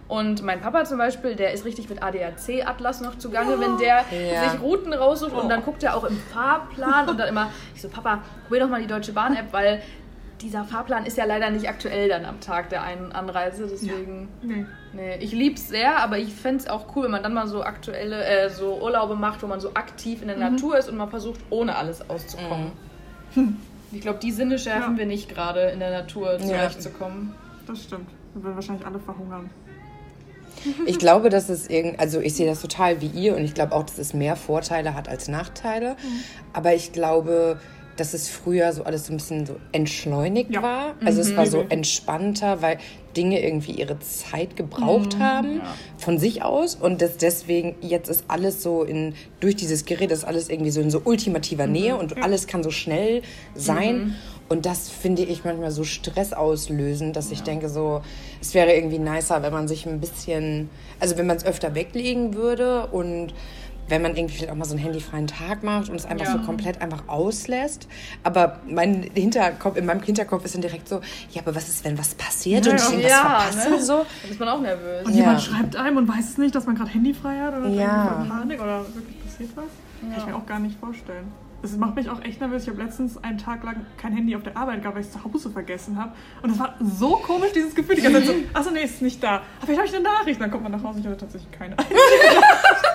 und 0.07 0.43
mein 0.43 0.61
Papa 0.61 0.83
zum 0.85 0.97
Beispiel, 0.97 1.35
der 1.35 1.53
ist 1.53 1.63
richtig 1.65 1.89
mit 1.89 2.01
ADAC-Atlas 2.03 3.01
noch 3.01 3.17
zugange, 3.17 3.59
wenn 3.59 3.77
der 3.77 4.03
Ja. 4.11 4.49
sich 4.49 4.59
Routen 4.61 4.93
raussucht 4.93 5.33
und 5.33 5.49
dann 5.49 5.63
guckt 5.63 5.83
er 5.83 5.95
auch 5.95 6.03
im 6.03 6.17
Fahrplan 6.33 7.09
und 7.09 7.19
dann 7.19 7.29
immer, 7.29 7.49
ich 7.75 7.81
so, 7.81 7.89
Papa, 7.89 8.23
probier 8.47 8.61
doch 8.63 8.69
mal 8.69 8.81
die 8.81 8.87
Deutsche 8.87 9.15
Bahn-App, 9.37 9.53
weil 9.53 9.81
dieser 10.41 10.63
Fahrplan 10.65 11.05
ist 11.05 11.17
ja 11.17 11.25
leider 11.25 11.49
nicht 11.49 11.67
aktuell 11.67 12.09
dann 12.09 12.23
am 12.25 12.39
Tag 12.39 12.69
der 12.69 12.83
einen 12.83 13.11
Anreise, 13.11 13.67
deswegen, 13.71 14.27
Nee. 14.43 14.65
nee, 14.93 15.15
ich 15.19 15.31
lieb's 15.31 15.67
sehr, 15.67 15.97
aber 15.97 16.19
ich 16.19 16.31
fände 16.33 16.63
es 16.63 16.69
auch 16.69 16.95
cool, 16.95 17.05
wenn 17.05 17.11
man 17.11 17.23
dann 17.23 17.33
mal 17.33 17.47
so 17.47 17.63
aktuelle, 17.63 18.23
äh, 18.23 18.49
so 18.51 18.79
Urlaube 18.81 19.15
macht, 19.15 19.41
wo 19.41 19.47
man 19.47 19.59
so 19.59 19.73
aktiv 19.73 20.21
in 20.21 20.27
der 20.27 20.37
Natur 20.37 20.77
ist 20.77 20.89
und 20.89 20.97
man 20.97 21.09
versucht, 21.09 21.39
ohne 21.49 21.75
alles 21.75 22.07
auszukommen. 22.07 22.71
Ich 23.91 24.01
glaube, 24.01 24.19
die 24.19 24.31
Sinne 24.31 24.59
schärfen 24.59 24.93
Ja. 24.93 24.99
wir 24.99 25.05
nicht 25.07 25.27
gerade 25.29 25.61
in 25.69 25.79
der 25.79 25.89
Natur 25.91 26.37
zurechtzukommen. 26.39 27.33
Das 27.65 27.83
stimmt. 27.83 28.09
Wir 28.35 28.43
werden 28.43 28.55
wahrscheinlich 28.55 28.85
alle 28.85 28.99
verhungern. 28.99 29.49
Ich 30.85 30.97
glaube, 30.99 31.29
dass 31.29 31.49
es 31.49 31.67
irgend, 31.69 31.99
also 31.99 32.19
ich 32.19 32.33
sehe 32.35 32.47
das 32.47 32.61
total 32.61 32.99
wie 33.01 33.07
ihr 33.07 33.35
und 33.35 33.43
ich 33.43 33.53
glaube 33.53 33.73
auch, 33.73 33.83
dass 33.83 33.97
es 33.97 34.13
mehr 34.13 34.35
Vorteile 34.35 34.93
hat 34.95 35.07
als 35.07 35.27
Nachteile. 35.27 35.95
Aber 36.53 36.73
ich 36.73 36.93
glaube, 36.93 37.59
dass 37.97 38.13
es 38.13 38.29
früher 38.29 38.71
so 38.73 38.83
alles 38.83 39.07
so 39.07 39.13
ein 39.13 39.17
bisschen 39.17 39.45
so 39.45 39.57
entschleunigt 39.71 40.51
Ja. 40.51 40.61
war. 40.61 40.95
Also 41.03 41.21
es 41.21 41.35
war 41.35 41.45
so 41.45 41.65
entspannter, 41.69 42.61
weil 42.61 42.77
Dinge 43.15 43.43
irgendwie 43.43 43.71
ihre 43.71 43.99
Zeit 43.99 44.55
gebraucht 44.55 45.17
haben 45.19 45.61
von 45.97 46.19
sich 46.19 46.43
aus. 46.43 46.75
Und 46.75 47.01
dass 47.01 47.17
deswegen 47.17 47.75
jetzt 47.81 48.09
ist 48.09 48.25
alles 48.27 48.61
so 48.63 48.83
in 48.83 49.15
durch 49.39 49.55
dieses 49.55 49.85
Gerät 49.85 50.11
ist 50.11 50.23
alles 50.23 50.49
irgendwie 50.49 50.71
so 50.71 50.81
in 50.81 50.91
so 50.91 51.01
ultimativer 51.03 51.67
Nähe 51.67 51.97
und 51.97 52.21
alles 52.23 52.47
kann 52.47 52.63
so 52.63 52.71
schnell 52.71 53.23
sein. 53.55 54.15
Und 54.49 54.65
das 54.65 54.87
finde 54.89 55.23
ich 55.23 55.43
manchmal 55.43 55.71
so 55.71 55.83
Stress 55.83 56.31
auslösen, 56.31 57.11
dass 57.11 57.31
ich 57.31 57.43
denke 57.43 57.67
so, 57.67 58.01
es 58.39 58.53
wäre 58.53 58.73
irgendwie 58.73 58.99
nicer, 58.99 59.41
wenn 59.43 59.51
man 59.51 59.67
sich 59.67 59.85
ein 59.85 59.99
bisschen, 59.99 60.69
also 61.01 61.17
wenn 61.17 61.27
man 61.27 61.35
es 61.35 61.45
öfter 61.45 61.75
weglegen 61.75 62.33
würde 62.33 62.87
und 62.87 63.33
wenn 63.89 64.01
man 64.01 64.15
irgendwie 64.15 64.35
vielleicht 64.35 64.51
auch 64.51 64.55
mal 64.55 64.65
so 64.65 64.71
einen 64.75 64.83
handyfreien 64.83 65.27
Tag 65.27 65.63
macht 65.63 65.89
und 65.89 65.95
es 65.95 66.05
einfach 66.05 66.25
Ja. 66.25 66.31
so 66.33 66.39
komplett 66.39 66.81
einfach 66.81 67.03
auslässt. 67.07 67.87
Aber 68.23 68.59
mein 68.67 69.03
Hinterkopf, 69.13 69.77
in 69.77 69.85
meinem 69.85 70.01
Hinterkopf 70.01 70.43
ist 70.45 70.55
dann 70.55 70.61
direkt 70.61 70.87
so, 70.89 71.01
ja, 71.31 71.41
aber 71.41 71.55
was 71.55 71.67
ist, 71.69 71.83
wenn 71.85 71.97
was 71.97 72.15
passiert 72.15 72.65
Ja, 72.65 72.71
und 72.73 72.77
ich 72.77 72.83
ja. 72.83 72.91
irgendwas 72.91 73.11
verpasse? 73.55 73.69
ne? 73.69 73.81
So? 73.81 74.05
Da 74.23 74.29
ist 74.29 74.39
man 74.39 74.49
auch 74.49 74.61
nervös. 74.61 75.05
Und 75.05 75.11
Ja. 75.13 75.19
jemand 75.19 75.41
schreibt 75.41 75.75
einem 75.75 75.97
und 75.97 76.07
weiß 76.07 76.29
es 76.31 76.37
nicht, 76.37 76.53
dass 76.55 76.65
man 76.65 76.75
gerade 76.75 76.89
handyfrei 76.91 77.37
hat 77.39 77.55
oder 77.57 77.69
Ja. 77.69 78.25
Panik 78.27 78.61
oder 78.61 78.85
wirklich 78.93 79.23
passiert 79.23 79.49
was. 79.55 79.65
Kann 80.01 80.13
ich 80.19 80.25
mir 80.27 80.35
auch 80.35 80.45
gar 80.45 80.59
nicht 80.59 80.79
vorstellen. 80.79 81.31
Es 81.63 81.75
macht 81.75 81.95
mich 81.95 82.07
auch 82.07 82.21
echt 82.23 82.39
nervös. 82.39 82.63
Ich 82.63 82.69
habe 82.69 82.83
letztens 82.83 83.17
einen 83.23 83.39
Tag 83.39 83.63
lang 83.63 83.77
kein 83.97 84.13
Handy 84.13 84.35
auf 84.35 84.43
der 84.43 84.55
Arbeit 84.55 84.81
gehabt, 84.83 84.95
weil 84.95 85.01
ich 85.01 85.07
es 85.07 85.13
zu 85.13 85.23
Hause 85.23 85.49
vergessen 85.49 85.97
habe. 85.97 86.11
Und 86.43 86.51
es 86.51 86.59
war 86.59 86.75
so 86.79 87.13
komisch, 87.15 87.51
dieses 87.55 87.73
Gefühl. 87.73 87.95
Die 87.95 88.03
ganze 88.03 88.19
Zeit 88.19 88.27
so, 88.27 88.33
achso, 88.53 88.69
nee, 88.69 88.81
ist 88.83 89.01
nicht 89.01 89.23
da. 89.23 89.37
Aber 89.37 89.41
vielleicht 89.65 89.79
habe 89.79 89.87
ich 89.87 89.95
eine 89.95 90.03
Nachricht. 90.03 90.39
Dann 90.39 90.51
kommt 90.51 90.61
man 90.63 90.71
nach 90.71 90.83
Hause 90.83 90.97
und 90.97 90.99
ich 90.99 91.07
hatte 91.07 91.17
tatsächlich 91.17 91.51
keine. 91.51 91.75
ja, 92.35 92.41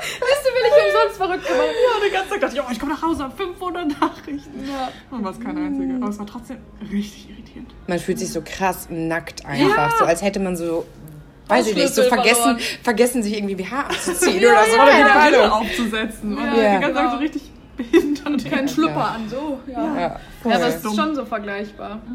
Siehst 0.03 0.45
du, 0.45 0.49
will 0.55 0.67
ich 0.67 0.95
umsonst 0.95 1.17
verrückt 1.17 1.47
gemacht. 1.47 1.69
die 2.07 2.13
ganze 2.13 2.31
Zeit 2.31 2.43
dachte 2.43 2.55
ich, 2.57 2.61
oh, 2.63 2.67
ich 2.71 2.81
komme 2.81 2.93
nach 2.93 3.03
Hause, 3.03 3.31
500 3.37 4.01
Nachrichten. 4.01 4.65
Ja. 4.69 4.89
Und 5.11 5.25
war 5.25 5.33
es 5.33 5.41
keine 5.41 5.61
einzige. 5.61 5.95
Aber 5.97 6.09
es 6.09 6.19
war 6.19 6.27
trotzdem 6.27 6.59
richtig 6.91 7.31
irritierend. 7.31 7.75
Man 7.87 7.99
fühlt 7.99 8.19
sich 8.19 8.31
so 8.33 8.43
krass 8.45 8.89
nackt 8.91 9.45
einfach, 9.47 9.97
so 9.99 10.05
als 10.05 10.23
hätte 10.23 10.41
man 10.41 10.57
so, 10.57 10.87
weiß 11.49 11.69
ich 11.69 11.75
nicht, 11.77 11.95
so 11.95 12.03
vergessen, 12.05 12.43
verloren. 12.43 12.61
vergessen 12.83 13.23
sich 13.23 13.37
irgendwie 13.37 13.55
BH 13.57 13.81
abzuziehen 13.89 14.39
oder 14.45 14.65
so. 14.65 14.75
Oder 14.83 14.87
die 14.87 15.03
keine 15.03 15.31
Brille 15.31 15.43
Ahnung. 15.45 15.67
aufzusetzen. 15.67 16.37
Und 16.39 16.45
Ja, 16.45 16.53
die 16.53 16.61
ganze 16.81 16.89
genau. 16.89 17.01
Zeit 17.01 17.11
so 17.13 17.17
richtig 17.19 17.43
behindert. 17.77 18.51
Kein 18.51 18.69
Schlüpper 18.69 19.11
an, 19.13 19.29
so. 19.29 19.59
Ja. 19.67 19.83
Ja, 19.95 20.01
Ja, 20.01 20.21
aber 20.57 20.67
es 20.69 20.85
ist 20.85 20.95
schon 20.97 21.15
so 21.15 21.25
vergleichbar. 21.25 22.01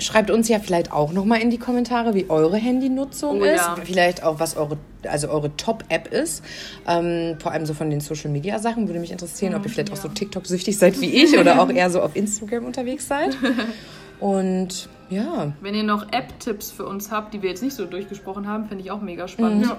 Schreibt 0.00 0.30
uns 0.30 0.48
ja 0.48 0.58
vielleicht 0.60 0.92
auch 0.92 1.12
nochmal 1.12 1.40
in 1.40 1.50
die 1.50 1.58
Kommentare, 1.58 2.14
wie 2.14 2.30
eure 2.30 2.56
Handynutzung 2.56 3.40
Oh 3.40 3.44
ist. 3.44 3.56
ja. 3.56 3.76
Vielleicht 3.82 4.22
auch, 4.22 4.38
was 4.38 4.56
eure, 4.56 4.78
also 5.04 5.28
eure 5.28 5.56
Top-App 5.56 6.06
ist. 6.12 6.44
Ähm, 6.86 7.36
vor 7.40 7.52
allem 7.52 7.66
so 7.66 7.74
von 7.74 7.90
den 7.90 8.00
Social-Media-Sachen 8.00 8.86
würde 8.86 9.00
mich 9.00 9.10
interessieren, 9.10 9.54
ob 9.54 9.64
ihr 9.64 9.70
vielleicht 9.70 9.92
auch 9.92 9.96
so 9.96 10.08
TikTok-süchtig 10.08 10.78
seid 10.78 11.00
wie 11.00 11.10
ich 11.24 11.36
oder 11.38 11.60
auch 11.60 11.68
eher 11.70 11.90
so 11.90 12.00
auf 12.00 12.14
Instagram 12.14 12.64
unterwegs 12.64 13.08
seid. 13.08 13.36
Und 14.20 14.88
ja, 15.10 15.52
Wenn 15.60 15.74
ihr 15.74 15.84
noch 15.84 16.12
App-Tipps 16.12 16.70
für 16.70 16.84
uns 16.86 17.10
habt, 17.10 17.34
die 17.34 17.42
wir 17.42 17.50
jetzt 17.50 17.62
nicht 17.62 17.74
so 17.74 17.84
durchgesprochen 17.84 18.46
haben, 18.46 18.66
finde 18.68 18.84
ich 18.84 18.90
auch 18.90 19.00
mega 19.00 19.26
spannend. 19.28 19.66
Ja. 19.66 19.76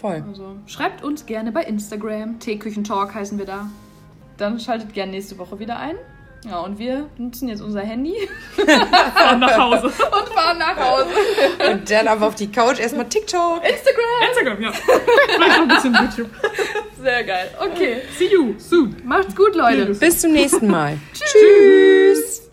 voll. 0.00 0.22
Also 0.28 0.56
schreibt 0.66 1.02
uns 1.02 1.26
gerne 1.26 1.52
bei 1.52 1.62
Instagram. 1.62 2.38
Teeküchentalk 2.38 3.14
heißen 3.14 3.38
wir 3.38 3.46
da. 3.46 3.70
Dann 4.36 4.60
schaltet 4.60 4.92
gerne 4.92 5.12
nächste 5.12 5.38
Woche 5.38 5.58
wieder 5.58 5.78
ein. 5.78 5.96
Ja, 6.48 6.60
und 6.60 6.78
wir 6.78 7.08
nutzen 7.18 7.48
jetzt 7.48 7.60
unser 7.60 7.80
Handy 7.80 8.14
Und 8.56 9.40
nach 9.40 9.58
Hause. 9.58 9.86
und 9.86 10.28
fahren 10.32 10.58
nach 10.58 10.76
Hause. 10.76 11.06
Und 11.72 11.90
dann 11.90 12.06
aber 12.08 12.26
auf 12.28 12.34
die 12.36 12.50
Couch 12.50 12.78
erstmal 12.78 13.08
TikTok. 13.08 13.62
Instagram! 13.64 14.28
Instagram, 14.28 14.62
ja. 14.62 14.72
Vielleicht 14.72 15.56
noch 15.58 15.62
ein 15.62 15.68
bisschen 15.68 15.94
YouTube. 15.94 16.30
Sehr 17.02 17.24
geil. 17.24 17.50
Okay. 17.60 17.96
See 18.16 18.28
you 18.32 18.54
soon. 18.58 18.94
Macht's 19.04 19.34
gut, 19.34 19.54
Leute. 19.56 19.86
Bis 19.86 20.20
zum 20.20 20.32
nächsten 20.32 20.68
Mal. 20.68 20.98
Tschüss. 21.12 22.45